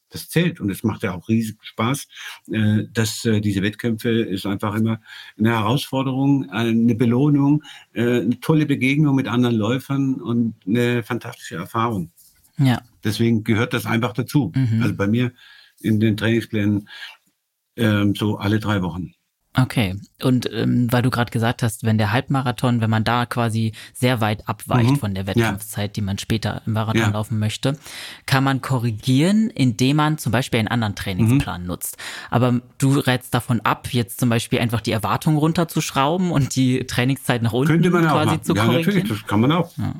das 0.09 0.29
zählt. 0.29 0.59
Und 0.59 0.69
es 0.69 0.83
macht 0.83 1.03
ja 1.03 1.13
auch 1.13 1.27
riesig 1.27 1.57
Spaß, 1.61 2.07
äh, 2.51 2.83
dass 2.91 3.25
äh, 3.25 3.41
diese 3.41 3.61
Wettkämpfe 3.61 4.09
ist 4.09 4.45
einfach 4.45 4.75
immer 4.75 4.99
eine 5.37 5.49
Herausforderung, 5.49 6.49
eine 6.49 6.95
Belohnung, 6.95 7.63
äh, 7.93 8.21
eine 8.21 8.39
tolle 8.39 8.65
Begegnung 8.65 9.15
mit 9.15 9.27
anderen 9.27 9.55
Läufern 9.55 10.15
und 10.15 10.55
eine 10.65 11.03
fantastische 11.03 11.55
Erfahrung. 11.55 12.11
Ja. 12.57 12.81
Deswegen 13.03 13.43
gehört 13.43 13.73
das 13.73 13.85
einfach 13.85 14.13
dazu. 14.13 14.51
Mhm. 14.55 14.81
Also 14.81 14.95
bei 14.95 15.07
mir 15.07 15.31
in 15.79 15.99
den 15.99 16.17
Trainingsplänen 16.17 16.89
ähm, 17.75 18.15
so 18.15 18.37
alle 18.37 18.59
drei 18.59 18.81
Wochen. 18.81 19.13
Okay. 19.59 19.95
Und 20.21 20.51
ähm, 20.53 20.91
weil 20.91 21.01
du 21.01 21.09
gerade 21.09 21.31
gesagt 21.31 21.63
hast, 21.63 21.83
wenn 21.83 21.97
der 21.97 22.11
Halbmarathon, 22.11 22.79
wenn 22.79 22.89
man 22.89 23.03
da 23.03 23.25
quasi 23.25 23.73
sehr 23.93 24.21
weit 24.21 24.47
abweicht 24.47 24.91
mhm. 24.91 24.97
von 24.97 25.15
der 25.15 25.25
Wettkampfzeit, 25.25 25.89
ja. 25.89 25.93
die 25.93 26.01
man 26.01 26.19
später 26.19 26.61
im 26.65 26.73
Marathon 26.73 27.01
ja. 27.01 27.09
laufen 27.09 27.39
möchte, 27.39 27.77
kann 28.25 28.43
man 28.43 28.61
korrigieren, 28.61 29.49
indem 29.49 29.97
man 29.97 30.17
zum 30.19 30.31
Beispiel 30.31 30.59
einen 30.59 30.67
anderen 30.67 30.95
Trainingsplan 30.95 31.61
mhm. 31.61 31.67
nutzt. 31.67 31.97
Aber 32.29 32.61
du 32.77 32.99
rätst 32.99 33.33
davon 33.33 33.61
ab, 33.61 33.87
jetzt 33.91 34.19
zum 34.19 34.29
Beispiel 34.29 34.59
einfach 34.59 34.81
die 34.81 34.91
Erwartung 34.91 35.37
runterzuschrauben 35.37 36.31
und 36.31 36.55
die 36.55 36.85
Trainingszeit 36.85 37.41
nach 37.41 37.53
unten 37.53 37.73
Könnte 37.73 37.89
man 37.89 38.03
quasi 38.03 38.35
auch 38.35 38.41
zu 38.41 38.53
korrigieren. 38.53 38.81
Ja, 38.81 38.85
natürlich, 38.85 39.09
das 39.09 39.27
kann 39.27 39.41
man 39.41 39.51
auch. 39.51 39.75
Ja. 39.77 39.93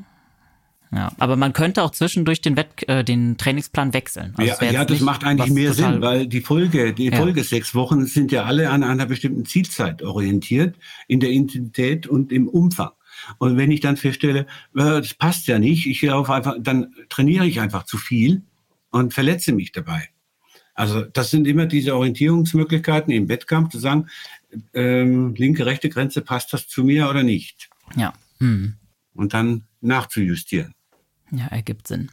Ja, 0.90 1.12
aber 1.18 1.36
man 1.36 1.52
könnte 1.52 1.82
auch 1.82 1.90
zwischendurch 1.90 2.40
den, 2.40 2.56
Wett, 2.56 2.88
äh, 2.88 3.04
den 3.04 3.36
Trainingsplan 3.36 3.92
wechseln. 3.92 4.32
Also 4.36 4.64
ja, 4.64 4.72
ja 4.72 4.84
das 4.84 5.00
macht 5.00 5.22
eigentlich 5.22 5.50
mehr 5.50 5.74
Sinn, 5.74 6.00
weil 6.00 6.26
die 6.26 6.40
Folge, 6.40 6.94
die 6.94 7.06
ja. 7.08 7.16
Folge 7.16 7.44
sechs 7.44 7.74
Wochen 7.74 8.06
sind 8.06 8.32
ja 8.32 8.44
alle 8.44 8.70
an 8.70 8.82
einer 8.82 9.06
bestimmten 9.06 9.44
Zielzeit 9.44 10.02
orientiert, 10.02 10.76
in 11.06 11.20
der 11.20 11.30
Intensität 11.30 12.06
und 12.06 12.32
im 12.32 12.48
Umfang. 12.48 12.90
Und 13.38 13.56
wenn 13.56 13.70
ich 13.70 13.80
dann 13.80 13.96
feststelle, 13.96 14.40
äh, 14.40 14.46
das 14.74 15.14
passt 15.14 15.46
ja 15.46 15.58
nicht, 15.58 15.86
ich 15.86 16.00
laufe 16.02 16.32
einfach, 16.32 16.56
dann 16.58 16.94
trainiere 17.10 17.46
ich 17.46 17.60
einfach 17.60 17.84
zu 17.84 17.98
viel 17.98 18.42
und 18.90 19.12
verletze 19.12 19.52
mich 19.52 19.72
dabei. 19.72 20.08
Also 20.74 21.02
das 21.02 21.30
sind 21.30 21.46
immer 21.46 21.66
diese 21.66 21.96
Orientierungsmöglichkeiten 21.96 23.12
im 23.12 23.28
Wettkampf, 23.28 23.70
zu 23.70 23.78
sagen, 23.78 24.06
ähm, 24.72 25.34
linke, 25.34 25.66
rechte 25.66 25.88
Grenze, 25.88 26.22
passt 26.22 26.52
das 26.52 26.68
zu 26.68 26.84
mir 26.84 27.10
oder 27.10 27.24
nicht? 27.24 27.68
Ja. 27.96 28.14
Hm. 28.38 28.74
Und 29.12 29.34
dann 29.34 29.64
nachzujustieren. 29.80 30.74
Ja, 31.30 31.46
ergibt 31.46 31.88
Sinn. 31.88 32.10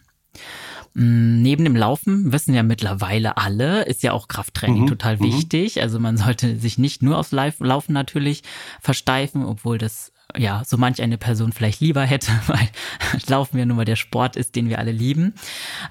Mm, 0.93 1.41
neben 1.41 1.63
dem 1.65 1.75
Laufen 1.75 2.31
wissen 2.31 2.53
ja 2.53 2.63
mittlerweile 2.63 3.37
alle, 3.37 3.83
ist 3.83 4.03
ja 4.03 4.13
auch 4.13 4.27
Krafttraining 4.27 4.83
mhm, 4.83 4.87
total 4.87 5.17
mhm. 5.17 5.23
wichtig. 5.23 5.81
Also 5.81 5.99
man 5.99 6.17
sollte 6.17 6.57
sich 6.57 6.77
nicht 6.77 7.03
nur 7.03 7.17
aufs 7.17 7.31
Laufen 7.31 7.93
natürlich 7.93 8.43
versteifen, 8.81 9.45
obwohl 9.45 9.77
das 9.77 10.13
ja 10.37 10.63
so 10.65 10.77
manch 10.77 11.01
eine 11.01 11.17
Person 11.17 11.51
vielleicht 11.51 11.81
lieber 11.81 12.01
hätte, 12.01 12.31
weil 12.47 12.69
Laufen 13.27 13.57
ja 13.57 13.65
nun 13.65 13.77
mal 13.77 13.85
der 13.85 13.95
Sport 13.95 14.35
ist, 14.35 14.55
den 14.55 14.69
wir 14.69 14.79
alle 14.79 14.91
lieben. 14.91 15.33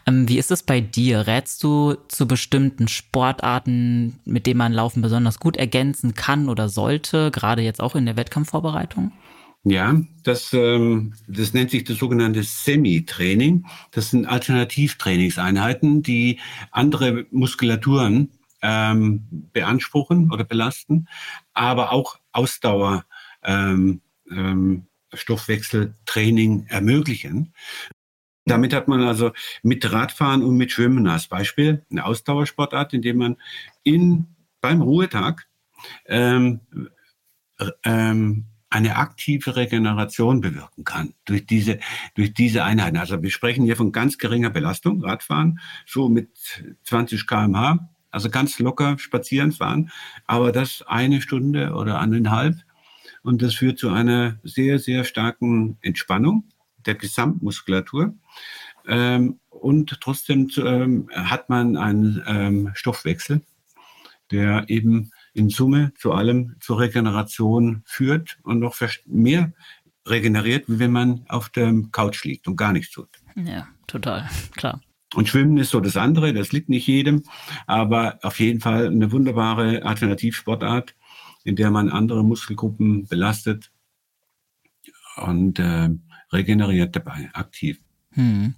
Ähm, 0.07 0.29
wie 0.29 0.39
ist 0.39 0.51
es 0.51 0.63
bei 0.63 0.81
dir? 0.81 1.27
Rätst 1.27 1.63
du 1.63 1.97
zu 2.09 2.27
bestimmten 2.27 2.89
Sportarten, 2.89 4.21
mit 4.25 4.47
denen 4.47 4.59
man 4.59 4.73
Laufen 4.73 5.03
besonders 5.03 5.39
gut 5.39 5.57
ergänzen 5.57 6.15
kann 6.15 6.49
oder 6.49 6.69
sollte, 6.69 7.31
gerade 7.31 7.63
jetzt 7.63 7.81
auch 7.81 7.95
in 7.95 8.07
der 8.07 8.17
Wettkampfvorbereitung? 8.17 9.13
Ja, 9.67 9.99
das, 10.23 10.53
ähm, 10.53 11.15
das 11.27 11.55
nennt 11.55 11.71
sich 11.71 11.85
das 11.85 11.97
sogenannte 11.97 12.43
Semi-Training. 12.43 13.65
Das 13.93 14.11
sind 14.11 14.27
Alternativtrainingseinheiten, 14.27 16.03
die 16.03 16.39
andere 16.71 17.27
Muskulaturen 17.31 18.31
ähm, 18.61 19.49
beanspruchen 19.55 20.31
oder 20.31 20.45
belasten, 20.45 21.09
aber 21.55 21.93
auch 21.93 22.19
Ausdauer, 22.33 23.07
ähm, 23.43 24.03
ähm, 24.31 24.87
Stoffwechseltraining 25.15 26.67
ermöglichen. 26.67 27.55
Damit 28.45 28.75
hat 28.75 28.89
man 28.89 29.03
also 29.03 29.33
mit 29.63 29.91
Radfahren 29.91 30.43
und 30.43 30.59
mit 30.59 30.73
Schwimmen 30.73 31.07
als 31.07 31.29
Beispiel 31.29 31.87
eine 31.91 32.05
Ausdauersportart, 32.05 32.93
in 32.93 33.01
dem 33.01 33.17
man 33.17 33.37
in, 33.83 34.27
beim 34.61 34.83
Ruhetag 34.83 35.47
ähm, 36.07 36.61
ähm, 37.85 38.45
eine 38.75 38.97
aktive 38.97 39.55
Regeneration 39.55 40.41
bewirken 40.41 40.83
kann 40.83 41.15
durch 41.27 41.47
diese, 41.47 41.79
durch 42.17 42.35
diese 42.35 42.65
Einheiten. 42.65 42.97
Also 42.97 43.23
wir 43.23 43.31
sprechen 43.31 43.65
hier 43.65 43.77
von 43.77 43.93
ganz 43.93 44.19
geringer 44.19 44.51
Belastung, 44.51 45.01
Radfahren, 45.05 45.61
so 45.87 46.09
mit 46.09 46.29
20 46.83 47.25
kmh, 47.29 47.89
also 48.11 48.31
ganz 48.31 48.59
locker 48.59 48.99
spazieren 48.99 49.53
fahren, 49.53 49.93
aber 50.27 50.51
das 50.51 50.83
eine 50.89 51.23
Stunde 51.23 51.75
oder 51.75 52.01
eineinhalb. 52.01 52.57
Und 53.23 53.43
das 53.43 53.55
führt 53.55 53.79
zu 53.79 53.91
einer 53.91 54.41
sehr, 54.43 54.81
sehr 54.81 55.05
starken 55.05 55.79
Entspannung 55.81 56.43
der 56.85 56.97
Gesamtmuskulatur. 56.97 58.15
Ähm, 58.89 59.39
und 59.51 60.01
trotzdem 60.01 60.51
ähm, 60.59 61.09
hat 61.15 61.49
man 61.49 61.77
einen 61.77 62.23
ähm, 62.27 62.71
Stoffwechsel, 62.75 63.41
der 64.33 64.65
eben 64.69 65.13
in 65.35 65.51
Summe 65.51 65.93
zu 65.99 66.13
allem 66.13 66.57
zur 66.61 66.81
Regeneration 66.81 67.83
führt 67.85 68.39
und 68.43 68.61
noch 68.61 68.77
mehr 69.07 69.53
regeneriert, 70.07 70.69
wie 70.69 70.79
wenn 70.79 70.93
man 70.93 71.25
auf 71.29 71.49
der 71.49 71.73
Couch 71.93 72.25
liegt 72.25 72.47
und 72.47 72.57
gar 72.57 72.73
nichts 72.73 72.93
tut. 72.93 73.09
Ja, 73.35 73.67
total, 73.87 74.29
klar. 74.55 74.81
Und 75.15 75.29
Schwimmen 75.29 75.59
ist 75.59 75.71
so 75.71 75.81
das 75.81 75.97
andere, 75.97 76.33
das 76.33 76.53
liegt 76.53 76.69
nicht 76.69 76.87
jedem, 76.87 77.23
aber 77.67 78.19
auf 78.23 78.41
jeden 78.41 78.61
Fall 78.61 78.87
eine 78.87 79.13
wunderbare 79.13 79.85
Alternativsportart, 79.85 80.95
in 81.45 81.57
der 81.57 81.71
man 81.71 81.89
andere 81.89 82.25
Muskelgruppen 82.25 83.07
belastet 83.07 83.71
und 85.17 85.59
äh, 85.59 85.91
regeneriert 86.33 86.97
dabei, 86.97 87.31
aktiv. 87.33 87.84
Hm. 88.15 88.55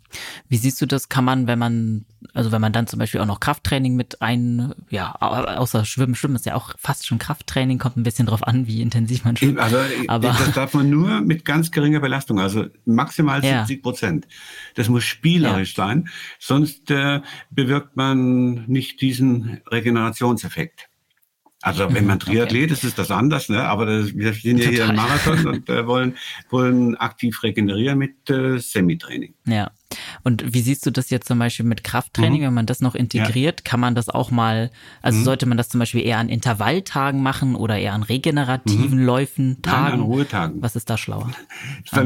Wie 0.48 0.56
siehst 0.56 0.80
du 0.80 0.86
das? 0.86 1.08
Kann 1.08 1.24
man, 1.24 1.46
wenn 1.46 1.58
man, 1.58 2.04
also 2.34 2.52
wenn 2.52 2.60
man 2.60 2.72
dann 2.72 2.86
zum 2.86 2.98
Beispiel 2.98 3.20
auch 3.20 3.26
noch 3.26 3.40
Krafttraining 3.40 3.96
mit 3.96 4.20
ein, 4.20 4.74
ja, 4.90 5.14
außer 5.14 5.84
Schwimmen, 5.84 6.14
Schwimmen 6.14 6.36
ist 6.36 6.46
ja 6.46 6.54
auch 6.54 6.74
fast 6.78 7.06
schon 7.06 7.18
Krafttraining, 7.18 7.78
kommt 7.78 7.96
ein 7.96 8.02
bisschen 8.02 8.26
drauf 8.26 8.46
an, 8.46 8.66
wie 8.66 8.82
intensiv 8.82 9.24
man 9.24 9.36
schwimmt. 9.36 9.58
Also 9.58 9.78
Aber 10.08 10.28
das 10.28 10.52
darf 10.52 10.74
man 10.74 10.90
nur 10.90 11.22
mit 11.22 11.44
ganz 11.44 11.70
geringer 11.70 12.00
Belastung, 12.00 12.38
also 12.38 12.66
maximal 12.84 13.42
70 13.42 13.82
Prozent. 13.82 14.28
Das 14.74 14.88
muss 14.88 15.04
spielerisch 15.04 15.76
ja. 15.76 15.86
sein, 15.86 16.08
sonst 16.38 16.90
äh, 16.90 17.20
bewirkt 17.50 17.96
man 17.96 18.66
nicht 18.66 19.00
diesen 19.00 19.60
Regenerationseffekt. 19.70 20.88
Also 21.62 21.92
wenn 21.92 22.06
man 22.06 22.18
Triathlet 22.20 22.64
okay. 22.64 22.72
ist, 22.72 22.84
ist 22.84 22.98
das 22.98 23.10
anders, 23.10 23.48
ne? 23.48 23.64
aber 23.64 23.86
das, 23.86 24.14
wir 24.14 24.32
sind 24.32 24.58
ja 24.58 24.68
hier 24.68 24.84
im 24.84 24.96
Marathon 24.96 25.46
und 25.46 25.68
äh, 25.68 25.86
wollen, 25.86 26.16
wollen 26.50 26.96
aktiv 26.96 27.42
regenerieren 27.42 27.98
mit 27.98 28.28
äh, 28.30 28.58
Semi-Training. 28.58 29.34
Ja. 29.46 29.70
Und 30.22 30.54
wie 30.54 30.60
siehst 30.60 30.84
du 30.86 30.90
das 30.90 31.10
jetzt 31.10 31.28
zum 31.28 31.38
Beispiel 31.38 31.64
mit 31.64 31.84
Krafttraining, 31.84 32.40
mhm. 32.40 32.46
wenn 32.46 32.54
man 32.54 32.66
das 32.66 32.80
noch 32.80 32.94
integriert? 32.94 33.60
Ja. 33.60 33.70
Kann 33.70 33.80
man 33.80 33.94
das 33.94 34.08
auch 34.08 34.30
mal, 34.30 34.70
also 35.02 35.18
mhm. 35.18 35.24
sollte 35.24 35.46
man 35.46 35.56
das 35.56 35.68
zum 35.68 35.78
Beispiel 35.78 36.04
eher 36.04 36.18
an 36.18 36.28
Intervalltagen 36.28 37.22
machen 37.22 37.54
oder 37.54 37.78
eher 37.78 37.92
an 37.92 38.02
regenerativen 38.02 39.00
mhm. 39.00 39.06
Läufen, 39.06 39.62
Tagen? 39.62 39.82
Nein, 39.82 39.92
an 39.92 40.00
Ruhetagen. 40.00 40.62
Was 40.62 40.76
ist 40.76 40.90
da 40.90 40.98
schlauer? 40.98 41.30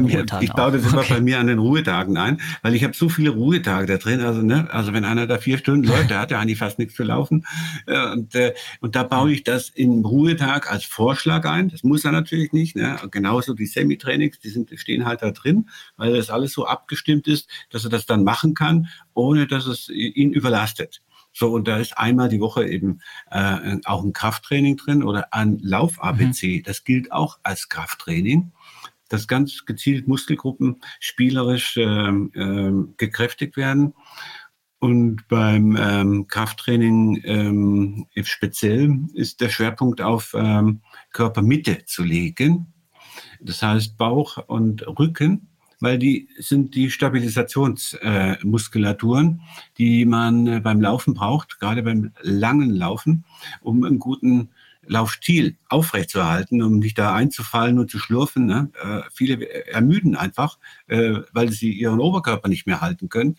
Mir, 0.01 0.25
ich 0.39 0.53
baue 0.53 0.71
das 0.71 0.85
immer 0.85 0.99
okay. 0.99 1.15
bei 1.15 1.21
mir 1.21 1.39
an 1.39 1.47
den 1.47 1.59
Ruhetagen 1.59 2.17
ein, 2.17 2.39
weil 2.61 2.75
ich 2.75 2.83
habe 2.83 2.95
so 2.95 3.09
viele 3.09 3.31
Ruhetage 3.31 3.87
da 3.87 3.97
drin. 3.97 4.21
Also, 4.21 4.41
ne, 4.41 4.67
also 4.71 4.93
wenn 4.93 5.05
einer 5.05 5.27
da 5.27 5.37
vier 5.37 5.57
Stunden 5.57 5.87
läuft, 5.87 6.09
der 6.09 6.19
hat 6.19 6.31
ja 6.31 6.39
eigentlich 6.39 6.59
fast 6.59 6.79
nichts 6.79 6.95
zu 6.95 7.03
laufen. 7.03 7.45
Äh, 7.87 8.11
und, 8.11 8.35
äh, 8.35 8.53
und 8.79 8.95
da 8.95 9.03
baue 9.03 9.31
ich 9.31 9.43
das 9.43 9.69
im 9.69 10.05
Ruhetag 10.05 10.71
als 10.71 10.85
Vorschlag 10.85 11.45
ein. 11.45 11.69
Das 11.69 11.83
muss 11.83 12.05
er 12.05 12.11
natürlich 12.11 12.53
nicht. 12.53 12.75
Ne? 12.75 12.97
Genauso 13.09 13.53
die 13.53 13.65
Semi-Trainings, 13.65 14.39
die 14.39 14.49
sind, 14.49 14.69
stehen 14.75 15.05
halt 15.05 15.21
da 15.21 15.31
drin, 15.31 15.69
weil 15.97 16.13
das 16.13 16.29
alles 16.29 16.53
so 16.53 16.65
abgestimmt 16.65 17.27
ist, 17.27 17.49
dass 17.71 17.83
er 17.83 17.89
das 17.89 18.05
dann 18.05 18.23
machen 18.23 18.53
kann, 18.53 18.87
ohne 19.13 19.47
dass 19.47 19.65
es 19.65 19.89
ihn 19.89 20.31
überlastet. 20.33 21.01
So, 21.33 21.53
und 21.53 21.67
da 21.67 21.77
ist 21.77 21.97
einmal 21.97 22.29
die 22.29 22.41
Woche 22.41 22.67
eben 22.67 22.99
äh, 23.29 23.77
auch 23.85 24.03
ein 24.03 24.13
Krafttraining 24.13 24.77
drin 24.77 25.03
oder 25.03 25.33
ein 25.33 25.59
Lauf-ABC. 25.59 26.59
Mhm. 26.59 26.63
Das 26.63 26.83
gilt 26.83 27.11
auch 27.11 27.39
als 27.43 27.69
Krafttraining, 27.69 28.51
dass 29.09 29.27
ganz 29.27 29.65
gezielt 29.65 30.07
Muskelgruppen 30.07 30.81
spielerisch 30.99 31.77
äh, 31.77 31.83
äh, 31.83 32.85
gekräftigt 32.97 33.55
werden. 33.55 33.93
Und 34.79 35.27
beim 35.27 35.77
ähm, 35.79 36.27
Krafttraining 36.27 37.21
ähm, 37.23 38.07
speziell 38.23 38.97
ist 39.13 39.39
der 39.39 39.49
Schwerpunkt 39.49 40.01
auf 40.01 40.33
ähm, 40.35 40.81
Körpermitte 41.13 41.85
zu 41.85 42.03
legen. 42.03 42.73
Das 43.39 43.61
heißt 43.61 43.95
Bauch 43.97 44.37
und 44.47 44.85
Rücken 44.87 45.50
weil 45.81 45.97
die 45.97 46.29
sind 46.39 46.75
die 46.75 46.89
Stabilisationsmuskulaturen, 46.89 49.27
äh, 49.27 49.31
die 49.77 50.05
man 50.05 50.47
äh, 50.47 50.61
beim 50.61 50.79
Laufen 50.79 51.13
braucht, 51.13 51.59
gerade 51.59 51.83
beim 51.83 52.13
langen 52.21 52.69
Laufen, 52.69 53.25
um 53.61 53.83
einen 53.83 53.99
guten 53.99 54.51
Laufstil 54.83 55.57
aufrechtzuerhalten, 55.69 56.61
um 56.61 56.79
nicht 56.79 56.97
da 56.97 57.13
einzufallen 57.13 57.79
und 57.79 57.91
zu 57.91 57.99
schlurfen. 57.99 58.45
Ne? 58.45 58.71
Äh, 58.81 59.01
viele 59.13 59.67
ermüden 59.67 60.15
einfach, 60.15 60.57
äh, 60.87 61.19
weil 61.33 61.51
sie 61.51 61.71
ihren 61.71 61.99
Oberkörper 61.99 62.49
nicht 62.49 62.67
mehr 62.67 62.81
halten 62.81 63.09
können. 63.09 63.37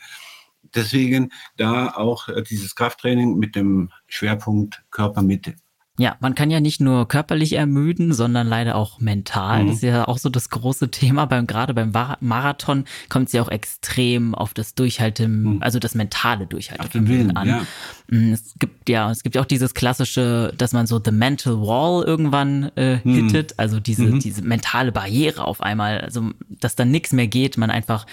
Deswegen 0.74 1.32
da 1.56 1.88
auch 1.88 2.28
äh, 2.28 2.42
dieses 2.42 2.74
Krafttraining 2.74 3.38
mit 3.38 3.56
dem 3.56 3.90
Schwerpunkt 4.06 4.84
Körpermitte. 4.90 5.54
Ja, 5.98 6.16
man 6.20 6.34
kann 6.34 6.50
ja 6.50 6.60
nicht 6.60 6.80
nur 6.80 7.06
körperlich 7.06 7.52
ermüden, 7.52 8.14
sondern 8.14 8.46
leider 8.46 8.76
auch 8.76 8.98
mental. 8.98 9.62
Mhm. 9.62 9.66
Das 9.66 9.76
ist 9.76 9.82
ja 9.82 10.08
auch 10.08 10.16
so 10.16 10.30
das 10.30 10.48
große 10.48 10.90
Thema. 10.90 11.26
Beim, 11.26 11.46
gerade 11.46 11.74
beim 11.74 11.92
Marathon 12.20 12.86
kommt 13.10 13.26
es 13.26 13.34
ja 13.34 13.42
auch 13.42 13.50
extrem 13.50 14.34
auf 14.34 14.54
das 14.54 14.74
Durchhalten, 14.74 15.42
mhm. 15.42 15.58
also 15.62 15.78
das 15.78 15.94
mentale 15.94 16.46
Durchhaltevermögen 16.46 17.36
an. 17.36 17.48
Ja. 17.48 17.66
Mm, 18.08 18.32
es 18.32 18.54
gibt 18.58 18.88
ja, 18.88 19.10
es 19.10 19.22
gibt 19.22 19.34
ja 19.34 19.42
auch 19.42 19.46
dieses 19.46 19.74
klassische, 19.74 20.54
dass 20.56 20.72
man 20.72 20.86
so 20.86 20.98
the 21.04 21.10
mental 21.10 21.60
wall 21.60 22.02
irgendwann 22.04 22.72
äh, 22.76 23.00
mhm. 23.04 23.26
hittet, 23.26 23.58
also 23.58 23.78
diese, 23.78 24.04
mhm. 24.04 24.20
diese 24.20 24.40
mentale 24.40 24.92
Barriere 24.92 25.44
auf 25.44 25.60
einmal, 25.60 26.00
also 26.00 26.30
dass 26.48 26.74
dann 26.74 26.90
nichts 26.90 27.12
mehr 27.12 27.26
geht, 27.26 27.58
man 27.58 27.70
einfach 27.70 28.06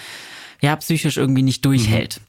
ja 0.59 0.75
psychisch 0.75 1.15
irgendwie 1.15 1.43
nicht 1.43 1.63
durchhält. 1.63 2.19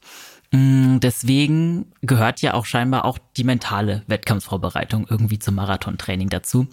Mm, 0.52 0.98
deswegen 0.98 1.92
gehört 2.02 2.42
ja 2.42 2.54
auch 2.54 2.64
scheinbar 2.64 3.04
auch 3.04 3.18
die 3.36 3.44
mentale 3.44 4.02
Wettkampfvorbereitung 4.06 5.06
irgendwie 5.08 5.38
zum 5.38 5.54
Marathontraining 5.54 6.28
dazu. 6.28 6.66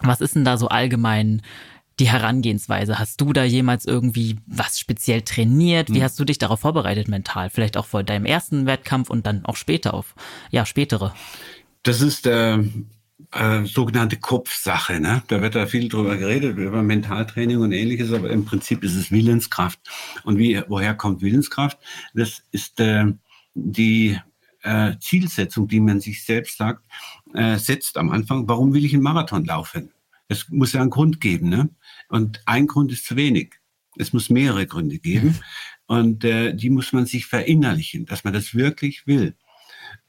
Was 0.00 0.20
ist 0.20 0.34
denn 0.34 0.44
da 0.44 0.56
so 0.56 0.68
allgemein 0.68 1.42
die 2.00 2.08
Herangehensweise? 2.08 2.98
Hast 2.98 3.20
du 3.20 3.32
da 3.32 3.44
jemals 3.44 3.84
irgendwie 3.84 4.38
was 4.46 4.80
speziell 4.80 5.22
trainiert? 5.22 5.90
Wie 5.90 5.96
hm. 5.96 6.02
hast 6.02 6.18
du 6.18 6.24
dich 6.24 6.38
darauf 6.38 6.60
vorbereitet 6.60 7.08
mental? 7.08 7.50
Vielleicht 7.50 7.76
auch 7.76 7.86
vor 7.86 8.02
deinem 8.02 8.24
ersten 8.24 8.66
Wettkampf 8.66 9.10
und 9.10 9.26
dann 9.26 9.44
auch 9.44 9.56
später 9.56 9.94
auf, 9.94 10.14
ja, 10.50 10.66
spätere? 10.66 11.14
Das 11.82 12.00
ist 12.00 12.26
der 12.26 12.64
äh, 13.32 13.64
sogenannte 13.64 14.16
Kopfsache. 14.16 15.00
Ne? 15.00 15.22
Da 15.28 15.42
wird 15.42 15.54
da 15.54 15.66
viel 15.66 15.88
drüber 15.88 16.16
geredet, 16.16 16.56
über 16.56 16.82
Mentaltraining 16.82 17.58
und 17.58 17.72
ähnliches, 17.72 18.12
aber 18.12 18.30
im 18.30 18.44
Prinzip 18.44 18.82
ist 18.84 18.94
es 18.94 19.10
Willenskraft. 19.10 19.80
Und 20.24 20.38
wie, 20.38 20.62
woher 20.68 20.94
kommt 20.94 21.22
Willenskraft? 21.22 21.78
Das 22.14 22.42
ist 22.50 22.80
äh, 22.80 23.06
die 23.54 24.18
äh, 24.62 24.94
Zielsetzung, 25.00 25.68
die 25.68 25.80
man 25.80 26.00
sich 26.00 26.24
selbst 26.24 26.58
sagt, 26.58 26.84
äh, 27.34 27.56
setzt 27.56 27.96
am 27.96 28.10
Anfang, 28.10 28.48
warum 28.48 28.74
will 28.74 28.84
ich 28.84 28.94
einen 28.94 29.02
Marathon 29.02 29.44
laufen? 29.44 29.90
Es 30.28 30.48
muss 30.48 30.72
ja 30.72 30.80
einen 30.80 30.90
Grund 30.90 31.20
geben. 31.20 31.48
Ne? 31.48 31.70
Und 32.08 32.40
ein 32.46 32.66
Grund 32.66 32.92
ist 32.92 33.06
zu 33.06 33.16
wenig. 33.16 33.54
Es 33.96 34.12
muss 34.12 34.30
mehrere 34.30 34.66
Gründe 34.66 34.98
geben. 34.98 35.38
Und 35.86 36.24
äh, 36.24 36.54
die 36.54 36.70
muss 36.70 36.92
man 36.92 37.06
sich 37.06 37.26
verinnerlichen, 37.26 38.06
dass 38.06 38.22
man 38.22 38.32
das 38.32 38.54
wirklich 38.54 39.08
will. 39.08 39.34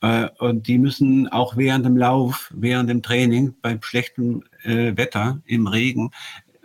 Äh, 0.02 0.30
und 0.40 0.68
die 0.68 0.78
müssen 0.78 1.28
auch 1.28 1.58
während 1.58 1.86
dem 1.86 1.98
Lauf, 1.98 2.52
während 2.56 2.90
dem 2.90 3.02
Training, 3.02 3.56
beim 3.62 3.82
schlechten 3.82 4.44
äh, 4.64 4.96
Wetter, 4.98 5.42
im 5.46 5.68
Regen, 5.68 6.12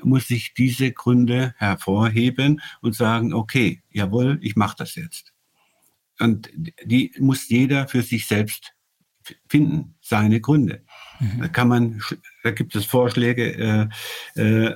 muss 0.03 0.31
ich 0.31 0.55
diese 0.55 0.93
Gründe 0.93 1.55
hervorheben 1.59 2.61
und 2.81 2.95
sagen, 2.95 3.33
okay, 3.35 3.83
jawohl, 3.91 4.39
ich 4.43 4.57
mache 4.57 4.77
das 4.79 4.95
jetzt. 4.95 5.33
Und 6.19 6.51
die 6.85 7.13
muss 7.19 7.49
jeder 7.49 7.89
für 7.89 8.03
sich 8.03 8.27
selbst 8.27 8.75
finden, 9.49 9.95
seine 10.01 10.41
Gründe. 10.41 10.83
Mhm. 11.21 11.41
Da 11.41 11.49
kann 11.49 11.69
man, 11.69 12.01
da 12.43 12.51
gibt 12.53 12.75
es 12.77 12.87
Vorschläge, 12.87 13.91
äh, 14.37 14.41
äh, 14.41 14.75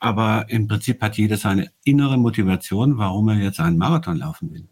aber 0.00 0.46
im 0.48 0.68
Prinzip 0.68 1.00
hat 1.00 1.16
jeder 1.16 1.36
seine 1.36 1.70
innere 1.84 2.18
Motivation, 2.18 2.98
warum 2.98 3.28
er 3.28 3.36
jetzt 3.36 3.60
einen 3.60 3.78
Marathon 3.78 4.18
laufen 4.18 4.52
will. 4.52 4.68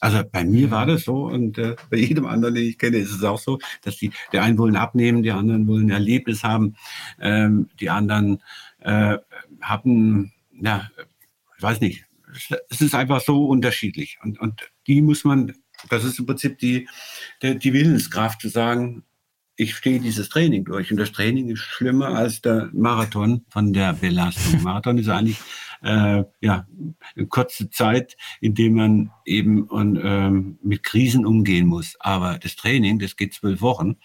Also 0.00 0.22
bei 0.30 0.44
mir 0.44 0.70
war 0.70 0.86
das 0.86 1.04
so 1.04 1.24
und 1.24 1.58
äh, 1.58 1.74
bei 1.90 1.96
jedem 1.96 2.26
anderen, 2.26 2.54
den 2.54 2.68
ich 2.68 2.78
kenne, 2.78 2.98
ist 2.98 3.10
es 3.10 3.24
auch 3.24 3.38
so, 3.38 3.58
dass 3.82 3.96
die, 3.96 4.12
die 4.32 4.38
einen 4.38 4.58
wollen 4.58 4.76
abnehmen, 4.76 5.22
die 5.22 5.32
anderen 5.32 5.66
wollen 5.66 5.90
Erlebnis 5.90 6.44
haben, 6.44 6.76
ähm, 7.20 7.68
die 7.80 7.90
anderen 7.90 8.42
äh, 8.80 9.18
haben, 9.60 10.32
ja, 10.52 10.88
ich 11.56 11.62
weiß 11.62 11.80
nicht, 11.80 12.04
es 12.68 12.80
ist 12.80 12.94
einfach 12.94 13.20
so 13.20 13.46
unterschiedlich 13.46 14.18
und, 14.22 14.38
und 14.38 14.70
die 14.86 15.02
muss 15.02 15.24
man, 15.24 15.54
das 15.88 16.04
ist 16.04 16.18
im 16.18 16.26
Prinzip 16.26 16.58
die, 16.58 16.88
die, 17.42 17.58
die 17.58 17.72
Willenskraft 17.72 18.40
zu 18.40 18.48
sagen, 18.48 19.04
ich 19.60 19.74
stehe 19.74 19.98
dieses 19.98 20.28
Training 20.28 20.64
durch. 20.64 20.92
Und 20.92 20.98
das 20.98 21.10
Training 21.10 21.50
ist 21.50 21.58
schlimmer 21.58 22.10
als 22.10 22.40
der 22.40 22.70
Marathon 22.72 23.44
von 23.48 23.72
der 23.72 23.92
Belastung. 23.92 24.62
Marathon 24.62 24.98
ist 24.98 25.08
eigentlich 25.08 25.38
äh, 25.82 26.24
ja, 26.40 26.66
eine 27.16 27.26
kurze 27.28 27.70
Zeit, 27.70 28.16
in 28.40 28.54
dem 28.54 28.74
man 28.74 29.10
eben 29.24 29.64
und, 29.64 29.98
ähm, 30.02 30.58
mit 30.62 30.82
Krisen 30.82 31.26
umgehen 31.26 31.66
muss. 31.66 31.96
Aber 32.00 32.38
das 32.38 32.56
Training, 32.56 32.98
das 32.98 33.16
geht 33.16 33.34
zwölf 33.34 33.60
Wochen 33.60 33.96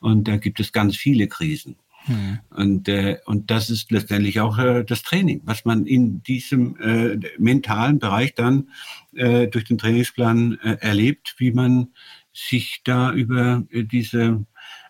und 0.00 0.28
da 0.28 0.36
gibt 0.36 0.60
es 0.60 0.72
ganz 0.72 0.96
viele 0.96 1.28
Krisen. 1.28 1.76
Hm. 2.04 2.38
Und, 2.50 2.88
äh, 2.88 3.18
und 3.26 3.50
das 3.50 3.68
ist 3.68 3.90
letztendlich 3.90 4.40
auch 4.40 4.58
äh, 4.58 4.84
das 4.84 5.02
Training, 5.02 5.42
was 5.44 5.64
man 5.64 5.86
in 5.86 6.22
diesem 6.22 6.76
äh, 6.80 7.18
mentalen 7.38 7.98
Bereich 7.98 8.34
dann 8.34 8.70
äh, 9.14 9.48
durch 9.48 9.64
den 9.64 9.76
Trainingsplan 9.76 10.58
äh, 10.62 10.78
erlebt, 10.80 11.34
wie 11.38 11.52
man 11.52 11.88
sich 12.32 12.80
da 12.84 13.12
über 13.12 13.64
äh, 13.70 13.84
diese 13.84 14.46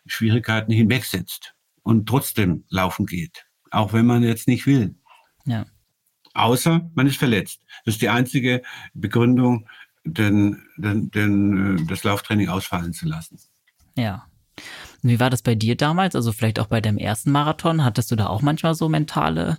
Schwierigkeiten 0.06 0.72
hinwegsetzt 0.72 1.54
und 1.82 2.08
trotzdem 2.08 2.64
laufen 2.68 3.06
geht, 3.06 3.46
auch 3.70 3.92
wenn 3.92 4.06
man 4.06 4.22
jetzt 4.22 4.46
nicht 4.46 4.66
will. 4.66 4.94
Ja. 5.46 5.66
Außer 6.40 6.90
man 6.94 7.06
ist 7.06 7.18
verletzt. 7.18 7.60
Das 7.84 7.94
ist 7.94 8.02
die 8.02 8.08
einzige 8.08 8.62
Begründung, 8.94 9.68
den, 10.04 10.62
den, 10.76 11.10
den, 11.10 11.78
äh, 11.78 11.84
das 11.86 12.04
Lauftraining 12.04 12.48
ausfallen 12.48 12.92
zu 12.92 13.06
lassen. 13.06 13.38
Ja. 13.96 14.26
Wie 15.02 15.18
war 15.18 15.30
das 15.30 15.42
bei 15.42 15.54
dir 15.54 15.76
damals? 15.76 16.14
Also 16.14 16.32
vielleicht 16.32 16.58
auch 16.60 16.66
bei 16.66 16.80
deinem 16.80 16.98
ersten 16.98 17.30
Marathon? 17.30 17.84
Hattest 17.84 18.10
du 18.10 18.16
da 18.16 18.26
auch 18.26 18.42
manchmal 18.42 18.74
so 18.74 18.88
mentale 18.88 19.58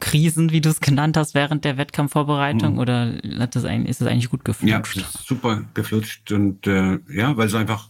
Krisen, 0.00 0.50
wie 0.50 0.60
du 0.60 0.68
es 0.68 0.80
genannt 0.80 1.16
hast, 1.16 1.34
während 1.34 1.64
der 1.64 1.76
Wettkampfvorbereitung? 1.76 2.74
Mhm. 2.74 2.78
Oder 2.78 3.14
hat 3.38 3.54
das 3.54 3.64
eigentlich, 3.64 3.90
ist 3.90 4.00
das 4.00 4.08
eigentlich 4.08 4.30
gut 4.30 4.44
geflutscht? 4.44 4.96
Ja, 4.96 5.04
super 5.24 5.64
geflutscht. 5.74 6.32
Und 6.32 6.66
äh, 6.66 6.98
ja, 7.12 7.36
weil 7.36 7.46
es 7.46 7.54
einfach, 7.54 7.88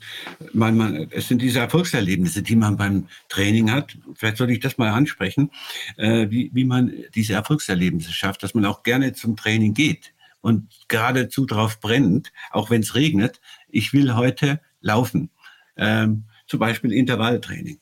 man, 0.52 0.76
man, 0.76 1.06
es 1.10 1.28
sind 1.28 1.40
diese 1.40 1.60
Erfolgserlebnisse, 1.60 2.42
die 2.42 2.56
man 2.56 2.76
beim 2.76 3.08
Training 3.28 3.70
hat. 3.70 3.96
Vielleicht 4.14 4.36
sollte 4.36 4.52
ich 4.52 4.60
das 4.60 4.76
mal 4.76 4.90
ansprechen, 4.90 5.50
äh, 5.96 6.28
wie, 6.30 6.50
wie 6.52 6.64
man 6.64 6.92
diese 7.14 7.32
Erfolgserlebnisse 7.32 8.12
schafft, 8.12 8.42
dass 8.42 8.54
man 8.54 8.66
auch 8.66 8.82
gerne 8.82 9.14
zum 9.14 9.36
Training 9.36 9.74
geht 9.74 10.12
und 10.40 10.68
geradezu 10.88 11.46
drauf 11.46 11.80
brennt, 11.80 12.32
auch 12.50 12.70
wenn 12.70 12.82
es 12.82 12.94
regnet, 12.94 13.40
ich 13.68 13.92
will 13.92 14.14
heute 14.14 14.60
laufen. 14.80 15.30
Ähm, 15.76 16.24
zum 16.50 16.58
Beispiel 16.58 16.92
Intervalltraining. 16.92 17.78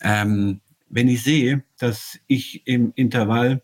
Ähm, 0.00 0.60
wenn 0.88 1.08
ich 1.08 1.24
sehe, 1.24 1.64
dass 1.78 2.18
ich 2.28 2.64
im 2.66 2.92
Intervall, 2.94 3.62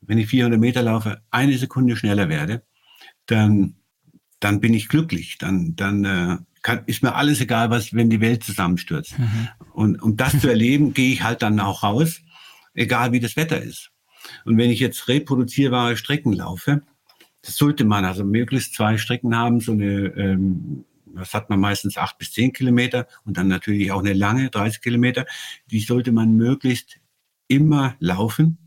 wenn 0.00 0.18
ich 0.18 0.26
400 0.26 0.58
Meter 0.58 0.82
laufe, 0.82 1.22
eine 1.30 1.56
Sekunde 1.56 1.94
schneller 1.96 2.28
werde, 2.28 2.62
dann, 3.26 3.76
dann 4.40 4.58
bin 4.58 4.74
ich 4.74 4.88
glücklich. 4.88 5.38
Dann, 5.38 5.76
dann 5.76 6.04
äh, 6.04 6.38
kann, 6.62 6.82
ist 6.86 7.04
mir 7.04 7.14
alles 7.14 7.40
egal, 7.40 7.70
was, 7.70 7.94
wenn 7.94 8.10
die 8.10 8.20
Welt 8.20 8.42
zusammenstürzt. 8.42 9.16
Mhm. 9.16 9.48
Und 9.72 10.02
um 10.02 10.16
das 10.16 10.40
zu 10.40 10.48
erleben, 10.48 10.92
gehe 10.92 11.12
ich 11.12 11.22
halt 11.22 11.42
dann 11.42 11.60
auch 11.60 11.84
raus, 11.84 12.20
egal 12.74 13.12
wie 13.12 13.20
das 13.20 13.36
Wetter 13.36 13.62
ist. 13.62 13.92
Und 14.44 14.58
wenn 14.58 14.70
ich 14.70 14.80
jetzt 14.80 15.06
reproduzierbare 15.06 15.96
Strecken 15.96 16.32
laufe, 16.32 16.82
das 17.42 17.56
sollte 17.56 17.84
man 17.84 18.04
also 18.04 18.24
möglichst 18.24 18.74
zwei 18.74 18.98
Strecken 18.98 19.36
haben, 19.36 19.60
so 19.60 19.72
eine, 19.72 20.08
ähm, 20.16 20.84
das 21.14 21.34
hat 21.34 21.50
man 21.50 21.60
meistens 21.60 21.96
acht 21.96 22.18
bis 22.18 22.32
zehn 22.32 22.52
Kilometer 22.52 23.06
und 23.24 23.36
dann 23.36 23.48
natürlich 23.48 23.90
auch 23.92 24.00
eine 24.00 24.12
lange, 24.12 24.50
30 24.50 24.80
Kilometer. 24.80 25.26
Die 25.66 25.80
sollte 25.80 26.12
man 26.12 26.34
möglichst 26.36 26.98
immer 27.48 27.96
laufen, 27.98 28.58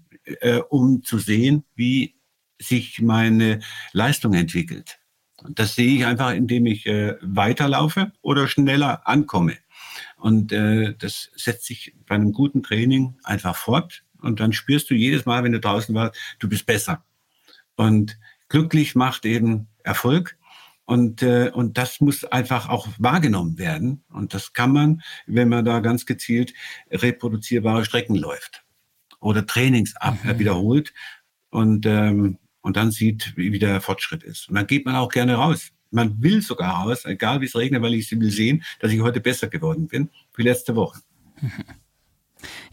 äh, 0.42 0.58
um 0.58 1.04
zu 1.04 1.18
sehen, 1.18 1.64
wie 1.76 2.16
sich 2.60 3.02
meine 3.02 3.60
Leistung 3.92 4.34
entwickelt. 4.34 5.00
Und 5.44 5.60
das 5.60 5.76
sehe 5.76 5.96
ich 5.96 6.06
einfach, 6.06 6.32
indem 6.32 6.66
ich 6.66 6.86
äh, 6.86 7.16
weiterlaufe 7.22 8.12
oder 8.22 8.48
schneller 8.48 9.08
ankomme. 9.08 9.58
Und 10.18 10.52
äh, 10.52 10.96
das 10.98 11.32
setzt 11.36 11.66
sich 11.66 11.96
bei 12.08 12.16
einem 12.16 12.32
guten 12.32 12.64
Training 12.64 13.16
einfach 13.24 13.56
fort. 13.56 14.04
Und 14.22 14.40
dann 14.40 14.54
spürst 14.54 14.90
du 14.90 14.96
jedes 14.96 15.26
Mal, 15.26 15.44
wenn 15.44 15.52
du 15.52 15.60
draußen 15.60 15.94
warst, 15.94 16.18
du 16.40 16.50
bist 16.50 16.66
besser. 16.66 17.04
Und 17.76 18.18
glücklich 18.50 18.96
macht 18.96 19.26
eben 19.26 19.68
Erfolg. 19.84 20.38
Und, 20.86 21.24
äh, 21.24 21.52
und 21.52 21.78
das 21.78 22.00
muss 22.00 22.24
einfach 22.26 22.70
auch 22.70 22.88
wahrgenommen 23.00 23.58
werden. 23.58 24.04
Und 24.10 24.34
das 24.34 24.54
kann 24.54 24.72
man, 24.72 25.02
wenn 25.26 25.50
man 25.50 25.66
da 25.66 25.80
ganz 25.80 26.06
gezielt 26.06 26.54
reproduzierbare 26.92 27.86
Strecken 27.86 28.16
läuft 28.16 28.64
oder 29.20 29.46
Trainings 29.46 29.96
ab, 29.96 30.18
mhm. 30.24 30.40
wiederholt. 30.40 30.94
Und 31.50 31.86
ähm, 31.86 32.38
und 32.66 32.78
dann 32.78 32.90
sieht, 32.90 33.38
wie, 33.38 33.54
wie 33.54 33.60
der 33.60 33.80
Fortschritt 33.80 34.24
ist. 34.24 34.50
Und 34.50 34.56
dann 34.56 34.66
geht 34.66 34.88
man 34.88 34.96
auch 34.96 35.10
gerne 35.10 35.36
raus. 35.36 35.70
Man 35.92 36.20
will 36.24 36.42
sogar 36.42 36.82
raus, 36.82 37.06
egal 37.06 37.40
wie 37.40 37.46
es 37.46 37.56
regnet, 37.56 37.84
weil 37.84 37.94
ich 37.94 38.10
will 38.10 38.32
sehen, 38.32 38.64
dass 38.80 38.92
ich 38.92 39.02
heute 39.02 39.20
besser 39.20 39.50
geworden 39.50 39.88
bin 39.88 40.10
wie 40.36 40.42
letzte 40.42 40.76
Woche. 40.76 41.00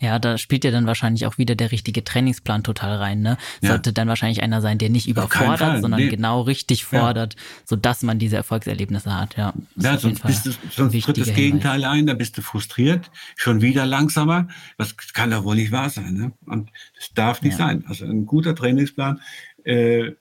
Ja, 0.01 0.19
da 0.19 0.39
spielt 0.39 0.65
ja 0.65 0.71
dann 0.71 0.87
wahrscheinlich 0.87 1.27
auch 1.27 1.39
wieder 1.39 1.55
der 1.55 1.73
richtige 1.73 2.05
Trainingsplan 2.05 2.63
total 2.63 2.97
rein. 2.97 3.21
Ne? 3.21 3.37
Sollte 3.61 3.91
ja. 3.91 3.95
dann 3.95 4.09
wahrscheinlich 4.09 4.43
einer 4.43 4.61
sein, 4.61 4.79
der 4.79 4.91
nicht 4.91 5.09
überfordert, 5.09 5.81
sondern 5.81 6.01
nee. 6.01 6.09
genau 6.09 6.43
richtig 6.43 6.85
fordert, 6.85 7.35
ja. 7.35 7.41
sodass 7.65 8.03
man 8.03 8.19
diese 8.19 8.37
Erfolgserlebnisse 8.37 9.17
hat. 9.19 9.37
Ja, 9.37 9.53
ja 9.77 9.99
sonst, 9.99 10.23
bist 10.25 10.47
du, 10.47 10.51
sonst 10.71 11.01
tritt 11.01 11.19
das 11.19 11.35
Gegenteil 11.35 11.81
Hinweis. 11.81 11.93
ein, 11.93 12.07
da 12.07 12.15
bist 12.15 12.39
du 12.39 12.43
frustriert, 12.43 13.11
schon 13.37 13.61
wieder 13.61 13.87
langsamer. 13.87 14.49
Das 14.79 14.97
kann 14.97 15.31
doch 15.31 15.45
wohl 15.45 15.57
nicht 15.57 15.73
wahr 15.73 15.91
sein. 15.91 16.15
Ne? 16.15 16.33
Und 16.47 16.71
das 16.97 17.13
darf 17.15 17.43
nicht 17.43 17.59
ja. 17.59 17.67
sein. 17.67 17.85
Also 17.87 18.05
ein 18.05 18.27
guter 18.27 18.55
Trainingsplan 18.55 19.21
äh, 19.65 20.13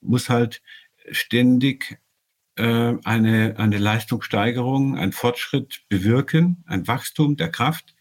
muss 0.00 0.28
halt 0.28 0.62
ständig 1.10 1.98
äh, 2.56 2.94
eine, 3.04 3.54
eine 3.56 3.78
Leistungssteigerung, 3.78 4.96
ein 4.98 5.12
Fortschritt 5.12 5.82
bewirken, 5.88 6.64
ein 6.66 6.86
Wachstum 6.86 7.36
der 7.36 7.50
Kraft. 7.50 7.91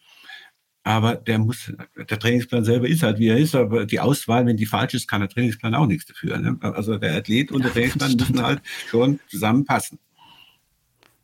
Aber 0.84 1.16
der 1.16 1.38
muss, 1.38 1.72
der 1.96 2.18
Trainingsplan 2.20 2.64
selber 2.64 2.88
ist 2.88 3.04
halt 3.04 3.20
wie 3.20 3.28
er 3.28 3.38
ist, 3.38 3.54
aber 3.54 3.86
die 3.86 4.00
Auswahl, 4.00 4.46
wenn 4.48 4.58
die 4.58 4.66
falsch 4.66 4.96
ist, 4.96 5.08
kann 5.08 5.22
der 5.22 5.30
Trainingsplan 5.30 5.76
auch 5.76 5.86
nichts 5.86 6.06
dafür. 6.06 6.40
Ne? 6.40 6.58
Also 6.62 6.98
der 6.98 7.16
Athlet 7.16 7.52
und 7.52 7.64
der 7.64 7.72
Trainingsplan 7.72 8.16
müssen 8.16 8.42
halt 8.42 8.62
schon 8.90 9.20
zusammenpassen. 9.28 10.00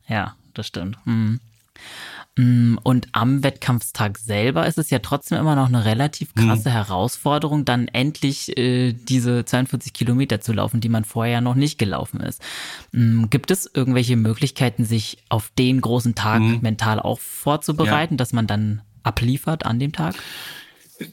Ja, 0.06 0.36
das 0.54 0.68
stimmt. 0.68 0.96
Hm. 1.04 1.40
Mm, 2.38 2.78
und 2.84 3.08
am 3.12 3.42
Wettkampfstag 3.42 4.16
selber 4.16 4.66
ist 4.68 4.78
es 4.78 4.90
ja 4.90 5.00
trotzdem 5.00 5.38
immer 5.38 5.56
noch 5.56 5.66
eine 5.66 5.84
relativ 5.84 6.34
mhm. 6.36 6.46
krasse 6.46 6.68
mhm. 6.68 6.74
Herausforderung, 6.74 7.64
dann 7.64 7.88
endlich 7.88 8.56
äh, 8.56 8.92
diese 8.92 9.44
42 9.44 9.92
Kilometer 9.92 10.40
zu 10.40 10.52
laufen, 10.52 10.80
die 10.80 10.88
man 10.88 11.04
vorher 11.04 11.40
noch 11.40 11.56
nicht 11.56 11.78
gelaufen 11.78 12.20
ist. 12.20 12.40
Ähm, 12.94 13.26
gibt 13.28 13.50
es 13.50 13.68
irgendwelche 13.72 14.16
Möglichkeiten, 14.16 14.84
sich 14.84 15.18
auf 15.28 15.50
den 15.58 15.80
großen 15.80 16.14
Tag 16.14 16.40
mhm. 16.40 16.60
mental 16.62 17.00
auch 17.00 17.18
vorzubereiten, 17.18 18.14
ja. 18.14 18.18
dass 18.18 18.32
man 18.32 18.46
dann 18.46 18.82
abliefert 19.08 19.66
an 19.66 19.78
dem 19.78 19.92
Tag? 19.92 20.14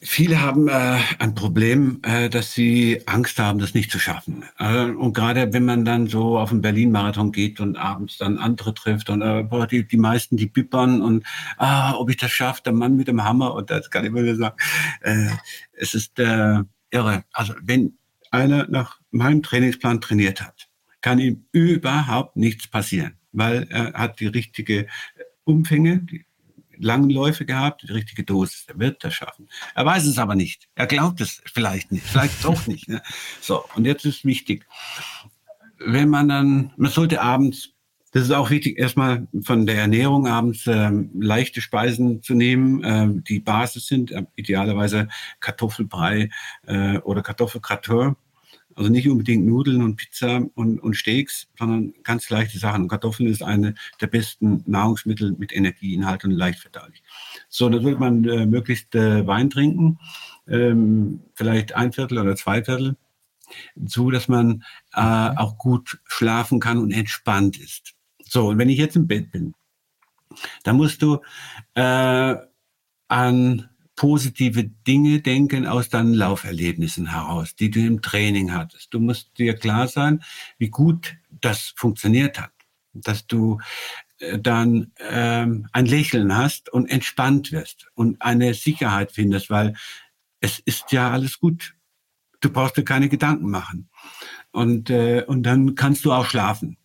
Viele 0.02 0.42
haben 0.42 0.68
äh, 0.68 0.98
ein 1.20 1.36
Problem, 1.36 2.00
äh, 2.02 2.28
dass 2.28 2.54
sie 2.54 3.04
Angst 3.06 3.38
haben, 3.38 3.60
das 3.60 3.76
nicht 3.76 3.92
zu 3.92 4.00
schaffen. 4.00 4.44
Äh, 4.58 4.86
und 4.86 5.14
gerade 5.14 5.54
wenn 5.54 5.64
man 5.64 5.86
dann 5.86 6.08
so 6.08 6.40
auf 6.40 6.50
den 6.50 6.62
Berlin-Marathon 6.62 7.32
geht 7.32 7.60
und 7.60 7.78
abends 7.78 8.18
dann 8.18 8.40
andere 8.40 8.74
trifft 8.74 9.12
und 9.12 9.22
äh, 9.22 9.44
boah, 9.44 9.68
die, 9.68 9.88
die 9.88 9.98
meisten, 9.98 10.38
die 10.38 10.48
bippern 10.48 11.04
und 11.04 11.24
ah, 11.58 11.94
ob 11.94 12.10
ich 12.10 12.18
das 12.18 12.32
schaffe, 12.32 12.64
der 12.64 12.74
Mann 12.74 12.98
mit 12.98 13.08
dem 13.08 13.24
Hammer 13.24 13.54
und 13.54 13.70
das 13.70 13.92
kann 13.92 14.06
ich 14.06 14.12
mir 14.12 14.36
sagen. 14.36 14.56
Äh, 15.02 15.30
es 15.74 15.94
ist 15.94 16.18
äh, 16.18 16.64
irre. 16.90 17.24
Also 17.32 17.54
wenn 17.62 17.98
einer 18.32 18.68
nach 18.68 19.00
meinem 19.12 19.44
Trainingsplan 19.44 20.02
trainiert 20.02 20.42
hat, 20.42 20.68
kann 21.02 21.20
ihm 21.20 21.46
überhaupt 21.52 22.38
nichts 22.38 22.68
passieren, 22.68 23.18
weil 23.34 23.68
er 23.70 23.94
hat 23.94 24.20
die 24.20 24.28
richtige 24.28 24.88
Umfänge, 25.44 26.00
die 26.00 26.26
langen 26.80 27.10
Läufe 27.10 27.46
gehabt, 27.46 27.84
die 27.84 27.92
richtige 27.92 28.24
Dosis. 28.24 28.66
Er 28.68 28.80
wird 28.80 29.04
das 29.04 29.14
schaffen. 29.14 29.48
Er 29.76 29.86
weiß 29.86 30.06
es 30.06 30.18
aber 30.18 30.36
nicht. 30.36 30.68
Er 30.76 30.88
glaubt 30.88 31.22
es 31.22 31.42
vielleicht 31.46 31.92
nicht, 31.92 32.06
vielleicht 32.06 32.44
doch 32.44 32.68
nicht. 32.68 32.88
Ne? 32.88 33.02
So, 33.42 33.66
und 33.76 33.86
jetzt 33.86 34.06
ist 34.06 34.26
wichtig, 34.26 34.66
wenn 35.80 36.10
man 36.10 36.30
dann, 36.30 36.74
man 36.78 36.92
sollte 36.92 37.22
abends, 37.22 37.72
das 38.12 38.24
ist 38.24 38.32
auch 38.32 38.50
wichtig, 38.50 38.80
erstmal 38.80 39.28
von 39.44 39.66
der 39.66 39.76
Ernährung 39.76 40.26
abends 40.26 40.66
ähm, 40.68 41.10
leichte 41.20 41.60
Speisen 41.60 42.24
zu 42.24 42.34
nehmen, 42.34 42.82
ähm, 42.86 43.24
die 43.26 43.40
Basis 43.40 43.88
sind, 43.88 44.12
äh, 44.12 44.24
idealerweise 44.36 45.10
Kartoffelbrei 45.42 46.30
äh, 46.66 46.98
oder 47.00 47.22
Kartoffelgratin 47.22 48.16
also 48.76 48.90
nicht 48.92 49.10
unbedingt 49.10 49.46
Nudeln 49.46 49.82
und 49.82 49.96
Pizza 49.96 50.46
und, 50.54 50.80
und 50.80 50.96
Steaks, 50.96 51.48
sondern 51.58 51.94
ganz 52.04 52.30
leichte 52.30 52.60
Sachen. 52.60 52.84
Und 52.84 52.88
Kartoffeln 52.90 53.30
ist 53.30 53.42
eine 53.42 53.74
der 54.02 54.08
besten 54.08 54.64
Nahrungsmittel 54.66 55.32
mit 55.38 55.56
Energieinhalt 55.56 56.26
und 56.26 56.32
leicht 56.32 56.60
verdaulich. 56.60 57.02
So, 57.48 57.70
dann 57.70 57.82
sollte 57.82 58.00
man 58.00 58.26
äh, 58.26 58.46
möglichst 58.46 58.94
äh, 58.94 59.26
Wein 59.26 59.50
trinken, 59.50 59.98
ähm, 60.48 61.22
vielleicht 61.34 61.74
ein 61.74 61.94
Viertel 61.94 62.20
oder 62.20 62.36
zwei 62.36 62.64
Viertel, 62.64 62.98
so 63.86 64.12
dass 64.12 64.28
man 64.28 64.64
äh, 64.94 65.02
auch 65.02 65.58
gut 65.58 66.00
schlafen 66.06 66.60
kann 66.60 66.78
und 66.78 66.92
entspannt 66.92 67.58
ist. 67.58 67.94
So, 68.24 68.50
und 68.50 68.58
wenn 68.58 68.70
ich 68.70 68.78
jetzt 68.78 68.96
im 68.96 69.08
Bett 69.08 69.32
bin, 69.32 69.54
dann 70.64 70.76
musst 70.76 71.02
du 71.02 71.20
äh, 71.76 72.36
an 73.08 73.70
positive 73.96 74.64
Dinge 74.64 75.22
denken 75.22 75.66
aus 75.66 75.90
deinen 75.90 76.14
Lauferlebnissen 76.14 77.12
heraus, 77.12 77.56
die 77.56 77.70
du 77.70 77.80
im 77.80 78.02
Training 78.02 78.54
hattest. 78.54 78.94
Du 78.94 79.00
musst 79.00 79.38
dir 79.38 79.56
klar 79.56 79.88
sein, 79.88 80.24
wie 80.58 80.70
gut 80.70 81.18
das 81.30 81.74
funktioniert 81.76 82.40
hat, 82.40 82.52
dass 82.94 83.28
du 83.28 83.60
äh, 84.20 84.40
dann 84.40 84.92
ähm, 85.00 85.68
ein 85.72 85.86
Lächeln 85.86 86.36
hast 86.36 86.70
und 86.70 86.90
entspannt 86.90 87.52
wirst 87.52 87.88
und 87.96 88.22
eine 88.22 88.54
Sicherheit 88.54 89.12
findest, 89.12 89.50
weil 89.50 89.76
es 90.40 90.60
ist 90.60 90.92
ja 90.92 91.12
alles 91.12 91.40
gut. 91.40 91.76
Du 92.42 92.50
brauchst 92.50 92.78
dir 92.78 92.84
keine 92.84 93.10
Gedanken 93.10 93.50
machen. 93.50 93.90
Und, 94.52 94.90
äh, 94.90 95.24
und 95.26 95.44
dann 95.44 95.76
kannst 95.76 96.06
du 96.06 96.12
auch 96.12 96.26
schlafen. 96.26 96.78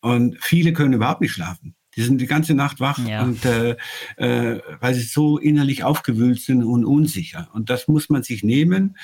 Und 0.00 0.36
viele 0.40 0.72
können 0.72 0.92
überhaupt 0.92 1.22
nicht 1.22 1.32
schlafen. 1.32 1.74
Die 1.96 2.02
sind 2.02 2.20
die 2.20 2.26
ganze 2.26 2.54
Nacht 2.54 2.80
wach 2.80 2.98
ja. 3.06 3.22
und 3.22 3.44
äh, 3.44 3.76
äh, 4.16 4.60
weil 4.80 4.94
sie 4.94 5.02
so 5.02 5.38
innerlich 5.38 5.84
aufgewühlt 5.84 6.40
sind 6.40 6.64
und 6.64 6.84
unsicher. 6.84 7.48
Und 7.52 7.70
das 7.70 7.88
muss 7.88 8.08
man 8.08 8.22
sich 8.22 8.42
nehmen, 8.42 8.96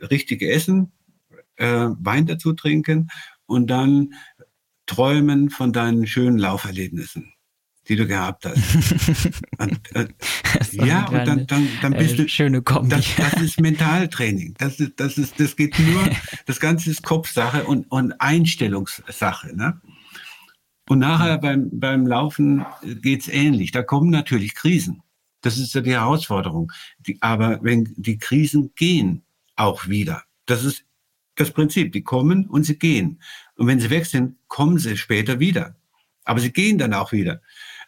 richtige 0.00 0.50
Essen, 0.50 0.92
äh, 1.56 1.88
Wein 1.98 2.26
dazu 2.26 2.52
trinken 2.52 3.08
und 3.46 3.68
dann 3.68 4.14
träumen 4.86 5.50
von 5.50 5.72
deinen 5.72 6.06
schönen 6.06 6.38
Lauferlebnissen 6.38 7.32
die 7.88 7.96
du 7.96 8.06
gehabt 8.06 8.44
hast. 8.44 8.58
und, 9.58 9.96
äh, 9.96 10.08
ja, 10.72 11.06
und 11.06 11.26
dann, 11.26 11.46
dann, 11.46 11.68
dann 11.80 11.92
bist 11.94 12.14
äh, 12.14 12.16
du. 12.16 12.28
Schöne 12.28 12.62
Kombi. 12.62 12.90
Das, 12.90 13.06
das 13.16 13.40
ist 13.40 13.60
Mentaltraining. 13.60 14.54
Das 14.58 14.78
ist, 14.78 14.92
das 14.96 15.16
ist, 15.16 15.40
das 15.40 15.56
geht 15.56 15.78
nur, 15.78 16.08
das 16.46 16.60
Ganze 16.60 16.90
ist 16.90 17.02
Kopfsache 17.02 17.64
und, 17.64 17.90
und 17.90 18.12
Einstellungssache. 18.20 19.56
Ne? 19.56 19.80
Und 20.88 21.00
nachher 21.00 21.38
beim, 21.38 21.68
beim 21.72 22.06
Laufen 22.06 22.64
geht's 22.82 23.28
ähnlich. 23.28 23.72
Da 23.72 23.82
kommen 23.82 24.10
natürlich 24.10 24.54
Krisen. 24.54 25.02
Das 25.42 25.58
ist 25.58 25.74
ja 25.74 25.80
die 25.80 25.92
Herausforderung. 25.92 26.72
Die, 26.98 27.20
aber 27.20 27.58
wenn 27.62 27.92
die 27.96 28.18
Krisen 28.18 28.72
gehen 28.74 29.22
auch 29.56 29.88
wieder. 29.88 30.22
Das 30.46 30.64
ist 30.64 30.84
das 31.36 31.50
Prinzip. 31.50 31.92
Die 31.92 32.02
kommen 32.02 32.46
und 32.46 32.64
sie 32.64 32.78
gehen. 32.78 33.20
Und 33.56 33.66
wenn 33.66 33.80
sie 33.80 33.90
weg 33.90 34.06
sind, 34.06 34.36
kommen 34.48 34.78
sie 34.78 34.96
später 34.96 35.38
wieder. 35.38 35.76
Aber 36.24 36.40
sie 36.40 36.52
gehen 36.52 36.78
dann 36.78 36.94
auch 36.94 37.12
wieder. 37.12 37.40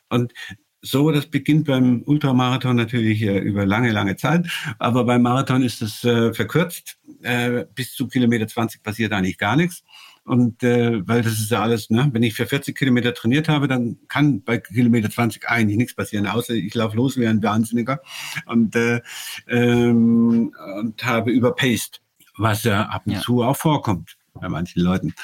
Und 0.09 0.33
so, 0.83 1.11
das 1.11 1.27
beginnt 1.27 1.67
beim 1.67 2.03
Ultramarathon 2.07 2.77
natürlich 2.77 3.23
äh, 3.23 3.39
über 3.39 3.67
lange, 3.67 3.93
lange 3.93 4.17
Zeit, 4.17 4.47
aber 4.79 5.05
beim 5.05 5.23
Marathon 5.23 5.63
ist 5.63 5.83
es 5.83 6.05
äh, 6.05 6.33
verkürzt. 6.33 6.99
Äh, 7.23 7.67
bis 7.75 7.95
zu 7.95 8.09
Kilometer 8.09 8.49
20 8.49 8.83
passiert 8.83 9.13
eigentlich 9.13 9.37
gar 9.37 9.57
nichts. 9.57 9.85
Und 10.25 10.63
äh, 10.63 11.07
weil 11.09 11.23
das 11.23 11.35
ist 11.35 11.51
ja 11.51 11.63
alles, 11.63 11.91
ne? 11.91 12.09
wenn 12.13 12.23
ich 12.23 12.35
für 12.35 12.47
40 12.47 12.77
Kilometer 12.77 13.15
trainiert 13.15 13.49
habe, 13.49 13.69
dann 13.69 13.97
kann 14.09 14.43
bei 14.43 14.59
Kilometer 14.59 15.11
20 15.11 15.49
eigentlich 15.49 15.79
nichts 15.79 15.95
passieren, 15.95 16.27
außer 16.27 16.55
ich 16.55 16.75
laufe 16.75 16.97
los 16.97 17.17
wie 17.17 17.27
ein 17.27 17.43
Wahnsinniger 17.43 18.01
und, 18.47 18.77
äh, 18.77 19.01
ähm, 19.49 20.55
und 20.79 21.05
habe 21.05 21.31
überpaced, 21.31 22.01
was 22.37 22.65
ja 22.65 22.83
ab 22.87 23.03
und 23.07 23.15
ja. 23.15 23.21
zu 23.21 23.43
auch 23.43 23.57
vorkommt 23.57 24.17
bei 24.35 24.49
manchen 24.49 24.83
Leuten. 24.83 25.15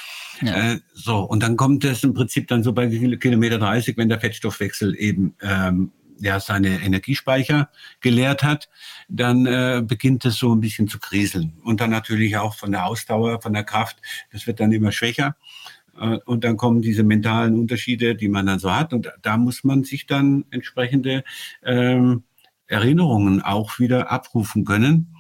Ja. 0.41 0.73
Äh, 0.73 0.81
so, 0.93 1.21
und 1.21 1.43
dann 1.43 1.57
kommt 1.57 1.85
es 1.85 2.03
im 2.03 2.15
Prinzip 2.15 2.49
dann 2.49 2.63
so 2.63 2.73
bei 2.73 2.89
Kilometer 2.89 3.59
30, 3.59 3.97
wenn 3.97 4.09
der 4.09 4.21
Fettstoffwechsel 4.21 4.97
eben 4.97 5.35
ähm, 5.41 5.93
ja, 6.19 6.41
seine 6.41 6.81
Energiespeicher 6.81 7.71
geleert 8.01 8.43
hat, 8.43 8.69
dann 9.09 9.47
äh, 9.47 9.83
beginnt 9.85 10.25
es 10.25 10.37
so 10.37 10.55
ein 10.55 10.61
bisschen 10.61 10.89
zu 10.89 10.99
kriseln. 10.99 11.59
Und 11.63 11.81
dann 11.81 11.91
natürlich 11.91 12.37
auch 12.37 12.55
von 12.55 12.73
der 12.73 12.87
Ausdauer, 12.87 13.41
von 13.43 13.53
der 13.53 13.65
Kraft, 13.65 14.01
das 14.33 14.47
wird 14.47 14.61
dann 14.61 14.73
immer 14.73 14.93
schwächer. 14.93 15.37
Äh, 15.99 16.19
und 16.25 16.45
dann 16.45 16.57
kommen 16.57 16.83
diese 16.83 17.03
mentalen 17.03 17.59
Unterschiede, 17.59 18.15
die 18.15 18.29
man 18.29 18.47
dann 18.47 18.59
so 18.59 18.75
hat. 18.75 18.93
Und 18.93 19.13
da 19.23 19.37
muss 19.37 19.65
man 19.65 19.85
sich 19.85 20.07
dann 20.07 20.45
entsprechende 20.51 21.25
ähm, 21.65 22.25
Erinnerungen 22.67 23.43
auch 23.43 23.79
wieder 23.79 24.11
abrufen 24.11 24.65
können. 24.65 25.15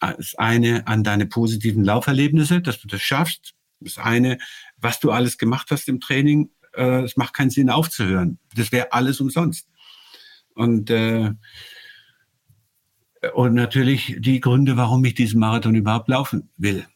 Das 0.00 0.34
eine 0.36 0.86
an 0.86 1.04
deine 1.04 1.26
positiven 1.26 1.84
Lauferlebnisse, 1.84 2.60
dass 2.60 2.80
du 2.80 2.88
das 2.88 3.02
schaffst. 3.02 3.54
Das 3.80 3.98
eine, 3.98 4.38
was 4.76 5.00
du 5.00 5.10
alles 5.10 5.38
gemacht 5.38 5.68
hast 5.70 5.88
im 5.88 6.00
Training. 6.00 6.50
Äh, 6.74 7.02
es 7.02 7.16
macht 7.16 7.34
keinen 7.34 7.50
Sinn 7.50 7.70
aufzuhören. 7.70 8.38
Das 8.54 8.72
wäre 8.72 8.92
alles 8.92 9.20
umsonst. 9.20 9.68
Und, 10.56 10.88
äh, 10.88 11.32
und 13.34 13.54
natürlich 13.54 14.16
die 14.18 14.40
Gründe, 14.40 14.76
warum 14.78 15.04
ich 15.04 15.14
diesen 15.14 15.38
Marathon 15.38 15.74
überhaupt 15.74 16.08
laufen 16.08 16.48
will, 16.56 16.86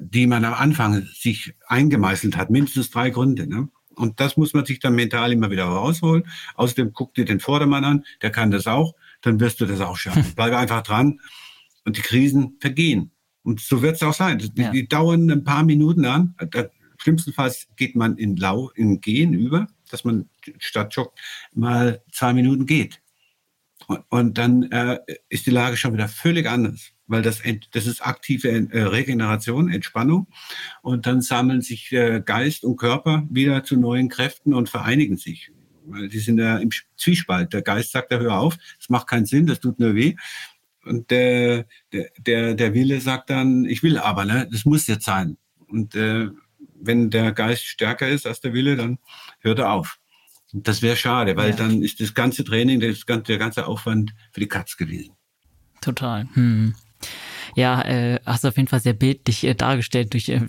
die 0.00 0.28
man 0.28 0.44
am 0.44 0.54
Anfang 0.54 1.02
sich 1.12 1.54
eingemeißelt 1.66 2.36
hat, 2.36 2.50
mindestens 2.50 2.90
drei 2.90 3.10
Gründe. 3.10 3.48
Ne? 3.48 3.68
Und 3.96 4.20
das 4.20 4.36
muss 4.36 4.54
man 4.54 4.64
sich 4.64 4.78
dann 4.78 4.94
mental 4.94 5.32
immer 5.32 5.50
wieder 5.50 5.64
rausholen. 5.64 6.22
Außerdem 6.54 6.92
guck 6.92 7.14
dir 7.14 7.24
den 7.24 7.40
Vordermann 7.40 7.84
an, 7.84 8.04
der 8.22 8.30
kann 8.30 8.52
das 8.52 8.68
auch, 8.68 8.94
dann 9.22 9.40
wirst 9.40 9.60
du 9.60 9.66
das 9.66 9.80
auch 9.80 9.96
schaffen. 9.96 10.24
Bleib 10.36 10.54
einfach 10.54 10.82
dran 10.82 11.20
und 11.84 11.96
die 11.96 12.02
Krisen 12.02 12.58
vergehen. 12.60 13.10
Und 13.42 13.60
so 13.60 13.82
wird 13.82 13.96
es 13.96 14.04
auch 14.04 14.14
sein. 14.14 14.38
Die, 14.38 14.52
ja. 14.54 14.70
die, 14.70 14.86
dauern 14.86 15.28
ein 15.28 15.42
paar 15.42 15.64
Minuten 15.64 16.04
an. 16.04 16.36
Da, 16.52 16.66
schlimmstenfalls 16.98 17.66
geht 17.74 17.96
man 17.96 18.16
in 18.18 18.36
Lau, 18.36 18.70
in 18.76 19.00
Gehen 19.00 19.32
über 19.32 19.66
dass 19.88 20.04
man 20.04 20.28
statt 20.58 20.94
Joggen 20.94 21.12
mal 21.52 22.02
zwei 22.12 22.32
Minuten 22.32 22.66
geht. 22.66 23.00
Und, 24.08 24.36
dann 24.36 24.64
äh, 24.70 24.98
ist 25.28 25.46
die 25.46 25.50
Lage 25.50 25.76
schon 25.76 25.94
wieder 25.94 26.08
völlig 26.08 26.46
anders, 26.46 26.92
weil 27.06 27.22
das, 27.22 27.40
das 27.72 27.86
ist 27.86 28.04
aktive 28.04 28.48
äh, 28.48 28.82
Regeneration, 28.82 29.70
Entspannung. 29.70 30.26
Und 30.82 31.06
dann 31.06 31.22
sammeln 31.22 31.62
sich 31.62 31.90
äh, 31.92 32.20
Geist 32.24 32.64
und 32.64 32.76
Körper 32.76 33.26
wieder 33.30 33.64
zu 33.64 33.76
neuen 33.76 34.08
Kräften 34.08 34.52
und 34.52 34.68
vereinigen 34.68 35.16
sich. 35.16 35.50
Weil 35.86 36.08
die 36.08 36.18
sind 36.18 36.38
ja 36.38 36.58
im 36.58 36.68
Zwiespalt. 36.96 37.54
Der 37.54 37.62
Geist 37.62 37.92
sagt, 37.92 38.12
ja, 38.12 38.18
hör 38.18 38.38
auf, 38.38 38.58
das 38.78 38.90
macht 38.90 39.06
keinen 39.06 39.26
Sinn, 39.26 39.46
das 39.46 39.60
tut 39.60 39.78
nur 39.78 39.94
weh. 39.94 40.16
Und 40.84 41.10
der, 41.10 41.66
der, 41.92 42.54
der 42.54 42.74
Wille 42.74 43.00
sagt 43.00 43.30
dann, 43.30 43.64
ich 43.64 43.82
will 43.82 43.98
aber, 43.98 44.24
ne? 44.24 44.48
das 44.50 44.64
muss 44.64 44.86
jetzt 44.86 45.04
sein. 45.04 45.38
Und 45.66 45.94
äh, 45.94 46.28
wenn 46.80 47.10
der 47.10 47.32
Geist 47.32 47.64
stärker 47.64 48.08
ist 48.08 48.26
als 48.26 48.40
der 48.40 48.52
Wille, 48.52 48.76
dann 48.76 48.98
hört 49.40 49.58
er 49.58 49.72
auf. 49.72 49.98
Das 50.52 50.80
wäre 50.80 50.96
schade, 50.96 51.36
weil 51.36 51.50
ja. 51.50 51.56
dann 51.56 51.82
ist 51.82 52.00
das 52.00 52.14
ganze 52.14 52.42
Training, 52.42 52.80
das 52.80 53.04
der 53.04 53.38
ganze 53.38 53.66
Aufwand 53.66 54.14
für 54.32 54.40
die 54.40 54.48
Katz 54.48 54.76
gewesen. 54.76 55.14
Total. 55.80 56.26
Hm 56.34 56.74
ja, 57.54 57.82
äh, 57.82 58.20
hast 58.24 58.44
du 58.44 58.48
auf 58.48 58.56
jeden 58.56 58.68
Fall 58.68 58.80
sehr 58.80 58.92
bildlich 58.92 59.44
äh, 59.44 59.54
dargestellt 59.54 60.12
durch 60.12 60.28
äh, 60.28 60.40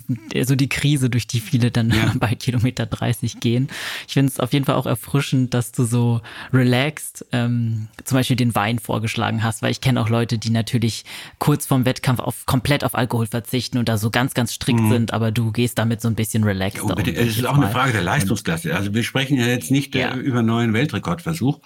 so 0.44 0.56
die 0.56 0.68
Krise, 0.68 1.10
durch 1.10 1.26
die 1.26 1.40
viele 1.40 1.70
dann 1.70 1.90
ja. 1.90 2.12
bei 2.18 2.34
Kilometer 2.34 2.86
30 2.86 3.40
gehen. 3.40 3.68
Ich 4.06 4.14
finde 4.14 4.32
es 4.32 4.40
auf 4.40 4.52
jeden 4.52 4.64
Fall 4.64 4.76
auch 4.76 4.86
erfrischend, 4.86 5.54
dass 5.54 5.72
du 5.72 5.84
so 5.84 6.20
relaxed 6.52 7.26
ähm, 7.32 7.88
zum 8.04 8.18
Beispiel 8.18 8.36
den 8.36 8.54
Wein 8.54 8.78
vorgeschlagen 8.78 9.42
hast, 9.42 9.62
weil 9.62 9.70
ich 9.70 9.80
kenne 9.80 10.00
auch 10.00 10.08
Leute, 10.08 10.38
die 10.38 10.50
natürlich 10.50 11.04
kurz 11.38 11.66
vorm 11.66 11.84
Wettkampf 11.84 12.20
auf 12.20 12.46
komplett 12.46 12.84
auf 12.84 12.94
Alkohol 12.94 13.26
verzichten 13.26 13.78
und 13.78 13.88
da 13.88 13.98
so 13.98 14.10
ganz, 14.10 14.34
ganz 14.34 14.52
strikt 14.54 14.80
mhm. 14.80 14.90
sind, 14.90 15.12
aber 15.12 15.30
du 15.32 15.52
gehst 15.52 15.78
damit 15.78 16.00
so 16.00 16.08
ein 16.08 16.14
bisschen 16.14 16.44
relaxed. 16.44 16.82
Ja. 16.86 16.94
Es 17.14 17.36
ist 17.36 17.46
auch 17.46 17.56
eine 17.56 17.70
Frage 17.70 17.92
der 17.92 18.02
Leistungsklasse. 18.02 18.74
Also 18.74 18.94
wir 18.94 19.02
sprechen 19.02 19.38
ja 19.38 19.46
jetzt 19.46 19.70
nicht 19.70 19.94
äh, 19.94 20.00
ja. 20.00 20.14
über 20.14 20.42
neuen 20.42 20.72
Weltrekordversuch, 20.72 21.60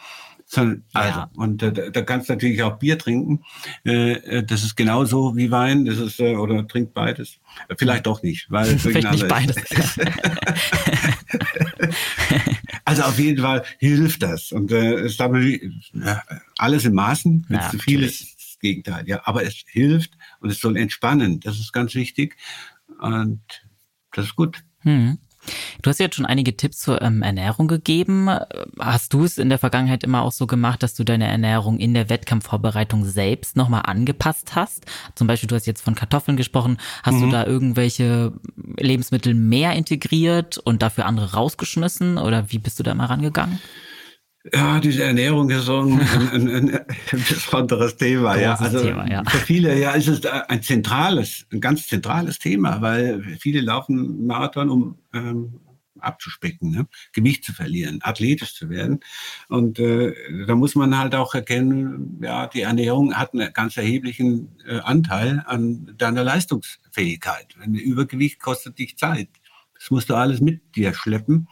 also, 0.59 0.81
ja. 0.93 1.31
und 1.37 1.63
äh, 1.63 1.91
da 1.91 2.03
kannst 2.03 2.29
du 2.29 2.33
natürlich 2.33 2.63
auch 2.63 2.79
Bier 2.79 2.99
trinken. 2.99 3.43
Äh, 3.85 4.13
äh, 4.13 4.43
das 4.45 4.63
ist 4.63 4.77
genauso 4.77 5.37
wie 5.37 5.51
Wein. 5.51 5.85
Das 5.85 5.99
ist 5.99 6.21
äh, 6.21 6.37
oder 6.37 6.67
trinkt 6.67 6.95
beides. 6.95 7.39
Vielleicht 7.77 8.07
doch 8.07 8.23
nicht, 8.23 8.51
weil 8.51 8.79
Vielleicht 8.79 9.11
nicht 9.11 9.29
beides. 9.29 9.57
also 12.85 13.03
auf 13.03 13.19
jeden 13.19 13.43
Fall 13.43 13.65
hilft 13.79 14.23
das 14.23 14.53
und 14.53 14.71
äh, 14.73 14.95
es 15.01 15.17
ja, 15.19 16.23
alles 16.59 16.85
in 16.85 16.95
Maßen. 16.95 17.47
Wenn 17.49 17.61
ja, 17.61 17.71
zu 17.71 17.79
viel 17.79 18.03
ist, 18.03 18.35
das 18.37 18.59
Gegenteil. 18.61 19.05
Ja, 19.07 19.23
aber 19.25 19.45
es 19.45 19.65
hilft 19.67 20.13
und 20.41 20.51
es 20.51 20.61
soll 20.61 20.77
entspannen. 20.77 21.41
Das 21.41 21.59
ist 21.59 21.73
ganz 21.73 21.95
wichtig 21.95 22.37
und 23.01 23.41
das 24.13 24.27
ist 24.27 24.37
gut. 24.37 24.65
Hm. 24.81 25.19
Du 25.83 25.91
hast 25.91 26.01
jetzt 26.01 26.17
schon 26.17 26.27
einige 26.27 26.57
Tipps 26.57 26.79
zur 26.79 27.03
ähm, 27.03 27.23
Ernährung 27.23 27.69
gegeben. 27.69 28.31
Hast 28.79 29.13
du 29.13 29.25
es 29.25 29.39
in 29.39 29.49
der 29.49 29.59
Vergangenheit 29.59 30.05
immer 30.05 30.23
auch 30.23 30.33
so 30.33 30.47
gemacht, 30.47 30.83
dass 30.83 30.95
du 30.95 31.05
deine 31.05 31.27
Ernährung 31.27 31.79
in 31.79 31.95
der 31.95 32.09
Wettkampfvorbereitung 32.09 33.05
selbst 33.05 33.57
nochmal 33.57 33.83
angepasst 33.85 34.55
hast? 34.55 34.87
Zum 35.15 35.27
Beispiel, 35.27 35.49
du 35.49 35.55
hast 35.55 35.67
jetzt 35.67 35.83
von 35.83 35.95
Kartoffeln 35.95 36.37
gesprochen. 36.37 36.79
Hast 37.03 37.17
mhm. 37.17 37.23
du 37.23 37.31
da 37.31 37.47
irgendwelche 37.47 38.33
Lebensmittel 38.79 39.35
mehr 39.35 39.73
integriert 39.75 40.59
und 40.59 40.83
dafür 40.83 41.07
andere 41.07 41.33
rausgeschmissen? 41.33 42.19
Oder 42.19 42.51
wie 42.51 42.59
bist 42.59 42.79
du 42.79 42.83
da 42.83 42.95
mal 42.95 43.07
rangegangen? 43.07 43.61
Ja, 44.53 44.79
diese 44.79 45.05
Ernährung 45.05 45.49
ist 45.49 45.65
so 45.65 45.81
ein, 45.81 46.01
ein, 46.01 46.49
ein, 46.49 46.75
ein 46.75 47.25
besonderes 47.29 47.97
Thema. 47.97 48.37
ja. 48.37 48.55
Also 48.55 48.81
Thema, 48.81 49.11
ja. 49.11 49.23
für 49.27 49.39
viele 49.39 49.79
ja 49.79 49.93
ist 49.93 50.09
es 50.09 50.27
ein 50.27 50.63
zentrales, 50.63 51.47
ein 51.51 51.61
ganz 51.61 51.87
zentrales 51.89 52.39
Thema, 52.39 52.83
weil 52.83 53.23
viele 53.41 53.61
laufen 53.61 54.27
Marathon, 54.27 54.69
um 54.69 54.99
ähm, 55.15 55.61
abzuspecken, 55.99 56.71
ne? 56.71 56.87
Gewicht 57.13 57.45
zu 57.45 57.55
verlieren, 57.55 58.01
athletisch 58.03 58.55
zu 58.55 58.69
werden. 58.69 59.01
Und 59.49 59.79
äh, 59.79 60.15
da 60.47 60.55
muss 60.55 60.75
man 60.75 60.99
halt 60.99 61.15
auch 61.15 61.35
erkennen, 61.35 62.21
ja, 62.23 62.47
die 62.47 62.61
Ernährung 62.61 63.15
hat 63.15 63.33
einen 63.33 63.51
ganz 63.55 63.79
erheblichen 63.79 64.59
äh, 64.67 64.81
Anteil 64.81 65.43
an 65.47 65.95
deiner 65.97 66.23
Leistungsfähigkeit. 66.23 67.57
Ein 67.63 67.75
Übergewicht 67.75 68.41
kostet 68.41 68.79
dich 68.79 68.99
Zeit. 68.99 69.29
Das 69.79 69.91
musst 69.91 70.11
du 70.11 70.15
alles 70.15 70.41
mit 70.41 70.77
dir 70.77 70.93
schleppen 70.93 71.49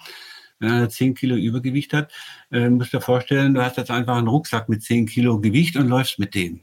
wenn 0.62 0.70
einer 0.70 0.88
10 0.88 1.14
Kilo 1.14 1.36
Übergewicht 1.36 1.92
hat, 1.92 2.12
äh, 2.50 2.70
musst 2.70 2.92
du 2.92 2.98
dir 2.98 3.02
vorstellen, 3.02 3.52
du 3.52 3.62
hast 3.62 3.76
jetzt 3.76 3.90
einfach 3.90 4.16
einen 4.16 4.28
Rucksack 4.28 4.68
mit 4.68 4.82
10 4.82 5.06
Kilo 5.06 5.40
Gewicht 5.40 5.76
und 5.76 5.88
läufst 5.88 6.18
mit 6.18 6.34
dem. 6.34 6.60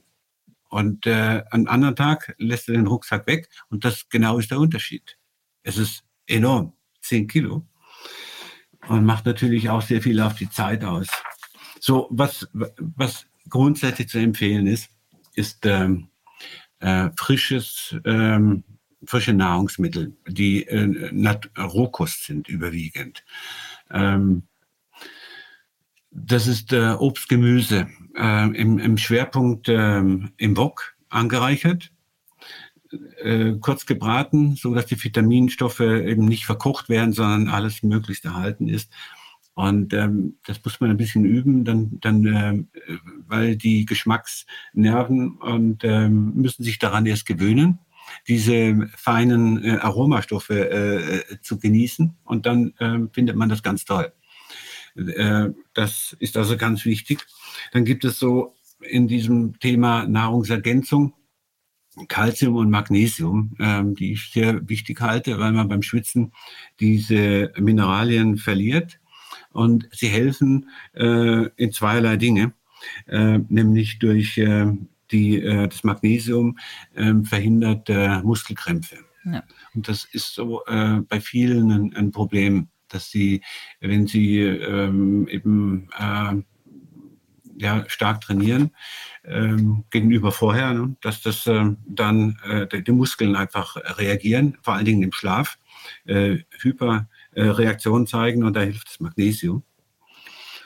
Und 0.70 1.06
äh, 1.06 1.43
am 1.52 1.68
anderen 1.68 1.95
Tag 1.95 2.36
lässt 2.38 2.68
du 2.68 2.74
den 2.74 2.88
Rucksack 2.88 3.28
weg 3.28 3.50
und 3.70 3.84
das 3.84 4.08
genau 4.10 4.39
ist 4.39 4.52
der 4.52 4.60
Unterschied. 4.60 5.18
Es 5.64 5.78
ist 5.78 6.04
enorm, 6.28 6.74
10 7.02 7.28
Kilo. 7.28 7.66
Und 8.88 9.06
macht 9.06 9.26
natürlich 9.26 9.70
auch 9.70 9.82
sehr 9.82 10.02
viel 10.02 10.20
auf 10.22 10.36
die 10.36 10.50
Zeit 10.50 10.84
aus. 10.84 11.08
So, 11.80 12.08
was, 12.12 12.47
was 12.54 13.26
grundsätzlich 13.50 14.10
zu 14.10 14.20
empfehlen 14.20 14.68
ist, 14.68 14.89
ist 15.36 15.66
ähm, 15.66 16.10
äh, 16.80 17.10
frisches, 17.16 17.95
ähm, 18.06 18.64
frische 19.06 19.34
Nahrungsmittel, 19.34 20.16
die 20.28 20.66
äh, 20.68 21.39
Rohkost 21.58 22.26
sind 22.26 22.47
überwiegend. 22.47 23.24
Ähm, 23.92 24.44
das 26.12 26.48
ist 26.48 26.74
äh, 26.74 26.94
Obst, 26.94 27.30
Gemüse 27.30 27.88
äh, 28.16 28.48
im, 28.56 28.80
im 28.80 28.98
Schwerpunkt 28.98 29.70
äh, 29.70 30.00
im 30.00 30.58
Wok 30.58 30.96
angereichert, 31.10 31.92
äh, 33.22 33.54
kurz 33.60 33.86
gebraten, 33.86 34.56
so 34.56 34.74
dass 34.74 34.88
die 34.88 35.02
Vitaminstoffe 35.02 35.80
eben 35.82 36.26
nicht 36.26 36.46
verkocht 36.46 36.90
werden, 36.90 37.14
sondern 37.14 37.48
alles 37.48 37.84
möglichst 37.84 38.26
erhalten 38.26 38.68
ist. 38.68 38.92
Und 39.54 39.94
ähm, 39.94 40.38
das 40.46 40.64
muss 40.64 40.80
man 40.80 40.90
ein 40.90 40.98
bisschen 40.98 41.26
üben, 41.26 41.66
dann, 41.66 42.00
dann 42.00 42.26
äh, 42.26 42.64
weil 43.28 43.58
die 43.58 43.86
Geschmacksnerven 43.86 45.32
und 45.38 45.84
ähm, 45.84 46.34
müssen 46.36 46.64
sich 46.64 46.80
daran 46.80 47.06
erst 47.06 47.26
gewöhnen 47.26 47.80
diese 48.28 48.89
feinen 48.95 49.64
äh, 49.64 49.78
Aromastoffe 49.78 50.51
äh, 50.51 51.41
zu 51.41 51.60
genießen 51.60 52.18
und 52.24 52.45
dann 52.45 52.74
äh, 52.80 52.99
findet 53.14 53.36
man 53.36 53.49
das 53.49 53.64
ganz 53.64 53.86
toll. 53.86 54.12
Äh, 54.95 55.49
das 55.74 56.16
ist 56.20 56.38
also 56.38 56.57
ganz 56.57 56.86
wichtig. 56.86 57.26
Dann 57.72 57.86
gibt 57.86 58.05
es 58.05 58.20
so 58.20 58.55
in 58.82 59.07
diesem 59.07 59.60
Thema 59.60 60.07
Nahrungsergänzung 60.07 61.14
Calcium 62.07 62.55
und 62.55 62.70
Magnesium, 62.70 63.55
ähm, 63.60 63.95
die 63.95 64.14
ich 64.14 64.32
sehr 64.32 64.68
wichtig 64.70 65.01
halte, 65.01 65.39
weil 65.39 65.51
man 65.51 65.68
beim 65.68 65.82
Schwitzen 65.82 66.32
diese 66.80 67.51
Mineralien 67.57 68.38
verliert. 68.38 68.99
und 69.51 69.89
sie 69.91 70.10
helfen 70.10 70.70
äh, 70.93 71.47
in 71.55 71.72
zweierlei 71.72 72.18
Dinge, 72.18 72.53
äh, 73.07 73.39
nämlich 73.49 73.97
durch 73.99 74.38
äh, 74.38 74.68
die, 75.12 75.41
äh, 75.41 75.68
das 75.68 75.84
Magnesium 75.84 76.57
äh, 76.93 77.14
verhindert 77.24 77.89
äh, 77.89 78.22
Muskelkrämpfe. 78.22 78.97
Ja. 79.26 79.43
Und 79.74 79.88
das 79.88 80.05
ist 80.05 80.34
so 80.34 80.64
äh, 80.66 81.01
bei 81.07 81.20
vielen 81.20 81.72
ein, 81.72 81.95
ein 81.95 82.12
Problem, 82.12 82.70
dass 82.88 83.10
sie, 83.10 83.41
wenn 83.80 84.07
sie 84.07 84.39
ähm, 84.39 85.28
eben 85.28 85.89
äh, 85.97 86.41
ja, 87.60 87.84
stark 87.88 88.22
trainieren 88.22 88.72
ähm, 89.26 89.84
gegenüber 89.89 90.32
vorher, 90.32 90.74
ne, 90.74 90.95
dass 91.01 91.22
das 91.22 91.45
äh, 91.45 91.76
dann 91.86 92.39
äh, 92.43 92.82
die 92.82 92.91
Muskeln 92.91 93.36
einfach 93.36 93.76
reagieren, 93.97 94.57
vor 94.62 94.76
allen 94.76 94.86
Dingen 94.86 95.03
im 95.03 95.12
Schlaf, 95.12 95.60
äh, 96.05 96.38
Hyperreaktionen 96.62 98.07
zeigen 98.07 98.43
und 98.43 98.55
da 98.55 98.62
hilft 98.62 98.88
das 98.88 98.99
Magnesium. 98.99 99.64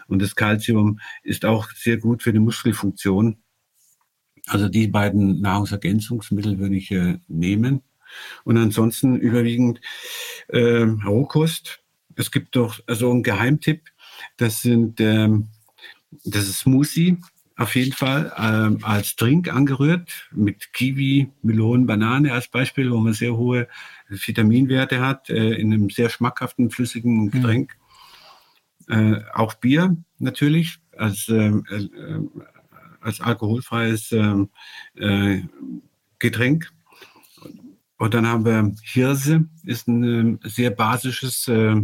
Und 0.08 0.22
das 0.22 0.36
Calcium 0.36 1.00
ist 1.24 1.46
auch 1.46 1.72
sehr 1.72 1.98
gut 1.98 2.24
für 2.24 2.34
die 2.34 2.40
Muskelfunktion. 2.40 3.38
Also 4.48 4.68
die 4.70 4.88
beiden 4.88 5.42
Nahrungsergänzungsmittel 5.42 6.60
würde 6.60 6.76
ich 6.76 6.92
äh, 6.92 7.18
nehmen. 7.28 7.82
Und 8.44 8.58
ansonsten 8.58 9.18
überwiegend 9.18 9.82
äh, 10.50 10.84
Rohkost. 11.06 11.80
Es 12.16 12.32
gibt 12.32 12.56
doch 12.56 12.76
so 12.76 12.84
also 12.86 13.12
einen 13.12 13.24
Geheimtipp. 13.24 13.82
Das 14.38 14.62
sind 14.62 15.00
ähm, 15.00 15.48
das 16.24 16.48
ist 16.48 16.60
Smoothie 16.60 17.18
auf 17.56 17.76
jeden 17.76 17.94
Fall 17.94 18.34
ähm, 18.38 18.80
als 18.82 19.16
Drink 19.16 19.54
angerührt 19.54 20.28
mit 20.32 20.74
Kiwi, 20.74 21.30
Melonen, 21.44 21.86
Banane 21.86 22.34
als 22.34 22.48
Beispiel, 22.48 22.92
wo 22.92 22.98
man 22.98 23.14
sehr 23.14 23.36
hohe 23.36 23.68
Vitaminwerte 24.10 25.02
hat 25.02 25.30
äh, 25.30 25.54
in 25.54 25.72
einem 25.72 25.90
sehr 25.90 26.10
schmackhaften 26.10 26.72
flüssigen 26.72 27.26
mhm. 27.26 27.32
Getränk. 27.32 27.78
Mhm. 28.88 29.14
Äh, 29.14 29.22
auch 29.34 29.54
Bier 29.54 29.96
natürlich 30.18 30.80
als 30.98 31.30
äh, 31.30 31.50
äh 31.50 31.90
als 33.04 33.22
alkoholfreies 33.22 34.12
ähm, 34.12 34.50
äh, 34.96 35.42
Getränk. 36.20 36.72
Und 37.98 38.14
dann 38.14 38.28
haben 38.28 38.46
wir 38.46 38.76
Hirse, 38.84 39.48
ist 39.64 39.88
ein 39.88 40.04
ähm, 40.04 40.40
sehr 40.44 40.72
basisches 40.72 41.48
äh, 41.48 41.76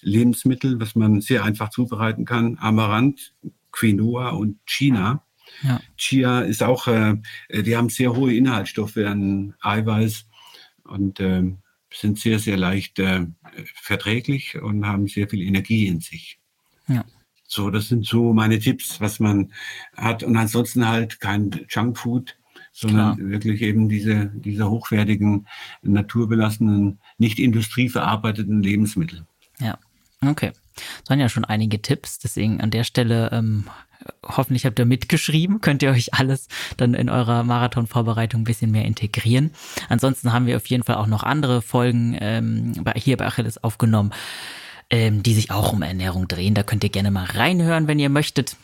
Lebensmittel, 0.00 0.80
was 0.80 0.94
man 0.94 1.20
sehr 1.20 1.44
einfach 1.44 1.70
zubereiten 1.70 2.24
kann. 2.24 2.58
Amaranth, 2.58 3.34
Quinoa 3.70 4.30
und 4.30 4.58
China. 4.66 5.22
Ja. 5.62 5.80
Chia 5.96 6.40
ist 6.40 6.62
auch, 6.62 6.86
äh, 6.88 7.16
die 7.50 7.76
haben 7.76 7.90
sehr 7.90 8.14
hohe 8.14 8.34
Inhaltsstoffe 8.34 8.96
an 8.96 9.54
Eiweiß 9.60 10.26
und 10.84 11.20
äh, 11.20 11.52
sind 11.92 12.18
sehr, 12.18 12.38
sehr 12.38 12.56
leicht 12.56 12.98
äh, 12.98 13.26
verträglich 13.74 14.60
und 14.60 14.86
haben 14.86 15.06
sehr 15.06 15.28
viel 15.28 15.42
Energie 15.42 15.86
in 15.86 16.00
sich. 16.00 16.38
Ja. 16.86 17.04
So, 17.48 17.70
das 17.70 17.88
sind 17.88 18.06
so 18.06 18.34
meine 18.34 18.58
Tipps, 18.58 19.00
was 19.00 19.20
man 19.20 19.52
hat. 19.96 20.22
Und 20.22 20.36
ansonsten 20.36 20.86
halt 20.86 21.18
kein 21.18 21.50
Junkfood, 21.68 22.36
sondern 22.72 23.16
Klar. 23.16 23.30
wirklich 23.30 23.62
eben 23.62 23.88
diese, 23.88 24.30
diese 24.34 24.70
hochwertigen, 24.70 25.48
naturbelassenen, 25.82 27.00
nicht 27.16 27.38
industrieverarbeiteten 27.38 28.62
Lebensmittel. 28.62 29.26
Ja, 29.58 29.78
okay. 30.24 30.52
Das 31.00 31.10
waren 31.10 31.20
ja 31.20 31.28
schon 31.28 31.44
einige 31.44 31.82
Tipps, 31.82 32.18
deswegen 32.18 32.60
an 32.60 32.70
der 32.70 32.84
Stelle 32.84 33.30
ähm, 33.32 33.64
hoffentlich 34.24 34.64
habt 34.64 34.78
ihr 34.78 34.84
mitgeschrieben, 34.84 35.60
könnt 35.62 35.82
ihr 35.82 35.90
euch 35.90 36.14
alles 36.14 36.48
dann 36.76 36.94
in 36.94 37.08
eurer 37.08 37.42
Marathonvorbereitung 37.42 38.42
ein 38.42 38.44
bisschen 38.44 38.70
mehr 38.70 38.84
integrieren. 38.84 39.52
Ansonsten 39.88 40.32
haben 40.32 40.46
wir 40.46 40.56
auf 40.56 40.66
jeden 40.66 40.84
Fall 40.84 40.96
auch 40.96 41.06
noch 41.06 41.22
andere 41.22 41.62
Folgen 41.62 42.16
ähm, 42.20 42.84
hier 42.94 43.16
bei 43.16 43.26
Achilles 43.26 43.62
aufgenommen, 43.64 44.12
ähm, 44.90 45.22
die 45.22 45.34
sich 45.34 45.50
auch 45.50 45.72
um 45.72 45.82
Ernährung 45.82 46.28
drehen. 46.28 46.54
Da 46.54 46.62
könnt 46.62 46.84
ihr 46.84 46.90
gerne 46.90 47.10
mal 47.10 47.24
reinhören, 47.24 47.88
wenn 47.88 47.98
ihr 47.98 48.08
möchtet. 48.08 48.56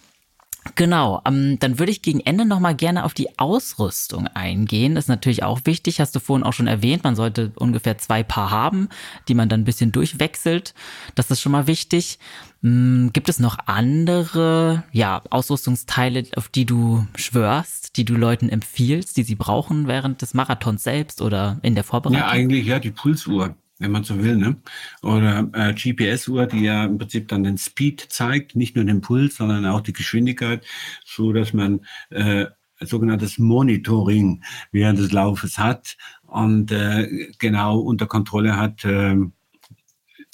Genau, 0.77 1.21
ähm, 1.27 1.59
dann 1.61 1.79
würde 1.79 1.93
ich 1.93 2.01
gegen 2.01 2.21
Ende 2.21 2.47
nochmal 2.47 2.75
gerne 2.75 3.05
auf 3.05 3.13
die 3.13 3.39
Ausrüstung 3.39 4.27
eingehen. 4.29 4.95
Das 4.95 5.05
ist 5.05 5.09
natürlich 5.09 5.43
auch 5.43 5.61
wichtig, 5.65 6.01
hast 6.01 6.17
du 6.17 6.21
vorhin 6.21 6.45
auch 6.45 6.55
schon 6.55 6.67
erwähnt. 6.67 7.05
Man 7.05 7.17
sollte 7.17 7.53
ungefähr 7.57 7.99
zwei 7.99 8.23
Paar 8.23 8.51
haben, 8.51 8.89
die 9.29 9.35
man 9.35 9.49
dann 9.49 9.61
ein 9.61 9.65
bisschen 9.65 9.93
durchwechselt. 9.93 10.75
Das 11.15 11.31
ist 11.31 11.43
schon 11.43 11.53
mal 11.53 11.67
wichtig. 11.67 12.19
Ähm, 12.65 13.11
gibt 13.13 13.29
es 13.29 13.39
noch 13.39 13.59
andere 13.67 14.85
ja, 14.91 15.23
Ausrüstungsteile, 15.29 16.25
auf 16.35 16.49
die 16.49 16.65
du 16.65 17.07
schwörst, 17.15 17.97
die 17.99 18.07
du 18.07 18.15
Leuten 18.17 18.49
empfiehlst, 18.49 19.17
die 19.19 19.23
sie 19.23 19.37
brauchen 19.37 19.87
während 19.87 20.23
des 20.23 20.33
Marathons 20.33 20.83
selbst 20.83 21.21
oder 21.21 21.59
in 21.63 21.75
der 21.75 21.85
Vorbereitung? 21.85 22.21
Ja, 22.21 22.29
eigentlich 22.29 22.67
ja, 22.67 22.79
die 22.79 22.91
Pulsuhr 22.91 23.55
wenn 23.79 23.91
man 23.91 24.05
so 24.05 24.23
will, 24.23 24.37
ne? 24.37 24.57
Oder 25.03 25.49
äh, 25.53 25.75
GPS-Uhr, 25.75 26.47
die 26.47 26.61
ja 26.63 26.85
im 26.85 26.99
Prinzip 26.99 27.29
dann 27.29 27.45
den 27.45 27.59
Speed 27.59 28.07
zeigt, 28.09 28.55
nicht 28.57 28.77
nur 28.77 28.85
den 28.85 29.01
Puls, 29.01 29.37
sondern 29.37 29.67
auch 29.67 29.81
die 29.81 29.93
Geschwindigkeit, 29.93 30.65
so 31.05 31.33
dass 31.33 31.53
man 31.53 31.81
äh, 32.11 32.47
sogenanntes 32.81 33.39
Monitoring 33.39 34.43
während 34.73 34.99
des 34.99 35.13
Laufes 35.13 35.59
hat 35.59 35.97
und 36.23 36.71
äh, 36.73 37.29
genau 37.39 37.79
unter 37.79 38.07
Kontrolle 38.07 38.57
hat, 38.57 38.85
äh, 38.85 39.17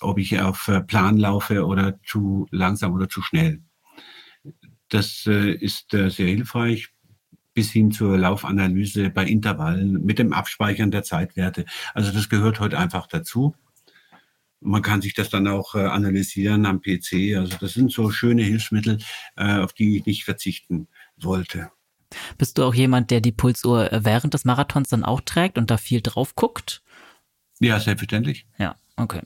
ob 0.01 0.19
ich 0.19 0.41
auf 0.41 0.69
äh, 0.69 0.81
Plan 0.81 1.17
laufe 1.17 1.65
oder 1.67 1.99
zu 2.03 2.47
langsam 2.51 2.95
oder 2.95 3.09
zu 3.09 3.23
schnell. 3.23 3.61
Das 4.89 5.25
äh, 5.27 5.53
ist 5.53 5.95
äh, 5.95 6.11
sehr 6.11 6.29
hilfreich 6.29 6.89
bis 7.55 7.71
hin 7.71 7.91
zur 7.91 8.17
Laufanalyse 8.17 9.11
bei 9.11 9.25
Intervallen 9.25 10.05
mit 10.05 10.19
dem 10.19 10.33
Abspeichern 10.33 10.91
der 10.91 11.03
Zeitwerte. 11.03 11.65
Also 11.95 12.13
das 12.13 12.29
gehört 12.29 12.61
heute 12.61 12.79
einfach 12.79 13.07
dazu. 13.07 13.55
Man 14.61 14.83
kann 14.83 15.01
sich 15.01 15.15
das 15.15 15.31
dann 15.31 15.49
auch 15.49 15.75
äh, 15.75 15.85
analysieren 15.85 16.67
am 16.67 16.81
PC. 16.81 17.37
Also 17.37 17.57
das 17.59 17.73
sind 17.73 17.91
so 17.91 18.11
schöne 18.11 18.43
Hilfsmittel, 18.43 18.99
äh, 19.37 19.59
auf 19.59 19.73
die 19.73 19.97
ich 19.97 20.07
nicht 20.07 20.25
verzichten 20.25 20.89
wollte. 21.17 21.71
Bist 22.39 22.59
du 22.59 22.65
auch 22.65 22.75
jemand, 22.75 23.11
der 23.11 23.21
die 23.21 23.33
Pulsuhr 23.33 23.93
äh, 23.93 24.05
während 24.05 24.35
des 24.35 24.45
Marathons 24.45 24.91
dann 24.91 25.05
auch 25.05 25.23
trägt 25.23 25.57
und 25.57 25.71
da 25.71 25.77
viel 25.77 26.03
drauf 26.03 26.35
guckt? 26.35 26.83
Ja, 27.59 27.79
selbstverständlich. 27.81 28.47
Ja, 28.59 28.77
okay. 28.97 29.21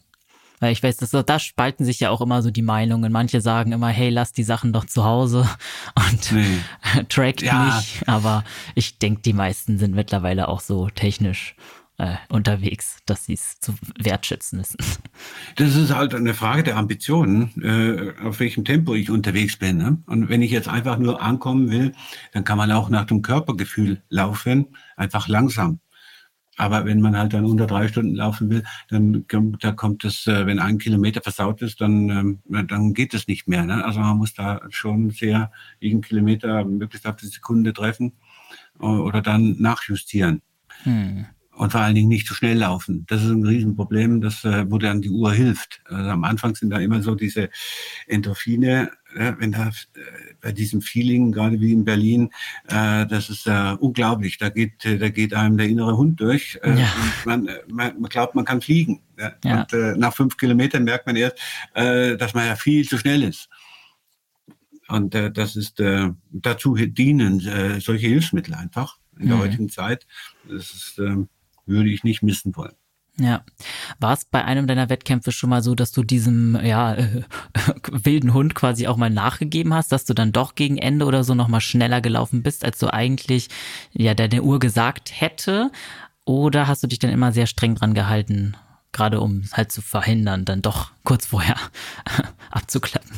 Weil 0.60 0.72
ich 0.72 0.82
weiß, 0.82 0.96
dass, 0.98 1.10
da 1.10 1.38
spalten 1.38 1.84
sich 1.84 2.00
ja 2.00 2.10
auch 2.10 2.20
immer 2.20 2.42
so 2.42 2.50
die 2.50 2.62
Meinungen. 2.62 3.12
Manche 3.12 3.40
sagen 3.40 3.72
immer, 3.72 3.88
hey, 3.88 4.10
lass 4.10 4.32
die 4.32 4.44
Sachen 4.44 4.72
doch 4.72 4.84
zu 4.84 5.04
Hause 5.04 5.48
und 6.10 6.32
nee. 6.32 6.58
trackt 7.08 7.42
ja. 7.42 7.76
nicht. 7.76 8.08
Aber 8.08 8.44
ich 8.74 8.98
denke, 8.98 9.22
die 9.22 9.32
meisten 9.32 9.78
sind 9.78 9.94
mittlerweile 9.94 10.48
auch 10.48 10.60
so 10.60 10.88
technisch 10.88 11.56
äh, 11.98 12.16
unterwegs, 12.28 12.98
dass 13.06 13.26
sie 13.26 13.34
es 13.34 13.60
zu 13.60 13.74
wertschätzen 13.98 14.58
müssen. 14.58 14.78
Das 15.56 15.76
ist 15.76 15.94
halt 15.94 16.14
eine 16.14 16.34
Frage 16.34 16.64
der 16.64 16.76
Ambitionen, 16.76 17.52
äh, 17.62 18.20
auf 18.26 18.40
welchem 18.40 18.64
Tempo 18.64 18.94
ich 18.94 19.10
unterwegs 19.10 19.56
bin. 19.56 19.76
Ne? 19.76 20.02
Und 20.06 20.28
wenn 20.28 20.42
ich 20.42 20.50
jetzt 20.50 20.66
einfach 20.68 20.98
nur 20.98 21.22
ankommen 21.22 21.70
will, 21.70 21.94
dann 22.32 22.42
kann 22.42 22.58
man 22.58 22.72
auch 22.72 22.88
nach 22.88 23.04
dem 23.04 23.22
Körpergefühl 23.22 24.02
laufen, 24.08 24.66
einfach 24.96 25.28
langsam. 25.28 25.78
Aber 26.56 26.84
wenn 26.84 27.00
man 27.00 27.16
halt 27.16 27.32
dann 27.32 27.44
unter 27.44 27.66
drei 27.66 27.88
Stunden 27.88 28.14
laufen 28.14 28.50
will, 28.50 28.62
dann 28.88 29.24
da 29.60 29.72
kommt 29.72 30.04
es, 30.04 30.26
äh, 30.26 30.46
wenn 30.46 30.58
ein 30.58 30.78
Kilometer 30.78 31.20
versaut 31.20 31.62
ist, 31.62 31.80
dann, 31.80 32.10
ähm, 32.10 32.66
dann 32.68 32.94
geht 32.94 33.14
es 33.14 33.26
nicht 33.26 33.48
mehr. 33.48 33.64
Ne? 33.64 33.84
Also 33.84 34.00
man 34.00 34.16
muss 34.16 34.34
da 34.34 34.60
schon 34.70 35.10
sehr 35.10 35.50
jeden 35.80 36.00
Kilometer 36.00 36.64
möglichst 36.64 37.06
auf 37.06 37.16
die 37.16 37.26
Sekunde 37.26 37.72
treffen 37.72 38.12
oder 38.78 39.22
dann 39.22 39.56
nachjustieren. 39.58 40.42
Hm. 40.82 41.26
Und 41.56 41.70
vor 41.70 41.82
allen 41.82 41.94
Dingen 41.94 42.08
nicht 42.08 42.26
zu 42.26 42.34
schnell 42.34 42.58
laufen. 42.58 43.04
Das 43.06 43.22
ist 43.22 43.30
ein 43.30 43.46
Riesenproblem, 43.46 44.20
das, 44.20 44.44
äh, 44.44 44.68
wo 44.68 44.78
dann 44.78 45.02
die 45.02 45.10
Uhr 45.10 45.32
hilft. 45.32 45.82
Also 45.84 46.10
am 46.10 46.24
Anfang 46.24 46.56
sind 46.56 46.70
da 46.70 46.78
immer 46.78 47.00
so 47.00 47.14
diese 47.14 47.48
Endorphine, 48.08 48.90
wenn 49.14 49.52
da 49.52 49.70
bei 50.40 50.52
diesem 50.52 50.82
Feeling, 50.82 51.32
gerade 51.32 51.60
wie 51.60 51.72
in 51.72 51.84
Berlin, 51.84 52.30
äh, 52.68 53.06
das 53.06 53.30
ist 53.30 53.46
äh, 53.46 53.76
unglaublich. 53.78 54.38
Da 54.38 54.48
geht, 54.48 54.84
da 54.84 55.08
geht 55.08 55.34
einem 55.34 55.56
der 55.56 55.68
innere 55.68 55.96
Hund 55.96 56.20
durch. 56.20 56.58
Äh, 56.62 56.80
ja. 56.80 56.92
man, 57.24 57.48
man, 57.68 58.02
glaubt, 58.04 58.34
man 58.34 58.44
kann 58.44 58.60
fliegen. 58.60 59.00
Ja? 59.18 59.32
Und 59.44 59.72
äh, 59.72 59.96
nach 59.96 60.14
fünf 60.14 60.36
Kilometern 60.36 60.84
merkt 60.84 61.06
man 61.06 61.16
erst, 61.16 61.38
äh, 61.74 62.16
dass 62.16 62.34
man 62.34 62.46
ja 62.46 62.56
viel 62.56 62.86
zu 62.88 62.98
schnell 62.98 63.22
ist. 63.22 63.48
Und 64.88 65.14
äh, 65.14 65.30
das 65.30 65.56
ist 65.56 65.80
äh, 65.80 66.10
dazu 66.30 66.74
dienen 66.74 67.40
äh, 67.46 67.80
solche 67.80 68.06
Hilfsmittel 68.06 68.54
einfach 68.54 68.98
in 69.18 69.28
der 69.28 69.36
mhm. 69.36 69.40
heutigen 69.40 69.68
Zeit. 69.68 70.06
Das 70.48 70.72
ist, 70.72 70.98
äh, 70.98 71.16
würde 71.66 71.88
ich 71.88 72.04
nicht 72.04 72.22
missen 72.22 72.54
wollen. 72.56 72.74
Ja. 73.16 73.44
War 74.00 74.14
es 74.14 74.24
bei 74.24 74.44
einem 74.44 74.66
deiner 74.66 74.88
Wettkämpfe 74.88 75.30
schon 75.30 75.50
mal 75.50 75.62
so, 75.62 75.76
dass 75.76 75.92
du 75.92 76.02
diesem 76.02 76.58
ja, 76.64 76.94
äh, 76.94 77.22
wilden 77.90 78.34
Hund 78.34 78.54
quasi 78.54 78.88
auch 78.88 78.96
mal 78.96 79.10
nachgegeben 79.10 79.72
hast, 79.72 79.92
dass 79.92 80.04
du 80.04 80.14
dann 80.14 80.32
doch 80.32 80.56
gegen 80.56 80.78
Ende 80.78 81.04
oder 81.04 81.22
so 81.22 81.34
nochmal 81.34 81.60
schneller 81.60 82.00
gelaufen 82.00 82.42
bist, 82.42 82.64
als 82.64 82.78
du 82.78 82.92
eigentlich 82.92 83.48
ja 83.92 84.14
deine 84.14 84.42
Uhr 84.42 84.58
gesagt 84.58 85.12
hätte? 85.20 85.70
Oder 86.24 86.66
hast 86.66 86.82
du 86.82 86.86
dich 86.88 86.98
dann 86.98 87.10
immer 87.10 87.32
sehr 87.32 87.46
streng 87.46 87.76
dran 87.76 87.94
gehalten, 87.94 88.56
gerade 88.92 89.20
um 89.20 89.44
halt 89.52 89.70
zu 89.70 89.82
verhindern, 89.82 90.44
dann 90.44 90.62
doch 90.62 90.90
kurz 91.04 91.26
vorher 91.26 91.56
abzuklappen? 92.50 93.12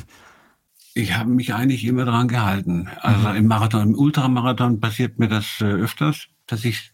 Ich 0.92 1.14
habe 1.14 1.30
mich 1.30 1.55
eigentlich 1.55 1.84
immer 1.84 2.05
dran 2.05 2.28
gehalten. 2.28 2.88
Also 3.01 3.28
mhm. 3.28 3.36
im 3.36 3.47
Marathon, 3.47 3.82
im 3.82 3.94
Ultramarathon 3.94 4.80
passiert 4.80 5.18
mir 5.18 5.28
das 5.28 5.61
äh, 5.61 5.64
öfters 5.64 6.28
dass 6.47 6.64
ich, 6.64 6.92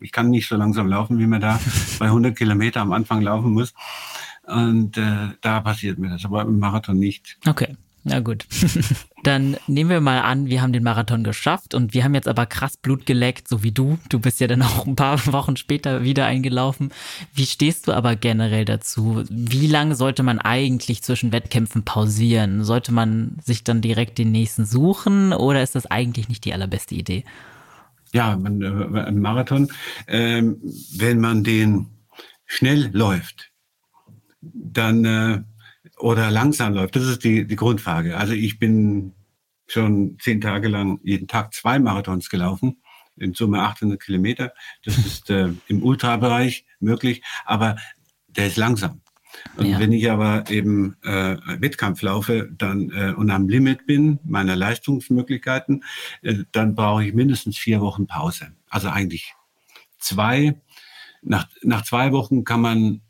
ich 0.00 0.12
kann 0.12 0.30
nicht 0.30 0.48
so 0.48 0.56
langsam 0.56 0.88
laufen, 0.88 1.18
wie 1.18 1.26
man 1.26 1.40
da 1.40 1.60
bei 1.98 2.06
100 2.06 2.36
Kilometer 2.36 2.80
am 2.80 2.92
Anfang 2.92 3.22
laufen 3.22 3.52
muss. 3.52 3.74
Und 4.44 4.96
äh, 4.96 5.28
da 5.40 5.60
passiert 5.60 5.98
mir 5.98 6.08
das, 6.08 6.24
aber 6.24 6.42
im 6.42 6.58
Marathon 6.58 6.98
nicht. 6.98 7.36
Okay. 7.46 7.76
Na 8.04 8.20
gut. 8.20 8.46
Dann 9.24 9.56
nehmen 9.66 9.90
wir 9.90 10.00
mal 10.00 10.20
an, 10.20 10.46
wir 10.46 10.62
haben 10.62 10.72
den 10.72 10.84
Marathon 10.84 11.24
geschafft 11.24 11.74
und 11.74 11.92
wir 11.92 12.04
haben 12.04 12.14
jetzt 12.14 12.28
aber 12.28 12.46
krass 12.46 12.76
Blut 12.76 13.04
geleckt, 13.04 13.48
so 13.48 13.62
wie 13.62 13.72
du. 13.72 13.98
Du 14.08 14.20
bist 14.20 14.40
ja 14.40 14.46
dann 14.46 14.62
auch 14.62 14.86
ein 14.86 14.96
paar 14.96 15.18
Wochen 15.32 15.56
später 15.56 16.04
wieder 16.04 16.24
eingelaufen. 16.24 16.92
Wie 17.34 17.44
stehst 17.44 17.88
du 17.88 17.92
aber 17.92 18.16
generell 18.16 18.64
dazu? 18.64 19.24
Wie 19.28 19.66
lange 19.66 19.96
sollte 19.96 20.22
man 20.22 20.38
eigentlich 20.38 21.02
zwischen 21.02 21.32
Wettkämpfen 21.32 21.84
pausieren? 21.84 22.64
Sollte 22.64 22.92
man 22.92 23.36
sich 23.44 23.64
dann 23.64 23.82
direkt 23.82 24.18
den 24.18 24.30
nächsten 24.30 24.64
suchen 24.64 25.32
oder 25.32 25.62
ist 25.62 25.74
das 25.74 25.86
eigentlich 25.86 26.28
nicht 26.28 26.44
die 26.44 26.54
allerbeste 26.54 26.94
Idee? 26.94 27.24
Ja, 28.12 28.36
man, 28.36 28.62
äh, 28.62 29.00
ein 29.00 29.20
Marathon, 29.20 29.68
äh, 30.06 30.42
wenn 30.42 31.20
man 31.20 31.44
den 31.44 31.86
schnell 32.46 32.90
läuft, 32.92 33.50
dann 34.40 35.04
äh, 35.04 35.42
oder 35.98 36.30
langsam 36.30 36.74
läuft, 36.74 36.96
das 36.96 37.04
ist 37.04 37.24
die, 37.24 37.46
die 37.46 37.56
Grundfrage. 37.56 38.16
Also 38.16 38.32
ich 38.32 38.58
bin 38.58 39.12
schon 39.66 40.16
zehn 40.20 40.40
Tage 40.40 40.68
lang 40.68 41.00
jeden 41.02 41.28
Tag 41.28 41.52
zwei 41.52 41.78
Marathons 41.78 42.30
gelaufen, 42.30 42.80
in 43.16 43.34
Summe 43.34 43.62
800 43.62 44.00
Kilometer. 44.00 44.52
Das 44.84 44.96
ist 44.98 45.28
äh, 45.30 45.50
im 45.66 45.82
Ultrabereich 45.82 46.64
möglich, 46.80 47.22
aber 47.44 47.76
der 48.28 48.46
ist 48.46 48.56
langsam. 48.56 49.00
Und 49.56 49.66
ja. 49.66 49.78
wenn 49.78 49.92
ich 49.92 50.10
aber 50.10 50.50
eben 50.50 50.96
äh, 51.02 51.36
Wettkampf 51.58 52.02
laufe 52.02 52.48
dann 52.56 52.90
äh, 52.90 53.12
und 53.12 53.30
am 53.30 53.48
Limit 53.48 53.86
bin 53.86 54.18
meiner 54.24 54.56
Leistungsmöglichkeiten, 54.56 55.84
äh, 56.22 56.44
dann 56.52 56.74
brauche 56.74 57.04
ich 57.04 57.14
mindestens 57.14 57.58
vier 57.58 57.80
Wochen 57.80 58.06
Pause. 58.06 58.52
Also 58.68 58.88
eigentlich 58.88 59.34
zwei. 59.98 60.60
Nach, 61.22 61.48
nach 61.62 61.82
zwei 61.82 62.12
Wochen 62.12 62.44
kann 62.44 62.60
man 62.60 63.00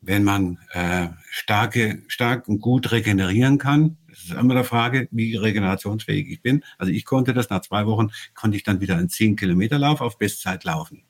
wenn 0.00 0.24
man 0.24 0.58
äh, 0.72 1.08
starke, 1.30 2.02
stark 2.08 2.48
und 2.48 2.60
gut 2.60 2.90
regenerieren 2.90 3.58
kann. 3.58 3.98
Das 4.08 4.18
ist 4.24 4.32
immer 4.32 4.54
der 4.54 4.64
Frage, 4.64 5.08
wie 5.10 5.36
regenerationsfähig 5.36 6.28
ich 6.28 6.42
bin. 6.42 6.64
Also 6.78 6.92
ich 6.92 7.04
konnte 7.04 7.34
das 7.34 7.50
nach 7.50 7.60
zwei 7.60 7.86
Wochen, 7.86 8.10
konnte 8.34 8.56
ich 8.56 8.62
dann 8.62 8.80
wieder 8.80 8.96
einen 8.96 9.08
10 9.08 9.36
Kilometer 9.36 9.78
Lauf 9.78 10.00
auf 10.00 10.18
Bestzeit 10.18 10.64
laufen. 10.64 11.02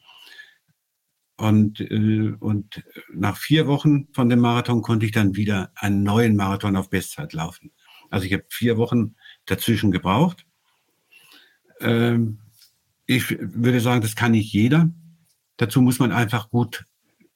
Und, 1.40 1.80
äh, 1.80 2.34
und 2.38 2.84
nach 3.14 3.38
vier 3.38 3.66
Wochen 3.66 4.08
von 4.12 4.28
dem 4.28 4.40
Marathon 4.40 4.82
konnte 4.82 5.06
ich 5.06 5.12
dann 5.12 5.36
wieder 5.36 5.72
einen 5.74 6.02
neuen 6.02 6.36
Marathon 6.36 6.76
auf 6.76 6.90
Bestzeit 6.90 7.32
laufen. 7.32 7.72
Also 8.10 8.26
ich 8.26 8.34
habe 8.34 8.44
vier 8.50 8.76
Wochen 8.76 9.14
dazwischen 9.46 9.90
gebraucht. 9.90 10.44
Ähm, 11.80 12.40
ich 13.06 13.38
würde 13.40 13.80
sagen, 13.80 14.02
das 14.02 14.16
kann 14.16 14.32
nicht 14.32 14.52
jeder. 14.52 14.90
Dazu 15.56 15.80
muss 15.80 15.98
man 15.98 16.12
einfach 16.12 16.50
gut 16.50 16.84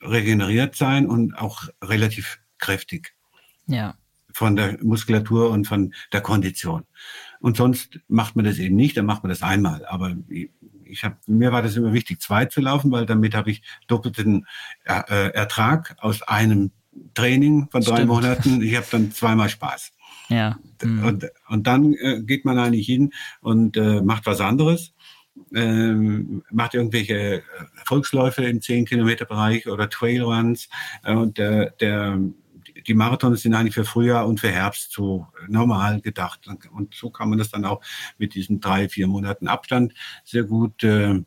regeneriert 0.03 0.77
sein 0.77 1.07
und 1.07 1.39
auch 1.39 1.69
relativ 1.83 2.41
kräftig. 2.59 3.15
Ja. 3.67 3.95
Von 4.35 4.55
der 4.55 4.77
Muskulatur 4.85 5.49
und 5.49 5.67
von 5.67 5.95
der 6.13 6.21
Kondition. 6.21 6.85
Und 7.41 7.57
sonst 7.57 8.01
macht 8.09 8.37
man 8.37 8.45
das 8.45 8.59
eben 8.59 8.77
nicht, 8.77 8.99
dann 8.99 9.07
macht 9.07 9.23
man 9.23 9.31
das 9.31 9.43
einmal. 9.43 9.87
Aber 9.87 10.15
ich 10.95 11.05
habe 11.05 11.17
mir 11.27 11.53
war 11.53 11.63
das 11.63 11.77
immer 11.77 11.93
wichtig, 11.93 12.21
zwei 12.21 12.47
zu 12.47 12.61
laufen, 12.61 12.91
weil 12.91 13.07
damit 13.07 13.35
habe 13.35 13.51
ich 13.51 13.63
doppelten 13.87 14.47
äh, 14.85 15.31
Ertrag 15.31 15.97
aus 15.99 16.23
einem 16.23 16.71
Training 17.15 17.69
von 17.71 17.83
drei 17.83 17.97
Stimmt. 17.97 18.09
Monaten. 18.09 18.63
Ich 18.63 18.77
habe 18.77 18.87
dann 18.91 19.13
zweimal 19.13 19.49
Spaß. 19.49 19.93
Ja. 20.29 20.59
Mhm. 20.83 21.05
Und, 21.05 21.27
und 21.49 21.67
dann 21.67 21.95
äh, 21.95 22.23
geht 22.23 22.45
man 22.45 22.59
eigentlich 22.59 22.87
hin 22.87 23.13
und 23.41 23.77
äh, 23.77 24.01
macht 24.01 24.27
was 24.27 24.41
anderes 24.41 24.95
ähm, 25.55 26.43
macht 26.51 26.75
irgendwelche 26.75 27.15
äh, 27.15 27.43
Volksläufe 27.85 28.45
im 28.45 28.61
10-Kilometer-Bereich 28.61 29.69
oder 29.69 29.89
Trailruns. 29.89 30.69
Äh, 31.03 31.15
und 31.15 31.39
der, 31.39 31.71
der, 31.71 32.19
die 32.87 32.95
Marathons 32.95 33.43
sind 33.43 33.55
eigentlich 33.55 33.75
für 33.75 33.85
Frühjahr 33.85 34.27
und 34.27 34.41
für 34.41 34.51
Herbst 34.51 34.93
so 34.93 35.27
normal 35.49 36.01
gedacht. 36.01 36.49
Und 36.71 36.95
so 36.95 37.11
kann 37.11 37.29
man 37.29 37.39
das 37.39 37.51
dann 37.51 37.65
auch 37.65 37.83
mit 38.19 38.35
diesen 38.35 38.61
drei, 38.61 38.89
vier 38.89 39.07
Monaten 39.07 39.49
Abstand 39.49 39.95
sehr 40.25 40.45
gut 40.45 40.83
äh, 40.85 41.23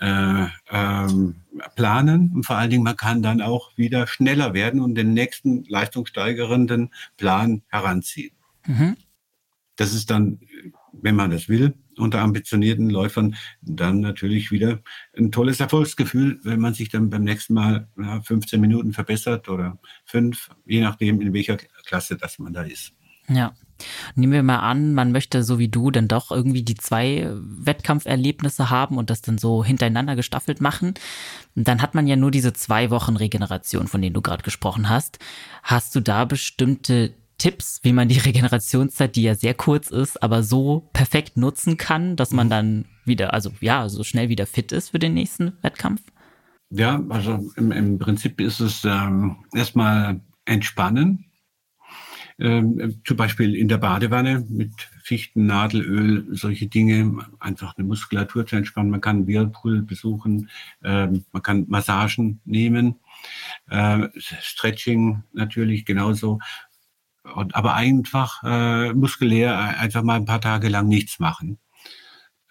äh, 0.00 0.46
ähm, 0.70 1.42
planen. 1.76 2.32
Und 2.34 2.44
vor 2.44 2.56
allen 2.56 2.70
Dingen, 2.70 2.82
man 2.82 2.96
kann 2.96 3.22
dann 3.22 3.40
auch 3.40 3.76
wieder 3.76 4.06
schneller 4.06 4.54
werden 4.54 4.80
und 4.80 4.94
den 4.94 5.14
nächsten 5.14 5.64
leistungssteigerenden 5.64 6.90
Plan 7.16 7.62
heranziehen. 7.68 8.34
Mhm. 8.66 8.96
Das 9.76 9.94
ist 9.94 10.10
dann, 10.10 10.40
wenn 10.92 11.14
man 11.14 11.30
das 11.30 11.48
will, 11.48 11.74
unter 11.98 12.20
ambitionierten 12.20 12.90
Läufern 12.90 13.36
dann 13.60 14.00
natürlich 14.00 14.50
wieder 14.50 14.80
ein 15.16 15.32
tolles 15.32 15.60
Erfolgsgefühl, 15.60 16.40
wenn 16.42 16.60
man 16.60 16.74
sich 16.74 16.88
dann 16.88 17.10
beim 17.10 17.24
nächsten 17.24 17.54
Mal 17.54 17.88
ja, 17.98 18.20
15 18.22 18.60
Minuten 18.60 18.92
verbessert 18.92 19.48
oder 19.48 19.78
fünf, 20.04 20.50
je 20.66 20.80
nachdem, 20.80 21.20
in 21.20 21.32
welcher 21.32 21.56
Klasse 21.56 22.16
das 22.16 22.38
man 22.38 22.52
da 22.52 22.62
ist. 22.62 22.92
Ja. 23.28 23.52
Nehmen 24.14 24.32
wir 24.32 24.42
mal 24.44 24.60
an, 24.60 24.94
man 24.94 25.10
möchte 25.10 25.42
so 25.42 25.58
wie 25.58 25.68
du 25.68 25.90
dann 25.90 26.06
doch 26.06 26.30
irgendwie 26.30 26.62
die 26.62 26.76
zwei 26.76 27.28
Wettkampferlebnisse 27.34 28.70
haben 28.70 28.96
und 28.96 29.10
das 29.10 29.22
dann 29.22 29.38
so 29.38 29.64
hintereinander 29.64 30.14
gestaffelt 30.14 30.60
machen. 30.60 30.94
Dann 31.56 31.82
hat 31.82 31.94
man 31.94 32.06
ja 32.06 32.14
nur 32.14 32.30
diese 32.30 32.52
zwei 32.52 32.90
Wochen 32.90 33.16
Regeneration, 33.16 33.88
von 33.88 34.00
denen 34.00 34.14
du 34.14 34.22
gerade 34.22 34.44
gesprochen 34.44 34.88
hast. 34.88 35.18
Hast 35.64 35.96
du 35.96 36.00
da 36.00 36.24
bestimmte 36.26 37.14
Tipps, 37.42 37.80
wie 37.82 37.92
man 37.92 38.06
die 38.06 38.20
Regenerationszeit, 38.20 39.16
die 39.16 39.22
ja 39.22 39.34
sehr 39.34 39.54
kurz 39.54 39.90
ist, 39.90 40.22
aber 40.22 40.44
so 40.44 40.88
perfekt 40.92 41.36
nutzen 41.36 41.76
kann, 41.76 42.14
dass 42.14 42.30
man 42.30 42.48
dann 42.48 42.84
wieder, 43.04 43.34
also 43.34 43.50
ja, 43.60 43.88
so 43.88 44.04
schnell 44.04 44.28
wieder 44.28 44.46
fit 44.46 44.70
ist 44.70 44.90
für 44.90 45.00
den 45.00 45.14
nächsten 45.14 45.54
Wettkampf? 45.60 46.02
Ja, 46.70 47.02
also 47.08 47.50
im, 47.56 47.72
im 47.72 47.98
Prinzip 47.98 48.40
ist 48.40 48.60
es 48.60 48.84
ähm, 48.84 49.38
erstmal 49.52 50.20
entspannen. 50.44 51.24
Ähm, 52.38 53.00
zum 53.04 53.16
Beispiel 53.16 53.56
in 53.56 53.66
der 53.66 53.78
Badewanne 53.78 54.46
mit 54.48 54.74
Fichten, 55.02 55.46
Nadelöl, 55.46 56.28
solche 56.30 56.68
Dinge, 56.68 57.26
einfach 57.40 57.76
eine 57.76 57.88
Muskulatur 57.88 58.46
zu 58.46 58.54
entspannen. 58.54 58.92
Man 58.92 59.00
kann 59.00 59.26
Whirlpool 59.26 59.82
besuchen, 59.82 60.48
ähm, 60.84 61.24
man 61.32 61.42
kann 61.42 61.66
Massagen 61.68 62.40
nehmen, 62.44 63.00
äh, 63.68 64.06
Stretching 64.16 65.24
natürlich 65.32 65.84
genauso 65.84 66.38
und, 67.34 67.54
aber 67.54 67.74
einfach 67.74 68.42
äh, 68.44 68.92
muskulär 68.92 69.58
einfach 69.58 70.02
mal 70.02 70.16
ein 70.16 70.24
paar 70.24 70.40
Tage 70.40 70.68
lang 70.68 70.88
nichts 70.88 71.18
machen. 71.18 71.58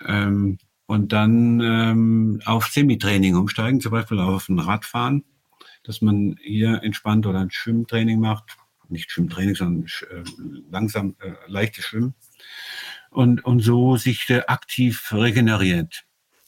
Ähm, 0.05 0.57
und 0.85 1.13
dann 1.13 1.61
ähm, 1.61 2.41
auf 2.45 2.67
Semitraining 2.67 3.35
umsteigen, 3.35 3.79
zum 3.79 3.91
Beispiel 3.91 4.19
auf 4.19 4.49
ein 4.49 4.59
Radfahren, 4.59 5.23
dass 5.83 6.01
man 6.01 6.35
hier 6.41 6.83
entspannt 6.83 7.25
oder 7.25 7.39
ein 7.39 7.51
Schwimmtraining 7.51 8.19
macht. 8.19 8.57
Nicht 8.89 9.09
Schwimmtraining, 9.09 9.55
sondern 9.55 9.85
äh, 9.85 10.23
langsam 10.69 11.15
äh, 11.21 11.31
leichtes 11.47 11.85
Schwimmen. 11.85 12.13
Und, 13.09 13.45
und 13.45 13.61
so 13.61 13.95
sich 13.95 14.29
äh, 14.29 14.41
aktiv 14.47 15.13
regeneriert. 15.13 16.03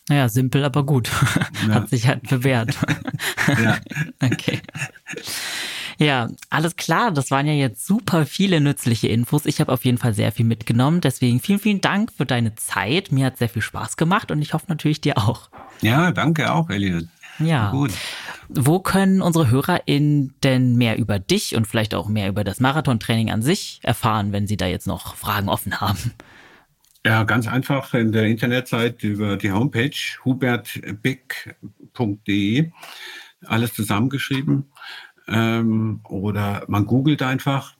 Naja, 0.09 0.27
simpel, 0.27 0.63
aber 0.65 0.85
gut. 0.85 1.09
Ja. 1.65 1.75
Hat 1.75 1.89
sich 1.89 2.09
halt 2.09 2.27
bewährt. 2.27 2.77
ja. 3.47 3.79
okay. 4.21 4.59
Ja, 5.97 6.29
alles 6.49 6.75
klar. 6.75 7.11
Das 7.11 7.31
waren 7.31 7.47
ja 7.47 7.53
jetzt 7.53 7.85
super 7.85 8.25
viele 8.25 8.61
nützliche 8.61 9.07
Infos. 9.07 9.45
Ich 9.45 9.59
habe 9.59 9.71
auf 9.71 9.85
jeden 9.85 9.97
Fall 9.97 10.13
sehr 10.13 10.31
viel 10.31 10.45
mitgenommen. 10.45 11.01
Deswegen 11.01 11.39
vielen, 11.39 11.59
vielen 11.59 11.81
Dank 11.81 12.11
für 12.11 12.25
deine 12.25 12.55
Zeit. 12.55 13.11
Mir 13.11 13.27
hat 13.27 13.37
sehr 13.37 13.49
viel 13.49 13.61
Spaß 13.61 13.97
gemacht 13.97 14.31
und 14.31 14.41
ich 14.41 14.53
hoffe 14.53 14.65
natürlich 14.69 15.01
dir 15.01 15.17
auch. 15.17 15.49
Ja, 15.81 16.11
danke 16.11 16.53
auch, 16.53 16.69
Elliot. 16.69 17.05
Ja. 17.39 17.71
Gut. 17.71 17.91
Wo 18.49 18.79
können 18.79 19.21
unsere 19.21 19.49
HörerInnen 19.49 20.35
denn 20.43 20.75
mehr 20.75 20.97
über 20.97 21.19
dich 21.19 21.55
und 21.55 21.65
vielleicht 21.65 21.95
auch 21.95 22.07
mehr 22.07 22.29
über 22.29 22.43
das 22.43 22.59
Marathontraining 22.59 23.31
an 23.31 23.41
sich 23.41 23.79
erfahren, 23.81 24.31
wenn 24.31 24.47
sie 24.47 24.57
da 24.57 24.67
jetzt 24.67 24.87
noch 24.87 25.15
Fragen 25.15 25.49
offen 25.49 25.81
haben? 25.81 26.13
Ja, 27.05 27.25
ganz 27.25 27.47
einfach 27.47 27.93
in 27.93 28.13
der 28.13 28.25
Internetseite 28.25 29.07
über 29.07 29.35
die 29.35 29.51
Homepage 29.51 29.91
hubertbeck.de. 30.23 32.71
Alles 33.45 33.73
zusammengeschrieben. 33.73 34.71
Ähm, 35.27 36.01
oder 36.03 36.63
man 36.67 36.85
googelt 36.85 37.21
einfach, 37.21 37.75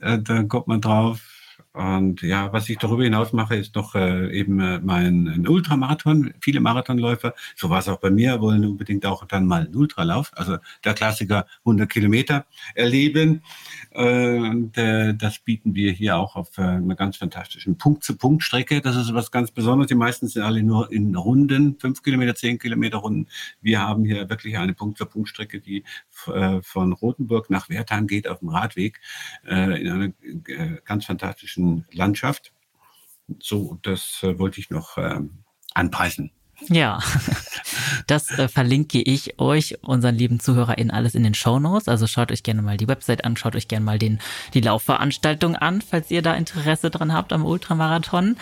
äh, 0.00 0.18
dann 0.18 0.48
kommt 0.48 0.68
man 0.68 0.80
drauf. 0.80 1.31
Und 1.72 2.20
ja, 2.20 2.52
was 2.52 2.68
ich 2.68 2.76
darüber 2.76 3.02
hinaus 3.04 3.32
mache, 3.32 3.56
ist 3.56 3.74
noch 3.74 3.94
äh, 3.94 4.30
eben 4.30 4.60
äh, 4.60 4.78
mein 4.80 5.46
Ultramarathon. 5.48 6.34
Viele 6.40 6.60
Marathonläufer, 6.60 7.34
so 7.56 7.70
war 7.70 7.78
es 7.78 7.88
auch 7.88 7.98
bei 7.98 8.10
mir, 8.10 8.42
wollen 8.42 8.66
unbedingt 8.66 9.06
auch 9.06 9.24
dann 9.24 9.46
mal 9.46 9.64
einen 9.64 9.74
Ultralauf, 9.74 10.32
also 10.34 10.58
der 10.84 10.92
Klassiker 10.92 11.46
100 11.60 11.88
Kilometer 11.88 12.44
erleben. 12.74 13.42
Äh, 13.90 14.36
und 14.36 14.76
äh, 14.76 15.14
das 15.14 15.38
bieten 15.38 15.74
wir 15.74 15.92
hier 15.92 16.18
auch 16.18 16.36
auf 16.36 16.58
äh, 16.58 16.62
einer 16.62 16.94
ganz 16.94 17.16
fantastischen 17.16 17.78
Punkt-zu-Punkt-Strecke. 17.78 18.82
Das 18.82 18.96
ist 18.96 19.14
was 19.14 19.30
ganz 19.30 19.50
Besonderes. 19.50 19.88
Die 19.88 19.94
meisten 19.94 20.28
sind 20.28 20.42
alle 20.42 20.62
nur 20.62 20.92
in 20.92 21.16
Runden, 21.16 21.78
fünf 21.80 22.02
Kilometer, 22.02 22.34
zehn 22.34 22.58
Kilometer 22.58 22.98
Runden. 22.98 23.28
Wir 23.62 23.80
haben 23.80 24.04
hier 24.04 24.28
wirklich 24.28 24.58
eine 24.58 24.74
Punkt-zu-Punkt-Strecke, 24.74 25.60
die 25.60 25.84
äh, 26.26 26.60
von 26.60 26.92
Rothenburg 26.92 27.48
nach 27.48 27.70
Wertheim 27.70 28.06
geht 28.06 28.28
auf 28.28 28.40
dem 28.40 28.50
Radweg 28.50 29.00
äh, 29.48 29.80
in 29.80 29.90
einer 29.90 30.12
äh, 30.48 30.78
ganz 30.84 31.06
fantastischen 31.06 31.61
Landschaft. 31.92 32.52
So, 33.40 33.78
das 33.82 34.20
wollte 34.22 34.60
ich 34.60 34.70
noch 34.70 34.98
anpreisen. 35.74 36.32
Ja, 36.68 37.00
das 38.06 38.30
äh, 38.38 38.48
verlinke 38.48 39.00
ich 39.00 39.38
euch, 39.38 39.78
unseren 39.82 40.14
lieben 40.14 40.40
ZuhörerInnen, 40.40 40.90
alles 40.90 41.14
in 41.14 41.22
den 41.22 41.34
Show 41.34 41.58
Notes. 41.58 41.88
Also 41.88 42.06
schaut 42.06 42.30
euch 42.30 42.42
gerne 42.42 42.62
mal 42.62 42.76
die 42.76 42.88
Website 42.88 43.24
an, 43.24 43.36
schaut 43.36 43.56
euch 43.56 43.68
gerne 43.68 43.84
mal 43.84 43.98
den, 43.98 44.20
die 44.54 44.60
Laufveranstaltung 44.60 45.56
an, 45.56 45.80
falls 45.82 46.10
ihr 46.10 46.22
da 46.22 46.34
Interesse 46.34 46.90
dran 46.90 47.12
habt 47.12 47.32
am 47.32 47.44
Ultramarathon. 47.44 48.36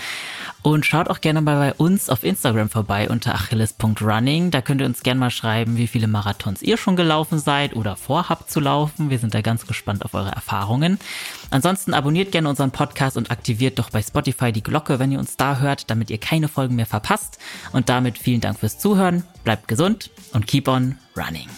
Und 0.63 0.85
schaut 0.85 1.09
auch 1.09 1.21
gerne 1.21 1.41
mal 1.41 1.57
bei 1.57 1.75
uns 1.75 2.11
auf 2.11 2.25
Instagram 2.25 2.69
vorbei 2.69 3.09
unter 3.09 3.35
achilles.running. 3.35 4.51
Da 4.51 4.61
könnt 4.61 4.83
ihr 4.83 4.87
uns 4.87 5.03
gerne 5.03 5.21
mal 5.21 5.31
schreiben, 5.31 5.77
wie 5.79 5.87
viele 5.87 6.07
Marathons 6.07 6.63
ihr 6.63 6.77
schon 6.77 6.97
gelaufen 6.97 7.39
seid 7.39 7.75
oder 7.75 7.97
vorhabt 7.97 8.51
zu 8.51 8.61
laufen. 8.61 9.09
Wir 9.09 9.19
sind 9.19 9.35
da 9.35 9.41
ganz 9.41 9.67
gespannt 9.67 10.05
auf 10.05 10.15
eure 10.15 10.33
Erfahrungen. 10.33 10.99
Ansonsten 11.51 11.95
abonniert 11.95 12.33
gerne 12.33 12.49
unseren 12.49 12.71
Podcast 12.71 13.17
und 13.17 13.31
aktiviert 13.31 13.79
doch 13.79 13.91
bei 13.91 14.03
Spotify 14.03 14.53
die 14.53 14.63
Glocke, 14.63 14.99
wenn 14.99 15.13
ihr 15.13 15.19
uns 15.19 15.37
da 15.37 15.59
hört, 15.59 15.91
damit 15.91 16.11
ihr 16.11 16.19
keine 16.19 16.49
Folgen 16.49 16.77
mehr 16.77 16.87
verpasst. 16.87 17.39
Und 17.73 17.89
damit 17.89 18.19
vielen 18.19 18.41
Dank 18.41 18.59
fürs 18.59 18.79
Zuhören, 18.79 19.25
bleibt 19.45 19.69
gesund 19.69 20.11
und 20.33 20.47
keep 20.47 20.69
on 20.69 20.97
running. 21.17 21.49